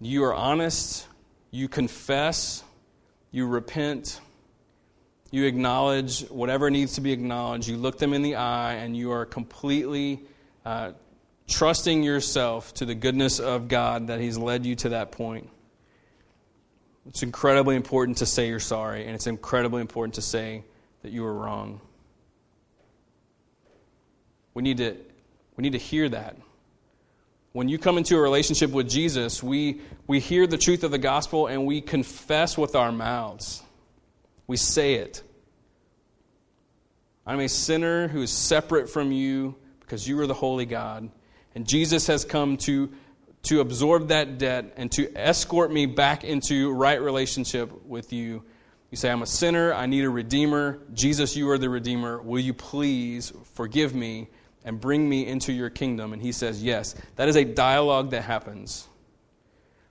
You 0.00 0.24
are 0.24 0.34
honest, 0.34 1.06
you 1.50 1.68
confess, 1.68 2.62
you 3.30 3.46
repent, 3.46 4.20
you 5.30 5.44
acknowledge 5.44 6.22
whatever 6.28 6.70
needs 6.70 6.94
to 6.94 7.00
be 7.00 7.12
acknowledged, 7.12 7.68
you 7.68 7.76
look 7.76 7.98
them 7.98 8.12
in 8.12 8.22
the 8.22 8.36
eye, 8.36 8.74
and 8.74 8.96
you 8.96 9.12
are 9.12 9.26
completely 9.26 10.22
uh, 10.64 10.92
trusting 11.48 12.02
yourself 12.02 12.74
to 12.74 12.84
the 12.84 12.94
goodness 12.94 13.40
of 13.40 13.68
God 13.68 14.08
that 14.08 14.20
He's 14.20 14.38
led 14.38 14.64
you 14.64 14.76
to 14.76 14.90
that 14.90 15.10
point. 15.10 15.48
It's 17.08 17.22
incredibly 17.22 17.74
important 17.74 18.18
to 18.18 18.26
say 18.26 18.48
you're 18.48 18.60
sorry, 18.60 19.06
and 19.06 19.14
it's 19.14 19.26
incredibly 19.26 19.80
important 19.80 20.14
to 20.14 20.22
say 20.22 20.62
that 21.02 21.10
you 21.10 21.22
were 21.22 21.32
wrong. 21.32 21.80
We 24.52 24.62
need 24.62 24.76
to, 24.76 24.96
we 25.56 25.62
need 25.62 25.72
to 25.72 25.78
hear 25.78 26.08
that. 26.08 26.36
When 27.52 27.68
you 27.68 27.78
come 27.78 27.96
into 27.96 28.16
a 28.16 28.20
relationship 28.20 28.70
with 28.70 28.90
Jesus, 28.90 29.42
we, 29.42 29.80
we 30.06 30.20
hear 30.20 30.46
the 30.46 30.58
truth 30.58 30.84
of 30.84 30.90
the 30.90 30.98
gospel 30.98 31.46
and 31.46 31.64
we 31.64 31.80
confess 31.80 32.58
with 32.58 32.76
our 32.76 32.92
mouths. 32.92 33.62
We 34.46 34.58
say 34.58 34.94
it. 34.94 35.22
I'm 37.26 37.40
a 37.40 37.48
sinner 37.48 38.08
who 38.08 38.22
is 38.22 38.30
separate 38.30 38.90
from 38.90 39.12
you 39.12 39.56
because 39.80 40.06
you 40.06 40.20
are 40.20 40.26
the 40.26 40.34
holy 40.34 40.66
God. 40.66 41.10
And 41.58 41.66
Jesus 41.66 42.06
has 42.06 42.24
come 42.24 42.56
to, 42.58 42.88
to 43.42 43.58
absorb 43.58 44.10
that 44.10 44.38
debt 44.38 44.74
and 44.76 44.92
to 44.92 45.12
escort 45.16 45.72
me 45.72 45.86
back 45.86 46.22
into 46.22 46.70
right 46.70 47.02
relationship 47.02 47.84
with 47.84 48.12
you. 48.12 48.44
You 48.92 48.96
say, 48.96 49.10
I'm 49.10 49.22
a 49.22 49.26
sinner. 49.26 49.74
I 49.74 49.86
need 49.86 50.04
a 50.04 50.08
redeemer. 50.08 50.78
Jesus, 50.94 51.34
you 51.34 51.50
are 51.50 51.58
the 51.58 51.68
redeemer. 51.68 52.22
Will 52.22 52.38
you 52.38 52.54
please 52.54 53.32
forgive 53.54 53.92
me 53.92 54.28
and 54.64 54.80
bring 54.80 55.08
me 55.08 55.26
into 55.26 55.52
your 55.52 55.68
kingdom? 55.68 56.12
And 56.12 56.22
he 56.22 56.30
says, 56.30 56.62
Yes. 56.62 56.94
That 57.16 57.28
is 57.28 57.34
a 57.34 57.44
dialogue 57.44 58.12
that 58.12 58.22
happens. 58.22 58.86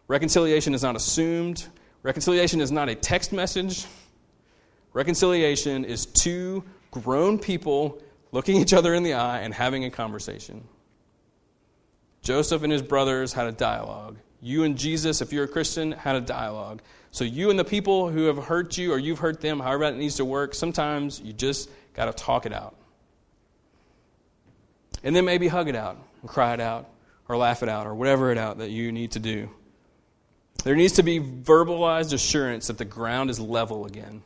Reconciliation 0.08 0.74
is 0.74 0.84
not 0.84 0.96
assumed, 0.96 1.68
reconciliation 2.02 2.62
is 2.62 2.72
not 2.72 2.88
a 2.88 2.96
text 2.96 3.34
message. 3.34 3.86
Reconciliation 4.94 5.84
is 5.84 6.06
two 6.06 6.64
grown 6.92 7.38
people 7.38 8.02
looking 8.32 8.56
each 8.56 8.72
other 8.72 8.94
in 8.94 9.04
the 9.04 9.16
eye 9.16 9.42
and 9.42 9.54
having 9.54 9.84
a 9.84 9.92
conversation. 9.92 10.64
Joseph 12.22 12.64
and 12.64 12.72
his 12.72 12.82
brothers 12.82 13.34
had 13.34 13.48
a 13.48 13.52
dialogue. 13.52 14.18
You 14.42 14.64
and 14.64 14.78
Jesus, 14.78 15.22
if 15.22 15.34
you're 15.34 15.46
a 15.46 15.48
Christian, 15.48 15.92
had 15.92 16.16
a 16.16 16.22
dialogue. 16.22 16.82
So 17.12 17.24
you 17.24 17.50
and 17.50 17.58
the 17.58 17.64
people 17.64 18.10
who 18.10 18.26
have 18.26 18.38
hurt 18.38 18.78
you 18.78 18.92
or 18.92 18.98
you've 18.98 19.20
hurt 19.20 19.42
them, 19.42 19.60
however 19.60 19.86
that 19.86 19.98
needs 19.98 20.16
to 20.18 20.26
work, 20.26 20.54
sometimes 20.54 21.20
you 21.20 21.34
just 21.34 21.70
got 21.94 22.06
to 22.06 22.14
talk 22.14 22.46
it 22.46 22.54
out. 22.54 22.76
And 25.04 25.16
then 25.16 25.26
maybe 25.26 25.48
hug 25.48 25.70
it 25.70 25.76
out 25.76 25.98
and 26.22 26.30
cry 26.30 26.54
it 26.54 26.60
out 26.60 26.90
or 27.30 27.38
laugh 27.38 27.64
it 27.64 27.70
out 27.70 27.88
or 27.88 27.96
whatever 27.96 28.32
it 28.32 28.38
out 28.38 28.60
that 28.60 28.70
you 28.70 28.92
need 28.92 29.12
to 29.12 29.20
do. 29.20 29.50
There 30.64 30.76
needs 30.76 30.94
to 30.94 31.04
be 31.04 31.20
verbalized 31.20 32.14
assurance 32.14 32.68
that 32.68 32.78
the 32.78 32.86
ground 32.86 33.30
is 33.30 33.40
level 33.40 33.86
again. 33.86 34.22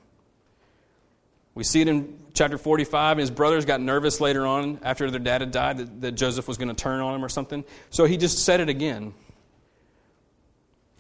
We 1.54 1.64
see 1.64 1.82
it 1.82 1.88
in 1.88 2.18
chapter 2.34 2.58
45. 2.58 3.12
and 3.14 3.20
His 3.20 3.32
brothers 3.32 3.66
got 3.66 3.82
nervous 3.82 4.22
later 4.22 4.46
on 4.46 4.80
after 4.84 5.10
their 5.12 5.20
dad 5.20 5.42
had 5.42 5.52
died 5.52 5.78
that, 5.80 6.02
that 6.02 6.12
Joseph 6.14 6.48
was 6.48 6.58
going 6.58 6.70
to 6.70 6.74
turn 6.74 7.02
on 7.02 7.16
him 7.16 7.26
or 7.26 7.30
something. 7.30 7.64
So 7.90 8.06
he 8.06 8.18
just 8.18 8.40
said 8.40 8.60
it 8.60 8.70
again. 8.70 9.14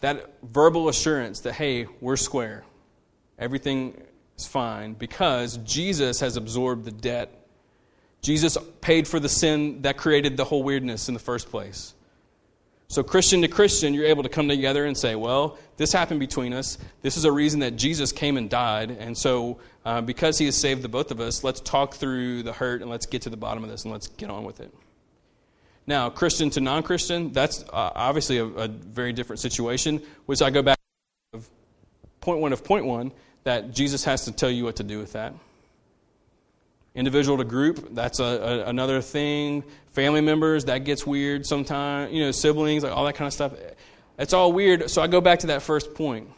That 0.02 0.34
verbal 0.43 0.89
assurance 0.89 1.41
that, 1.41 1.54
hey, 1.54 1.86
we're 2.02 2.18
square. 2.18 2.64
Everything 3.38 4.02
is 4.38 4.47
fine 4.47 4.93
because 4.93 5.58
Jesus 5.58 6.20
has 6.20 6.38
absorbed 6.38 6.86
the 6.86 6.91
debt. 6.91 7.34
Jesus 8.22 8.58
paid 8.82 9.08
for 9.08 9.20
the 9.20 9.30
sin 9.30 9.84
that 9.84 9.97
created 9.97 10.38
the 10.38 10.45
whole 10.45 10.64
weirdness 10.64 11.08
in 11.08 11.14
the 11.14 11.20
first 11.20 11.49
place. 11.49 11.93
So, 12.91 13.03
Christian 13.03 13.41
to 13.43 13.47
Christian, 13.47 13.93
you're 13.93 14.07
able 14.07 14.23
to 14.23 14.27
come 14.27 14.49
together 14.49 14.83
and 14.83 14.97
say, 14.97 15.15
well, 15.15 15.57
this 15.77 15.93
happened 15.93 16.19
between 16.19 16.51
us. 16.51 16.77
This 17.01 17.15
is 17.15 17.23
a 17.23 17.31
reason 17.31 17.61
that 17.61 17.77
Jesus 17.77 18.11
came 18.11 18.35
and 18.35 18.49
died. 18.49 18.91
And 18.91 19.17
so, 19.17 19.59
uh, 19.85 20.01
because 20.01 20.37
he 20.37 20.43
has 20.43 20.57
saved 20.57 20.81
the 20.81 20.89
both 20.89 21.09
of 21.09 21.21
us, 21.21 21.41
let's 21.41 21.61
talk 21.61 21.95
through 21.95 22.43
the 22.43 22.51
hurt 22.51 22.81
and 22.81 22.91
let's 22.91 23.05
get 23.05 23.21
to 23.21 23.29
the 23.29 23.37
bottom 23.37 23.63
of 23.63 23.69
this 23.69 23.85
and 23.85 23.93
let's 23.93 24.07
get 24.07 24.29
on 24.29 24.43
with 24.43 24.59
it. 24.59 24.73
Now, 25.87 26.09
Christian 26.09 26.49
to 26.49 26.59
non 26.59 26.83
Christian, 26.83 27.31
that's 27.31 27.63
uh, 27.63 27.91
obviously 27.95 28.39
a, 28.39 28.45
a, 28.45 28.67
very 28.67 29.13
different 29.13 29.39
situation, 29.39 30.01
which 30.25 30.41
I 30.41 30.49
go 30.49 30.61
back 30.61 30.77
to 31.31 31.39
point 32.19 32.41
one 32.41 32.51
of 32.51 32.61
point 32.61 32.85
one 32.85 33.13
that 33.45 33.71
Jesus 33.71 34.03
has 34.03 34.25
to 34.25 34.33
tell 34.33 34.51
you 34.51 34.65
what 34.65 34.75
to 34.75 34.83
do 34.83 34.99
with 34.99 35.13
that. 35.13 35.33
Individual 36.93 37.37
to 37.37 37.45
group, 37.45 37.93
that's 37.95 38.19
a, 38.19 38.23
a, 38.23 38.69
another 38.69 39.01
thing. 39.01 39.63
Family 39.93 40.19
members, 40.19 40.65
that 40.65 40.79
gets 40.79 41.07
weird 41.07 41.45
sometimes. 41.45 42.11
You 42.11 42.25
know, 42.25 42.31
siblings, 42.31 42.83
like 42.83 42.91
all 42.91 43.05
that 43.05 43.15
kind 43.15 43.27
of 43.27 43.33
stuff. 43.33 43.53
It's 44.19 44.33
all 44.33 44.51
weird. 44.51 44.89
So 44.89 45.01
I 45.01 45.07
go 45.07 45.21
back 45.21 45.39
to 45.39 45.47
that 45.47 45.61
first 45.61 45.93
point. 45.93 46.29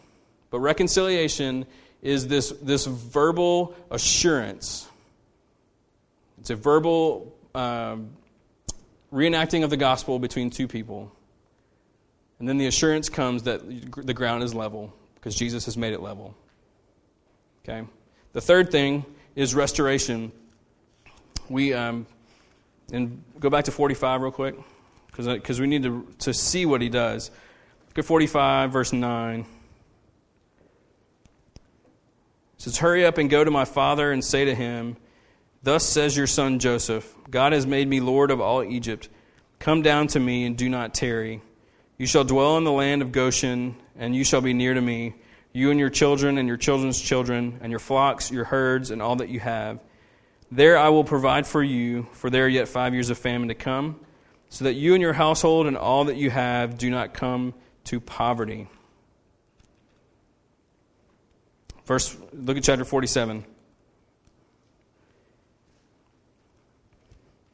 But 0.51 0.59
reconciliation 0.59 1.65
is 2.03 2.27
this, 2.27 2.51
this 2.61 2.85
verbal 2.85 3.75
assurance. 3.89 4.87
It's 6.39 6.51
a 6.51 6.55
verbal 6.55 7.35
um, 7.55 8.11
reenacting 9.11 9.63
of 9.63 9.69
the 9.69 9.77
gospel 9.77 10.19
between 10.19 10.49
two 10.51 10.67
people. 10.67 11.11
And 12.37 12.47
then 12.47 12.57
the 12.57 12.67
assurance 12.67 13.09
comes 13.09 13.43
that 13.43 13.61
the 14.05 14.13
ground 14.13 14.43
is 14.43 14.53
level 14.53 14.93
because 15.15 15.35
Jesus 15.35 15.65
has 15.65 15.77
made 15.77 15.93
it 15.93 16.01
level. 16.01 16.35
Okay? 17.63 17.87
The 18.33 18.41
third 18.41 18.71
thing 18.71 19.05
is 19.35 19.55
restoration 19.55 20.31
we 21.49 21.73
um, 21.73 22.05
and 22.91 23.23
go 23.39 23.49
back 23.49 23.65
to 23.65 23.71
45 23.71 24.21
real 24.21 24.31
quick 24.31 24.55
because 25.07 25.59
we 25.59 25.67
need 25.67 25.83
to, 25.83 26.07
to 26.19 26.33
see 26.33 26.65
what 26.65 26.81
he 26.81 26.89
does. 26.89 27.29
Look 27.89 27.99
at 27.99 28.05
45, 28.05 28.71
verse 28.71 28.93
9. 28.93 29.39
It 29.39 29.47
says, 32.57 32.77
Hurry 32.77 33.05
up 33.05 33.17
and 33.17 33.29
go 33.29 33.43
to 33.43 33.51
my 33.51 33.65
father 33.65 34.11
and 34.11 34.23
say 34.23 34.45
to 34.45 34.55
him, 34.55 34.97
Thus 35.61 35.85
says 35.85 36.17
your 36.17 36.27
son 36.27 36.59
Joseph, 36.59 37.15
God 37.29 37.53
has 37.53 37.67
made 37.67 37.87
me 37.87 37.99
Lord 37.99 38.31
of 38.31 38.41
all 38.41 38.63
Egypt. 38.63 39.09
Come 39.59 39.81
down 39.81 40.07
to 40.07 40.19
me 40.19 40.45
and 40.45 40.57
do 40.57 40.67
not 40.67 40.93
tarry. 40.93 41.41
You 41.97 42.07
shall 42.07 42.23
dwell 42.23 42.57
in 42.57 42.63
the 42.63 42.71
land 42.71 43.01
of 43.01 43.11
Goshen, 43.11 43.75
and 43.95 44.15
you 44.15 44.23
shall 44.23 44.41
be 44.41 44.53
near 44.53 44.73
to 44.73 44.81
me, 44.81 45.13
you 45.53 45.69
and 45.69 45.79
your 45.79 45.91
children 45.91 46.37
and 46.37 46.47
your 46.47 46.57
children's 46.57 46.99
children, 46.99 47.59
and 47.61 47.69
your 47.69 47.79
flocks, 47.79 48.31
your 48.31 48.43
herds, 48.45 48.91
and 48.91 49.01
all 49.01 49.15
that 49.17 49.29
you 49.29 49.39
have 49.39 49.79
there 50.55 50.77
I 50.77 50.89
will 50.89 51.03
provide 51.03 51.47
for 51.47 51.63
you, 51.63 52.07
for 52.13 52.29
there 52.29 52.45
are 52.45 52.49
yet 52.49 52.67
five 52.67 52.93
years 52.93 53.09
of 53.09 53.17
famine 53.17 53.47
to 53.47 53.55
come, 53.55 53.99
so 54.49 54.65
that 54.65 54.73
you 54.73 54.93
and 54.93 55.01
your 55.01 55.13
household 55.13 55.65
and 55.65 55.75
all 55.75 56.05
that 56.05 56.15
you 56.15 56.29
have 56.29 56.77
do 56.77 56.89
not 56.89 57.13
come 57.13 57.53
to 57.85 57.99
poverty. 57.99 58.67
First, 61.85 62.17
look 62.31 62.55
at 62.55 62.63
chapter 62.63 62.85
47. 62.85 63.43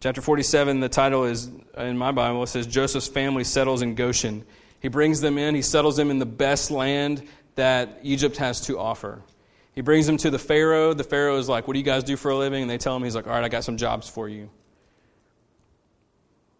Chapter 0.01 0.21
47, 0.21 0.79
the 0.79 0.89
title 0.89 1.25
is, 1.25 1.49
in 1.77 1.97
my 1.97 2.11
Bible, 2.11 2.43
it 2.43 2.47
says 2.47 2.67
Joseph's 2.67 3.07
family 3.07 3.43
settles 3.43 3.81
in 3.81 3.95
Goshen. 3.95 4.45
He 4.81 4.87
brings 4.87 5.19
them 5.19 5.37
in, 5.37 5.55
he 5.55 5.61
settles 5.61 5.97
them 5.97 6.11
in 6.11 6.19
the 6.19 6.25
best 6.25 6.71
land 6.71 7.23
that 7.55 7.99
Egypt 8.03 8.37
has 8.37 8.61
to 8.61 8.77
offer. 8.79 9.21
He 9.73 9.81
brings 9.81 10.07
them 10.07 10.17
to 10.17 10.29
the 10.29 10.39
Pharaoh. 10.39 10.93
The 10.93 11.03
Pharaoh 11.03 11.37
is 11.37 11.47
like, 11.47 11.67
What 11.67 11.73
do 11.73 11.79
you 11.79 11.85
guys 11.85 12.03
do 12.03 12.17
for 12.17 12.31
a 12.31 12.37
living? 12.37 12.61
And 12.61 12.69
they 12.69 12.77
tell 12.77 12.95
him, 12.95 13.03
He's 13.03 13.15
like, 13.15 13.27
All 13.27 13.33
right, 13.33 13.43
I 13.43 13.49
got 13.49 13.63
some 13.63 13.77
jobs 13.77 14.09
for 14.09 14.27
you. 14.27 14.49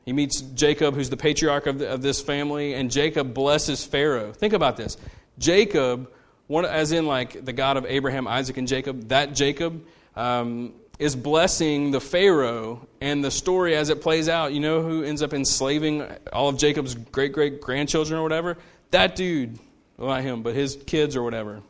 He 0.05 0.13
meets 0.13 0.41
Jacob, 0.41 0.95
who's 0.95 1.09
the 1.09 1.17
patriarch 1.17 1.67
of, 1.67 1.79
the, 1.79 1.89
of 1.91 2.01
this 2.01 2.19
family, 2.19 2.73
and 2.73 2.89
Jacob 2.89 3.33
blesses 3.33 3.85
Pharaoh. 3.85 4.33
Think 4.33 4.53
about 4.53 4.75
this. 4.75 4.97
Jacob, 5.37 6.11
one, 6.47 6.65
as 6.65 6.91
in 6.91 7.05
like 7.05 7.45
the 7.45 7.53
God 7.53 7.77
of 7.77 7.85
Abraham, 7.85 8.27
Isaac, 8.27 8.57
and 8.57 8.67
Jacob, 8.67 9.09
that 9.09 9.35
Jacob 9.35 9.85
um, 10.15 10.73
is 10.97 11.15
blessing 11.15 11.91
the 11.91 12.01
Pharaoh. 12.01 12.87
And 13.01 13.23
the 13.23 13.29
story, 13.29 13.75
as 13.75 13.89
it 13.89 14.01
plays 14.01 14.27
out, 14.27 14.51
you 14.51 14.59
know 14.59 14.81
who 14.81 15.03
ends 15.03 15.21
up 15.21 15.33
enslaving 15.33 16.07
all 16.33 16.49
of 16.49 16.57
Jacob's 16.57 16.95
great 16.95 17.31
great 17.31 17.61
grandchildren 17.61 18.19
or 18.19 18.23
whatever? 18.23 18.57
That 18.91 19.15
dude. 19.15 19.59
Well, 19.97 20.09
not 20.09 20.23
him, 20.23 20.41
but 20.41 20.55
his 20.55 20.77
kids 20.87 21.15
or 21.15 21.23
whatever. 21.23 21.61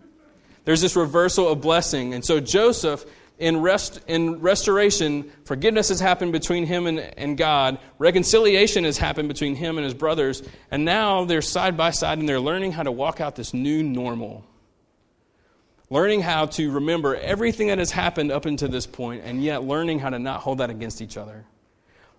There's 0.70 0.82
this 0.82 0.96
reversal 0.96 1.48
of 1.48 1.62
blessing. 1.62 2.14
And 2.14 2.24
so 2.24 2.40
Joseph, 2.40 3.04
in, 3.40 3.60
rest, 3.60 4.02
in 4.06 4.40
restoration, 4.40 5.32
forgiveness 5.44 5.90
has 5.90 6.00
happened 6.00 6.32
between 6.32 6.68
him 6.68 6.86
and, 6.86 7.00
and 7.00 7.36
God. 7.36 7.80
Reconciliation 7.98 8.84
has 8.84 8.96
happened 8.96 9.30
between 9.30 9.56
him 9.56 9.80
and 9.80 9.84
his 9.84 9.96
brothers. 9.96 10.44
And 10.70 10.86
now 10.86 11.26
they're 11.26 11.42
side 11.42 11.76
by 11.76 11.90
side 11.90 12.20
and 12.20 12.30
they're 12.30 12.40
learning 12.40 12.74
how 12.74 12.84
to 12.84 12.92
walk 12.92 13.20
out 13.20 13.36
this 13.36 13.52
new 13.52 13.82
normal. 13.82 14.46
Learning 15.90 16.22
how 16.22 16.46
to 16.46 16.70
remember 16.70 17.16
everything 17.16 17.70
that 17.70 17.80
has 17.80 17.90
happened 17.90 18.32
up 18.32 18.46
until 18.46 18.70
this 18.70 18.86
point, 18.86 19.24
and 19.26 19.44
yet 19.44 19.64
learning 19.64 19.98
how 19.98 20.12
to 20.12 20.20
not 20.20 20.42
hold 20.42 20.60
that 20.60 20.70
against 20.70 21.02
each 21.02 21.18
other. 21.18 21.46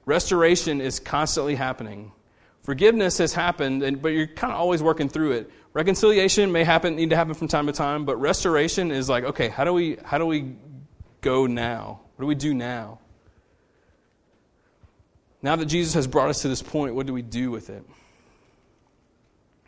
Restoration 0.06 0.80
is 0.80 0.98
constantly 0.98 1.54
happening. 1.54 2.10
Forgiveness 2.62 3.18
has 3.18 3.32
happened, 3.32 4.02
but 4.02 4.08
you're 4.08 4.26
kind 4.26 4.52
of 4.52 4.58
always 4.58 4.82
working 4.82 5.08
through 5.08 5.32
it. 5.32 5.50
Reconciliation 5.72 6.50
may 6.50 6.64
happen, 6.64 6.96
need 6.96 7.10
to 7.10 7.16
happen 7.16 7.34
from 7.34 7.46
time 7.46 7.66
to 7.66 7.72
time, 7.72 8.04
but 8.04 8.16
restoration 8.16 8.90
is 8.90 9.08
like, 9.08 9.22
okay, 9.24 9.48
how 9.48 9.64
do 9.64 9.72
we 9.72 9.96
how 10.04 10.18
do 10.18 10.26
we 10.26 10.56
go 11.20 11.46
now? 11.46 12.00
What 12.16 12.24
do 12.24 12.26
we 12.26 12.34
do 12.34 12.52
now? 12.52 12.98
Now 15.42 15.56
that 15.56 15.66
Jesus 15.66 15.94
has 15.94 16.06
brought 16.06 16.28
us 16.28 16.42
to 16.42 16.48
this 16.48 16.62
point, 16.62 16.94
what 16.94 17.06
do 17.06 17.12
we 17.12 17.22
do 17.22 17.50
with 17.50 17.70
it? 17.70 17.84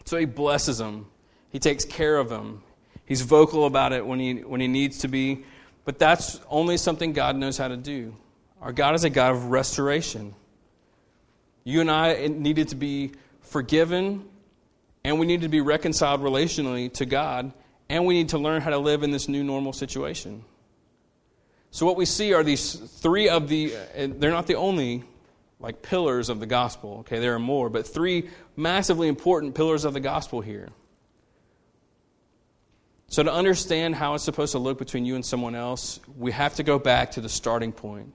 So 0.04 0.18
he 0.18 0.24
blesses 0.24 0.78
them. 0.78 1.06
He 1.50 1.58
takes 1.58 1.84
care 1.84 2.16
of 2.16 2.28
them. 2.28 2.62
He's 3.06 3.22
vocal 3.22 3.66
about 3.66 3.92
it 3.92 4.04
when 4.04 4.18
he 4.18 4.42
when 4.42 4.60
he 4.60 4.68
needs 4.68 4.98
to 4.98 5.08
be, 5.08 5.44
but 5.84 5.98
that's 5.98 6.40
only 6.48 6.78
something 6.78 7.12
God 7.12 7.36
knows 7.36 7.56
how 7.56 7.68
to 7.68 7.76
do. 7.76 8.16
Our 8.60 8.72
God 8.72 8.94
is 8.94 9.04
a 9.04 9.10
God 9.10 9.32
of 9.32 9.46
restoration. 9.46 10.34
You 11.64 11.80
and 11.80 11.90
I 11.90 12.26
needed 12.26 12.68
to 12.68 12.74
be 12.74 13.12
forgiven 13.40 14.28
and 15.04 15.18
we 15.18 15.26
need 15.26 15.42
to 15.42 15.48
be 15.48 15.60
reconciled 15.60 16.20
relationally 16.20 16.92
to 16.94 17.06
God, 17.06 17.52
and 17.88 18.06
we 18.06 18.14
need 18.14 18.30
to 18.30 18.38
learn 18.38 18.62
how 18.62 18.70
to 18.70 18.78
live 18.78 19.02
in 19.02 19.10
this 19.10 19.28
new 19.28 19.42
normal 19.42 19.72
situation. 19.72 20.44
So, 21.70 21.86
what 21.86 21.96
we 21.96 22.04
see 22.04 22.34
are 22.34 22.44
these 22.44 22.74
three 22.74 23.28
of 23.28 23.48
the, 23.48 23.74
uh, 23.74 24.08
they're 24.18 24.30
not 24.30 24.46
the 24.46 24.56
only 24.56 25.04
like 25.58 25.80
pillars 25.80 26.28
of 26.28 26.40
the 26.40 26.46
gospel. 26.46 26.98
Okay, 27.00 27.18
there 27.18 27.34
are 27.34 27.38
more, 27.38 27.70
but 27.70 27.86
three 27.86 28.28
massively 28.56 29.08
important 29.08 29.54
pillars 29.54 29.84
of 29.84 29.94
the 29.94 30.00
gospel 30.00 30.40
here. 30.40 30.68
So, 33.08 33.22
to 33.22 33.32
understand 33.32 33.94
how 33.94 34.14
it's 34.14 34.24
supposed 34.24 34.52
to 34.52 34.58
look 34.58 34.78
between 34.78 35.04
you 35.04 35.14
and 35.14 35.24
someone 35.24 35.54
else, 35.54 35.98
we 36.16 36.32
have 36.32 36.54
to 36.56 36.62
go 36.62 36.78
back 36.78 37.12
to 37.12 37.20
the 37.20 37.28
starting 37.28 37.72
point, 37.72 38.12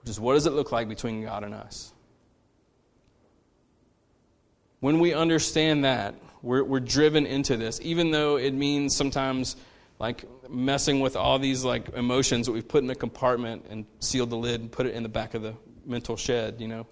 which 0.00 0.10
is 0.10 0.20
what 0.20 0.34
does 0.34 0.46
it 0.46 0.52
look 0.52 0.72
like 0.72 0.88
between 0.88 1.22
God 1.22 1.44
and 1.44 1.54
us? 1.54 1.92
When 4.80 4.98
we 4.98 5.12
understand 5.14 5.84
that, 5.84 6.14
we're, 6.42 6.64
we're 6.64 6.80
driven 6.80 7.26
into 7.26 7.56
this, 7.56 7.80
even 7.82 8.10
though 8.10 8.36
it 8.36 8.52
means 8.52 8.96
sometimes 8.96 9.56
like 9.98 10.24
messing 10.48 11.00
with 11.00 11.14
all 11.14 11.38
these 11.38 11.64
like 11.64 11.90
emotions 11.90 12.46
that 12.46 12.52
we've 12.52 12.66
put 12.66 12.82
in 12.82 12.90
a 12.90 12.94
compartment 12.94 13.66
and 13.68 13.84
sealed 14.00 14.30
the 14.30 14.36
lid 14.36 14.60
and 14.60 14.72
put 14.72 14.86
it 14.86 14.94
in 14.94 15.02
the 15.02 15.08
back 15.08 15.34
of 15.34 15.42
the 15.42 15.54
mental 15.84 16.16
shed, 16.16 16.60
you 16.60 16.68
know. 16.68 16.86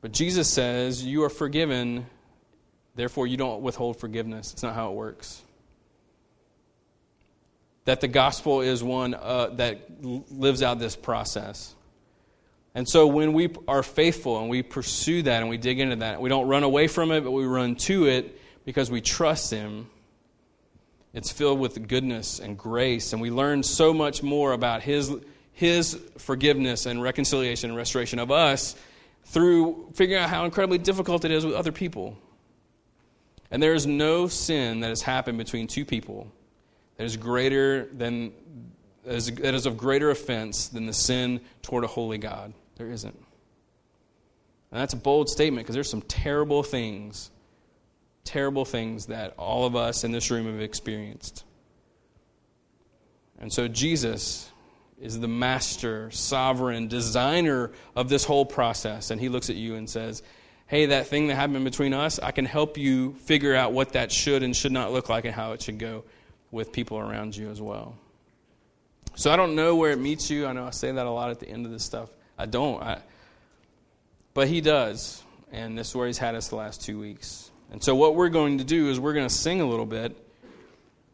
But 0.00 0.12
Jesus 0.12 0.48
says, 0.48 1.04
You 1.04 1.22
are 1.22 1.30
forgiven, 1.30 2.06
therefore 2.96 3.28
you 3.28 3.36
don't 3.36 3.62
withhold 3.62 4.00
forgiveness. 4.00 4.52
It's 4.52 4.62
not 4.62 4.74
how 4.74 4.90
it 4.90 4.94
works. 4.94 5.42
That 7.84 8.00
the 8.00 8.08
gospel 8.08 8.60
is 8.60 8.82
one 8.82 9.14
uh, 9.14 9.50
that 9.54 10.02
lives 10.02 10.62
out 10.62 10.78
this 10.78 10.96
process. 10.96 11.74
And 12.74 12.88
so 12.88 13.06
when 13.06 13.32
we 13.32 13.50
are 13.68 13.82
faithful 13.82 14.40
and 14.40 14.48
we 14.48 14.62
pursue 14.62 15.22
that 15.22 15.40
and 15.40 15.50
we 15.50 15.58
dig 15.58 15.78
into 15.78 15.96
that, 15.96 16.20
we 16.20 16.28
don't 16.28 16.48
run 16.48 16.62
away 16.62 16.86
from 16.86 17.12
it, 17.12 17.22
but 17.22 17.30
we 17.30 17.44
run 17.44 17.76
to 17.76 18.06
it 18.06 18.38
because 18.64 18.90
we 18.90 19.00
trust 19.00 19.50
Him. 19.50 19.88
It's 21.12 21.30
filled 21.30 21.60
with 21.60 21.86
goodness 21.86 22.38
and 22.38 22.56
grace, 22.56 23.12
and 23.12 23.20
we 23.20 23.30
learn 23.30 23.62
so 23.62 23.92
much 23.92 24.22
more 24.22 24.52
about 24.52 24.82
His, 24.82 25.14
His 25.52 26.00
forgiveness 26.16 26.86
and 26.86 27.02
reconciliation 27.02 27.70
and 27.70 27.76
restoration 27.76 28.18
of 28.18 28.30
us 28.30 28.74
through 29.24 29.90
figuring 29.94 30.22
out 30.22 30.30
how 30.30 30.46
incredibly 30.46 30.78
difficult 30.78 31.26
it 31.26 31.30
is 31.30 31.44
with 31.44 31.54
other 31.54 31.72
people. 31.72 32.16
And 33.50 33.62
there 33.62 33.74
is 33.74 33.86
no 33.86 34.28
sin 34.28 34.80
that 34.80 34.88
has 34.88 35.02
happened 35.02 35.36
between 35.36 35.66
two 35.66 35.84
people 35.84 36.32
that 36.96 37.04
is 37.04 37.18
greater 37.18 37.86
than 37.92 38.32
that 39.04 39.14
is, 39.14 39.26
that 39.26 39.54
is 39.54 39.66
of 39.66 39.76
greater 39.76 40.10
offense 40.10 40.68
than 40.68 40.86
the 40.86 40.92
sin 40.92 41.40
toward 41.60 41.84
a 41.84 41.88
holy 41.88 42.18
God. 42.18 42.54
There 42.76 42.90
isn't. 42.90 43.16
And 44.72 44.80
that's 44.80 44.94
a 44.94 44.98
bold 44.98 45.28
statement 45.28 45.64
because 45.64 45.74
there's 45.74 45.90
some 45.90 46.02
terrible 46.02 46.62
things, 46.62 47.30
terrible 48.24 48.64
things 48.64 49.06
that 49.06 49.34
all 49.36 49.66
of 49.66 49.76
us 49.76 50.02
in 50.02 50.12
this 50.12 50.30
room 50.30 50.46
have 50.46 50.60
experienced. 50.60 51.44
And 53.38 53.52
so 53.52 53.68
Jesus 53.68 54.50
is 55.00 55.18
the 55.18 55.28
master, 55.28 56.10
sovereign, 56.12 56.88
designer 56.88 57.72
of 57.94 58.08
this 58.08 58.24
whole 58.24 58.46
process. 58.46 59.10
And 59.10 59.20
he 59.20 59.28
looks 59.28 59.50
at 59.50 59.56
you 59.56 59.74
and 59.74 59.90
says, 59.90 60.22
Hey, 60.68 60.86
that 60.86 61.08
thing 61.08 61.26
that 61.26 61.34
happened 61.34 61.64
between 61.64 61.92
us, 61.92 62.18
I 62.18 62.30
can 62.30 62.46
help 62.46 62.78
you 62.78 63.12
figure 63.14 63.54
out 63.54 63.72
what 63.72 63.92
that 63.92 64.10
should 64.10 64.42
and 64.42 64.56
should 64.56 64.72
not 64.72 64.90
look 64.90 65.10
like 65.10 65.26
and 65.26 65.34
how 65.34 65.52
it 65.52 65.60
should 65.60 65.78
go 65.78 66.04
with 66.50 66.72
people 66.72 66.98
around 66.98 67.36
you 67.36 67.50
as 67.50 67.60
well. 67.60 67.94
So 69.14 69.30
I 69.30 69.36
don't 69.36 69.54
know 69.54 69.76
where 69.76 69.90
it 69.90 69.98
meets 69.98 70.30
you. 70.30 70.46
I 70.46 70.54
know 70.54 70.64
I 70.64 70.70
say 70.70 70.90
that 70.90 71.04
a 71.04 71.10
lot 71.10 71.30
at 71.30 71.40
the 71.40 71.48
end 71.48 71.66
of 71.66 71.72
this 71.72 71.84
stuff. 71.84 72.08
I 72.38 72.46
don't. 72.46 72.82
I, 72.82 73.00
but 74.34 74.48
he 74.48 74.60
does. 74.60 75.22
And 75.52 75.76
this 75.76 75.90
is 75.90 75.96
where 75.96 76.06
he's 76.06 76.18
had 76.18 76.34
us 76.34 76.48
the 76.48 76.56
last 76.56 76.82
two 76.82 76.98
weeks. 76.98 77.50
And 77.70 77.82
so 77.82 77.94
what 77.94 78.14
we're 78.14 78.30
going 78.30 78.58
to 78.58 78.64
do 78.64 78.90
is 78.90 78.98
we're 78.98 79.12
going 79.12 79.28
to 79.28 79.34
sing 79.34 79.60
a 79.60 79.66
little 79.66 79.86
bit, 79.86 80.16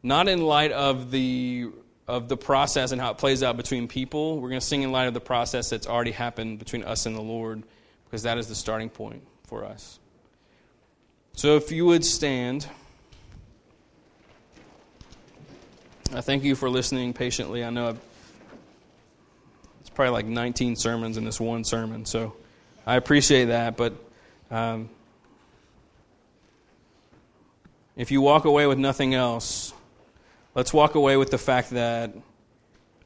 not 0.02 0.28
in 0.28 0.42
light 0.42 0.72
of 0.72 1.10
the 1.10 1.70
of 2.06 2.28
the 2.28 2.36
process 2.36 2.90
and 2.90 3.00
how 3.00 3.10
it 3.10 3.18
plays 3.18 3.42
out 3.42 3.56
between 3.56 3.86
people. 3.86 4.40
We're 4.40 4.48
going 4.48 4.60
to 4.60 4.66
sing 4.66 4.82
in 4.82 4.90
light 4.92 5.08
of 5.08 5.14
the 5.14 5.20
process 5.20 5.68
that's 5.68 5.86
already 5.86 6.12
happened 6.12 6.58
between 6.58 6.82
us 6.82 7.04
and 7.04 7.14
the 7.14 7.20
Lord, 7.20 7.62
because 8.04 8.22
that 8.22 8.38
is 8.38 8.46
the 8.46 8.54
starting 8.54 8.88
point 8.88 9.22
for 9.46 9.64
us. 9.64 9.98
So 11.34 11.56
if 11.56 11.70
you 11.70 11.84
would 11.86 12.04
stand. 12.04 12.66
I 16.14 16.22
thank 16.22 16.42
you 16.42 16.54
for 16.54 16.70
listening 16.70 17.12
patiently. 17.12 17.62
I 17.62 17.68
know 17.68 17.90
I've 17.90 18.00
probably 19.99 20.12
like 20.12 20.26
19 20.26 20.76
sermons 20.76 21.16
in 21.16 21.24
this 21.24 21.40
one 21.40 21.64
sermon. 21.64 22.05
So 22.05 22.36
I 22.86 22.94
appreciate 22.94 23.46
that. 23.46 23.76
But 23.76 23.94
um, 24.49 24.90
if 27.96 28.12
you 28.12 28.20
walk 28.20 28.44
away 28.44 28.68
with 28.68 28.78
nothing 28.78 29.14
else, 29.14 29.74
let's 30.55 30.72
walk 30.72 30.94
away 30.94 31.16
with 31.16 31.32
the 31.32 31.38
fact 31.38 31.70
that 31.70 32.14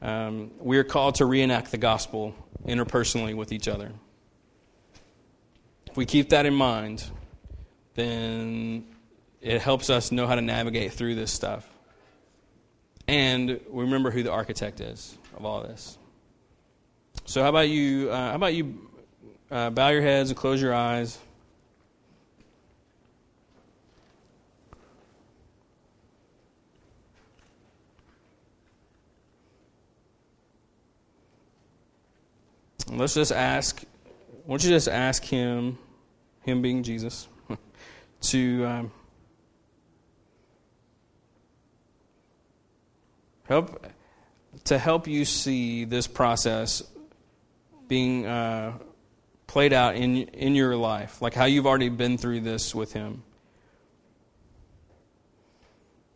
um, 0.03 0.51
we 0.59 0.77
are 0.77 0.83
called 0.83 1.15
to 1.15 1.25
reenact 1.25 1.71
the 1.71 1.79
gospel 1.79 2.35
interpersonally 2.63 3.33
with 3.33 3.51
each 3.51 3.67
other. 3.67 3.91
If 5.87 5.97
we 5.97 6.05
keep 6.05 6.29
that 6.29 6.45
in 6.45 6.53
mind, 6.53 7.03
then 7.95 8.85
it 9.41 9.61
helps 9.63 9.89
us 9.89 10.11
know 10.11 10.27
how 10.27 10.35
to 10.35 10.41
navigate 10.41 10.93
through 10.93 11.15
this 11.15 11.31
stuff. 11.31 11.67
And 13.07 13.59
we 13.67 13.83
remember 13.83 14.11
who 14.11 14.21
the 14.21 14.31
architect 14.31 14.79
is 14.79 15.17
of 15.35 15.43
all 15.43 15.63
this. 15.63 15.97
So 17.25 17.41
how 17.41 17.49
about 17.49 17.69
you? 17.69 18.11
Uh, 18.11 18.29
how 18.29 18.35
about 18.35 18.53
you 18.53 18.89
uh, 19.49 19.69
bow 19.69 19.89
your 19.89 20.01
heads 20.01 20.29
and 20.29 20.37
close 20.37 20.61
your 20.61 20.73
eyes? 20.73 21.17
And 32.89 32.99
let's 32.99 33.13
just 33.13 33.31
ask. 33.31 33.83
Why 34.45 34.57
don't 34.57 34.63
you 34.65 34.69
just 34.71 34.89
ask 34.89 35.23
him, 35.23 35.77
him 36.41 36.61
being 36.61 36.83
Jesus, 36.83 37.29
to 38.21 38.65
um, 38.65 38.91
help 43.45 43.87
to 44.65 44.77
help 44.77 45.07
you 45.07 45.23
see 45.23 45.85
this 45.85 46.05
process 46.05 46.83
being 47.87 48.25
uh, 48.25 48.77
played 49.47 49.73
out 49.73 49.95
in, 49.95 50.17
in 50.17 50.55
your 50.55 50.75
life, 50.75 51.21
like 51.21 51.33
how 51.33 51.45
you've 51.45 51.67
already 51.67 51.89
been 51.89 52.17
through 52.17 52.41
this 52.41 52.73
with 52.73 52.93
Him, 52.93 53.23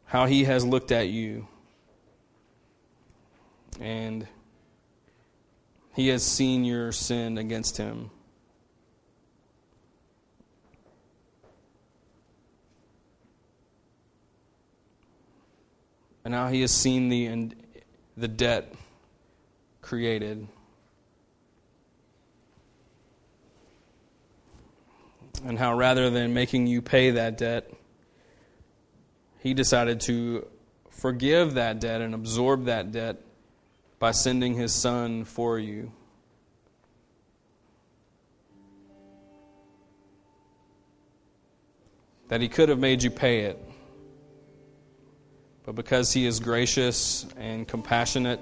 how 0.05 0.25
He 0.25 0.45
has 0.45 0.65
looked 0.65 0.91
at 0.91 1.09
you, 1.09 1.47
and 3.79 4.27
He 5.93 6.07
has 6.09 6.23
seen 6.23 6.63
your 6.63 6.91
sin 6.91 7.37
against 7.37 7.77
Him. 7.77 8.11
And 16.27 16.33
now 16.33 16.49
he 16.49 16.59
has 16.59 16.73
seen 16.73 17.07
the, 17.07 17.55
the 18.17 18.27
debt 18.27 18.73
created. 19.81 20.45
And 25.45 25.57
how 25.57 25.75
rather 25.75 26.09
than 26.09 26.33
making 26.33 26.67
you 26.67 26.81
pay 26.81 27.11
that 27.11 27.37
debt, 27.37 27.71
he 29.39 29.53
decided 29.53 30.01
to 30.01 30.47
forgive 30.89 31.53
that 31.53 31.79
debt 31.79 32.01
and 32.01 32.15
absorb 32.15 32.65
that 32.65 32.91
debt 32.91 33.17
by 33.99 34.11
sending 34.11 34.55
his 34.55 34.73
son 34.73 35.25
for 35.25 35.59
you. 35.59 35.91
That 42.29 42.41
he 42.41 42.49
could 42.49 42.69
have 42.69 42.79
made 42.79 43.03
you 43.03 43.09
pay 43.09 43.41
it. 43.41 43.63
But 45.65 45.75
because 45.75 46.13
he 46.13 46.25
is 46.25 46.39
gracious 46.39 47.25
and 47.37 47.67
compassionate 47.67 48.39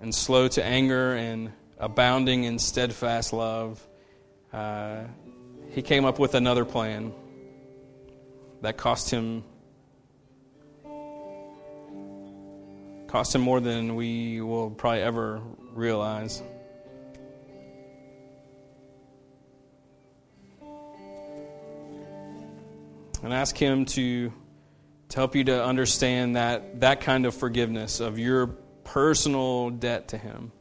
and 0.00 0.14
slow 0.14 0.48
to 0.48 0.64
anger 0.64 1.14
and 1.14 1.52
abounding 1.78 2.44
in 2.44 2.58
steadfast 2.58 3.32
love, 3.32 3.84
uh, 4.52 5.04
he 5.70 5.82
came 5.82 6.04
up 6.04 6.18
with 6.18 6.34
another 6.34 6.64
plan 6.64 7.12
that 8.62 8.76
cost 8.76 9.10
him 9.10 9.44
cost 13.08 13.34
him 13.34 13.40
more 13.40 13.58
than 13.58 13.96
we 13.96 14.40
will 14.40 14.70
probably 14.70 15.02
ever 15.02 15.40
realize. 15.72 16.42
And 23.22 23.32
ask 23.32 23.56
him 23.56 23.84
to, 23.86 24.32
to 25.08 25.16
help 25.16 25.34
you 25.34 25.44
to 25.44 25.64
understand 25.64 26.36
that 26.36 26.80
that 26.80 27.00
kind 27.00 27.26
of 27.26 27.34
forgiveness 27.34 28.00
of 28.00 28.18
your 28.18 28.48
personal 28.84 29.70
debt 29.70 30.08
to 30.08 30.18
him. 30.18 30.52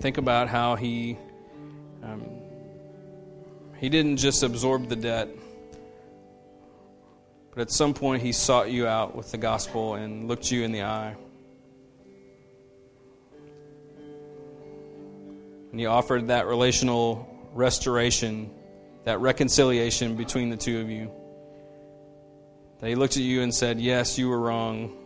Think 0.00 0.18
about 0.18 0.48
how 0.48 0.76
he 0.76 1.18
um, 2.04 2.24
he 3.78 3.88
didn't 3.88 4.18
just 4.18 4.42
absorb 4.42 4.88
the 4.88 4.96
debt, 4.96 5.28
but 7.50 7.62
at 7.62 7.70
some 7.70 7.94
point 7.94 8.22
he 8.22 8.32
sought 8.32 8.70
you 8.70 8.86
out 8.86 9.16
with 9.16 9.32
the 9.32 9.38
gospel 9.38 9.94
and 9.94 10.28
looked 10.28 10.50
you 10.50 10.62
in 10.62 10.72
the 10.72 10.82
eye. 10.82 11.16
And 15.70 15.78
he 15.78 15.86
offered 15.86 16.28
that 16.28 16.46
relational 16.46 17.28
restoration, 17.52 18.50
that 19.04 19.20
reconciliation 19.20 20.16
between 20.16 20.48
the 20.48 20.56
two 20.56 20.80
of 20.80 20.88
you. 20.88 21.10
That 22.80 22.88
he 22.88 22.94
looked 22.94 23.16
at 23.16 23.22
you 23.22 23.42
and 23.42 23.52
said, 23.54 23.80
Yes, 23.80 24.16
you 24.18 24.28
were 24.28 24.38
wrong. 24.38 24.96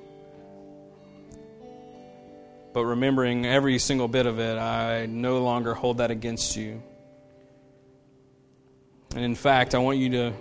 But 2.72 2.84
remembering 2.86 3.44
every 3.44 3.78
single 3.78 4.08
bit 4.08 4.26
of 4.26 4.38
it, 4.38 4.56
I 4.56 5.06
no 5.06 5.42
longer 5.42 5.74
hold 5.74 5.98
that 5.98 6.10
against 6.10 6.56
you. 6.56 6.82
And 9.14 9.24
in 9.24 9.34
fact, 9.34 9.74
I 9.74 9.78
want 9.78 9.98
you 9.98 10.10
to 10.10 10.32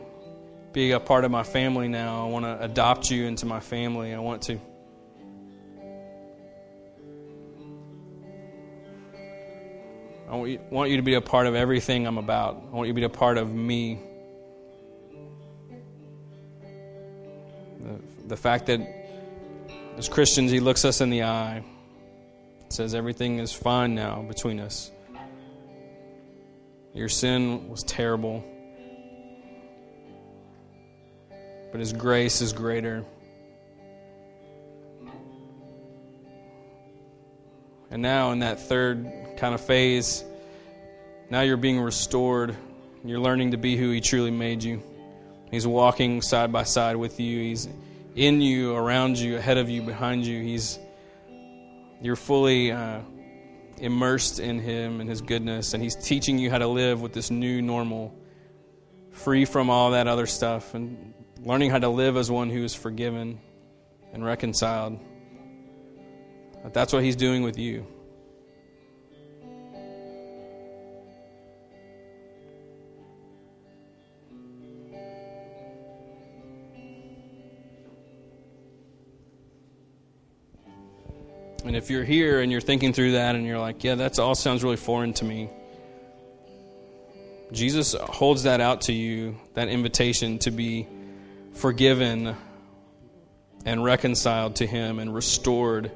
be 0.71 0.91
a 0.91 0.99
part 0.99 1.25
of 1.25 1.31
my 1.31 1.43
family 1.43 1.89
now. 1.89 2.25
I 2.25 2.29
want 2.29 2.45
to 2.45 2.63
adopt 2.63 3.11
you 3.11 3.25
into 3.25 3.45
my 3.45 3.59
family. 3.59 4.13
I 4.13 4.19
want 4.19 4.43
to. 4.43 4.59
I 10.29 10.35
want 10.69 10.89
you, 10.89 10.95
to 10.95 11.03
be 11.03 11.15
a 11.15 11.21
part 11.21 11.45
of 11.45 11.55
everything 11.55 12.07
I'm 12.07 12.17
about. 12.17 12.63
I 12.71 12.75
want 12.75 12.87
you 12.87 12.93
to 12.93 12.97
be 12.97 13.03
a 13.03 13.09
part 13.09 13.37
of 13.37 13.53
me. 13.53 13.99
The, 17.81 18.27
the 18.27 18.37
fact 18.37 18.67
that 18.67 18.79
as 19.97 20.07
Christians, 20.07 20.49
He 20.49 20.61
looks 20.61 20.85
us 20.85 21.01
in 21.01 21.09
the 21.09 21.23
eye, 21.23 21.65
says 22.73 22.95
everything 22.95 23.39
is 23.39 23.51
fine 23.51 23.95
now 23.95 24.21
between 24.21 24.59
us. 24.59 24.91
Your 26.93 27.09
sin 27.09 27.69
was 27.69 27.83
terrible, 27.83 28.43
but 31.71 31.79
His 31.79 31.93
grace 31.93 32.41
is 32.41 32.53
greater. 32.53 33.05
And 37.89 38.01
now, 38.01 38.31
in 38.31 38.39
that 38.39 38.59
third 38.59 39.05
kind 39.37 39.53
of 39.53 39.61
phase, 39.61 40.23
now 41.29 41.41
you're 41.41 41.57
being 41.57 41.79
restored. 41.79 42.55
You're 43.03 43.19
learning 43.19 43.51
to 43.51 43.57
be 43.57 43.75
who 43.75 43.91
He 43.91 44.01
truly 44.01 44.31
made 44.31 44.63
you. 44.63 44.81
He's 45.49 45.67
walking 45.67 46.21
side 46.21 46.51
by 46.51 46.63
side 46.63 46.95
with 46.95 47.19
you. 47.19 47.39
He's 47.39 47.67
in 48.15 48.41
you, 48.41 48.75
around 48.75 49.17
you, 49.17 49.37
ahead 49.37 49.57
of 49.57 49.69
you, 49.69 49.81
behind 49.81 50.25
you. 50.25 50.41
He's 50.41 50.79
you're 52.01 52.15
fully 52.15 52.71
uh, 52.71 53.01
immersed 53.77 54.39
in 54.39 54.59
Him 54.59 55.01
and 55.01 55.09
His 55.09 55.21
goodness, 55.21 55.73
and 55.73 55.83
He's 55.83 55.95
teaching 55.95 56.37
you 56.37 56.49
how 56.49 56.57
to 56.57 56.67
live 56.67 57.01
with 57.01 57.13
this 57.13 57.31
new 57.31 57.61
normal, 57.61 58.15
free 59.11 59.45
from 59.45 59.69
all 59.69 59.91
that 59.91 60.07
other 60.07 60.25
stuff, 60.25 60.73
and 60.73 61.13
learning 61.43 61.71
how 61.71 61.79
to 61.79 61.89
live 61.89 62.17
as 62.17 62.29
one 62.29 62.49
who 62.49 62.63
is 62.63 62.73
forgiven 62.73 63.39
and 64.13 64.25
reconciled. 64.25 64.99
That's 66.73 66.93
what 66.93 67.03
He's 67.03 67.15
doing 67.15 67.43
with 67.43 67.57
you. 67.57 67.87
And 81.63 81.75
if 81.75 81.89
you're 81.89 82.03
here 82.03 82.41
and 82.41 82.51
you're 82.51 82.61
thinking 82.61 82.91
through 82.91 83.13
that 83.13 83.35
and 83.35 83.45
you're 83.45 83.59
like, 83.59 83.83
yeah, 83.83 83.95
that 83.95 84.17
all 84.17 84.35
sounds 84.35 84.63
really 84.63 84.77
foreign 84.77 85.13
to 85.13 85.25
me, 85.25 85.49
Jesus 87.51 87.93
holds 87.93 88.43
that 88.43 88.61
out 88.61 88.81
to 88.81 88.93
you, 88.93 89.35
that 89.53 89.67
invitation 89.67 90.39
to 90.39 90.51
be 90.51 90.87
forgiven 91.53 92.35
and 93.65 93.83
reconciled 93.83 94.55
to 94.57 94.65
Him 94.65 94.99
and 94.99 95.13
restored. 95.13 95.91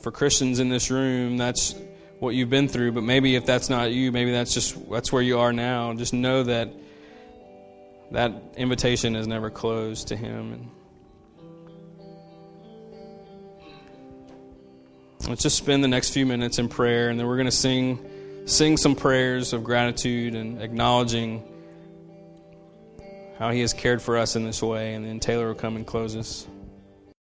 For 0.00 0.10
Christians 0.10 0.58
in 0.58 0.70
this 0.70 0.90
room, 0.90 1.36
that's 1.36 1.76
what 2.18 2.34
you've 2.34 2.50
been 2.50 2.66
through, 2.68 2.92
but 2.92 3.04
maybe 3.04 3.36
if 3.36 3.46
that's 3.46 3.70
not 3.70 3.92
you, 3.92 4.10
maybe 4.10 4.32
that's 4.32 4.52
just 4.52 4.90
that's 4.90 5.12
where 5.12 5.22
you 5.22 5.38
are 5.38 5.52
now. 5.52 5.92
Just 5.94 6.14
know 6.14 6.42
that 6.42 6.72
that 8.10 8.32
invitation 8.56 9.14
is 9.14 9.28
never 9.28 9.50
closed 9.50 10.08
to 10.08 10.16
Him. 10.16 10.52
And 10.52 10.70
Let's 15.26 15.42
just 15.42 15.56
spend 15.56 15.82
the 15.82 15.88
next 15.88 16.10
few 16.10 16.26
minutes 16.26 16.58
in 16.58 16.68
prayer, 16.68 17.08
and 17.08 17.18
then 17.18 17.26
we're 17.26 17.36
going 17.36 17.46
to 17.46 17.50
sing, 17.50 18.44
sing 18.44 18.76
some 18.76 18.94
prayers 18.94 19.54
of 19.54 19.64
gratitude 19.64 20.34
and 20.34 20.60
acknowledging 20.60 21.42
how 23.38 23.50
He 23.50 23.60
has 23.60 23.72
cared 23.72 24.02
for 24.02 24.18
us 24.18 24.36
in 24.36 24.44
this 24.44 24.62
way. 24.62 24.94
And 24.94 25.04
then 25.04 25.20
Taylor 25.20 25.48
will 25.48 25.54
come 25.54 25.76
and 25.76 25.86
close 25.86 26.14
us. 26.14 26.46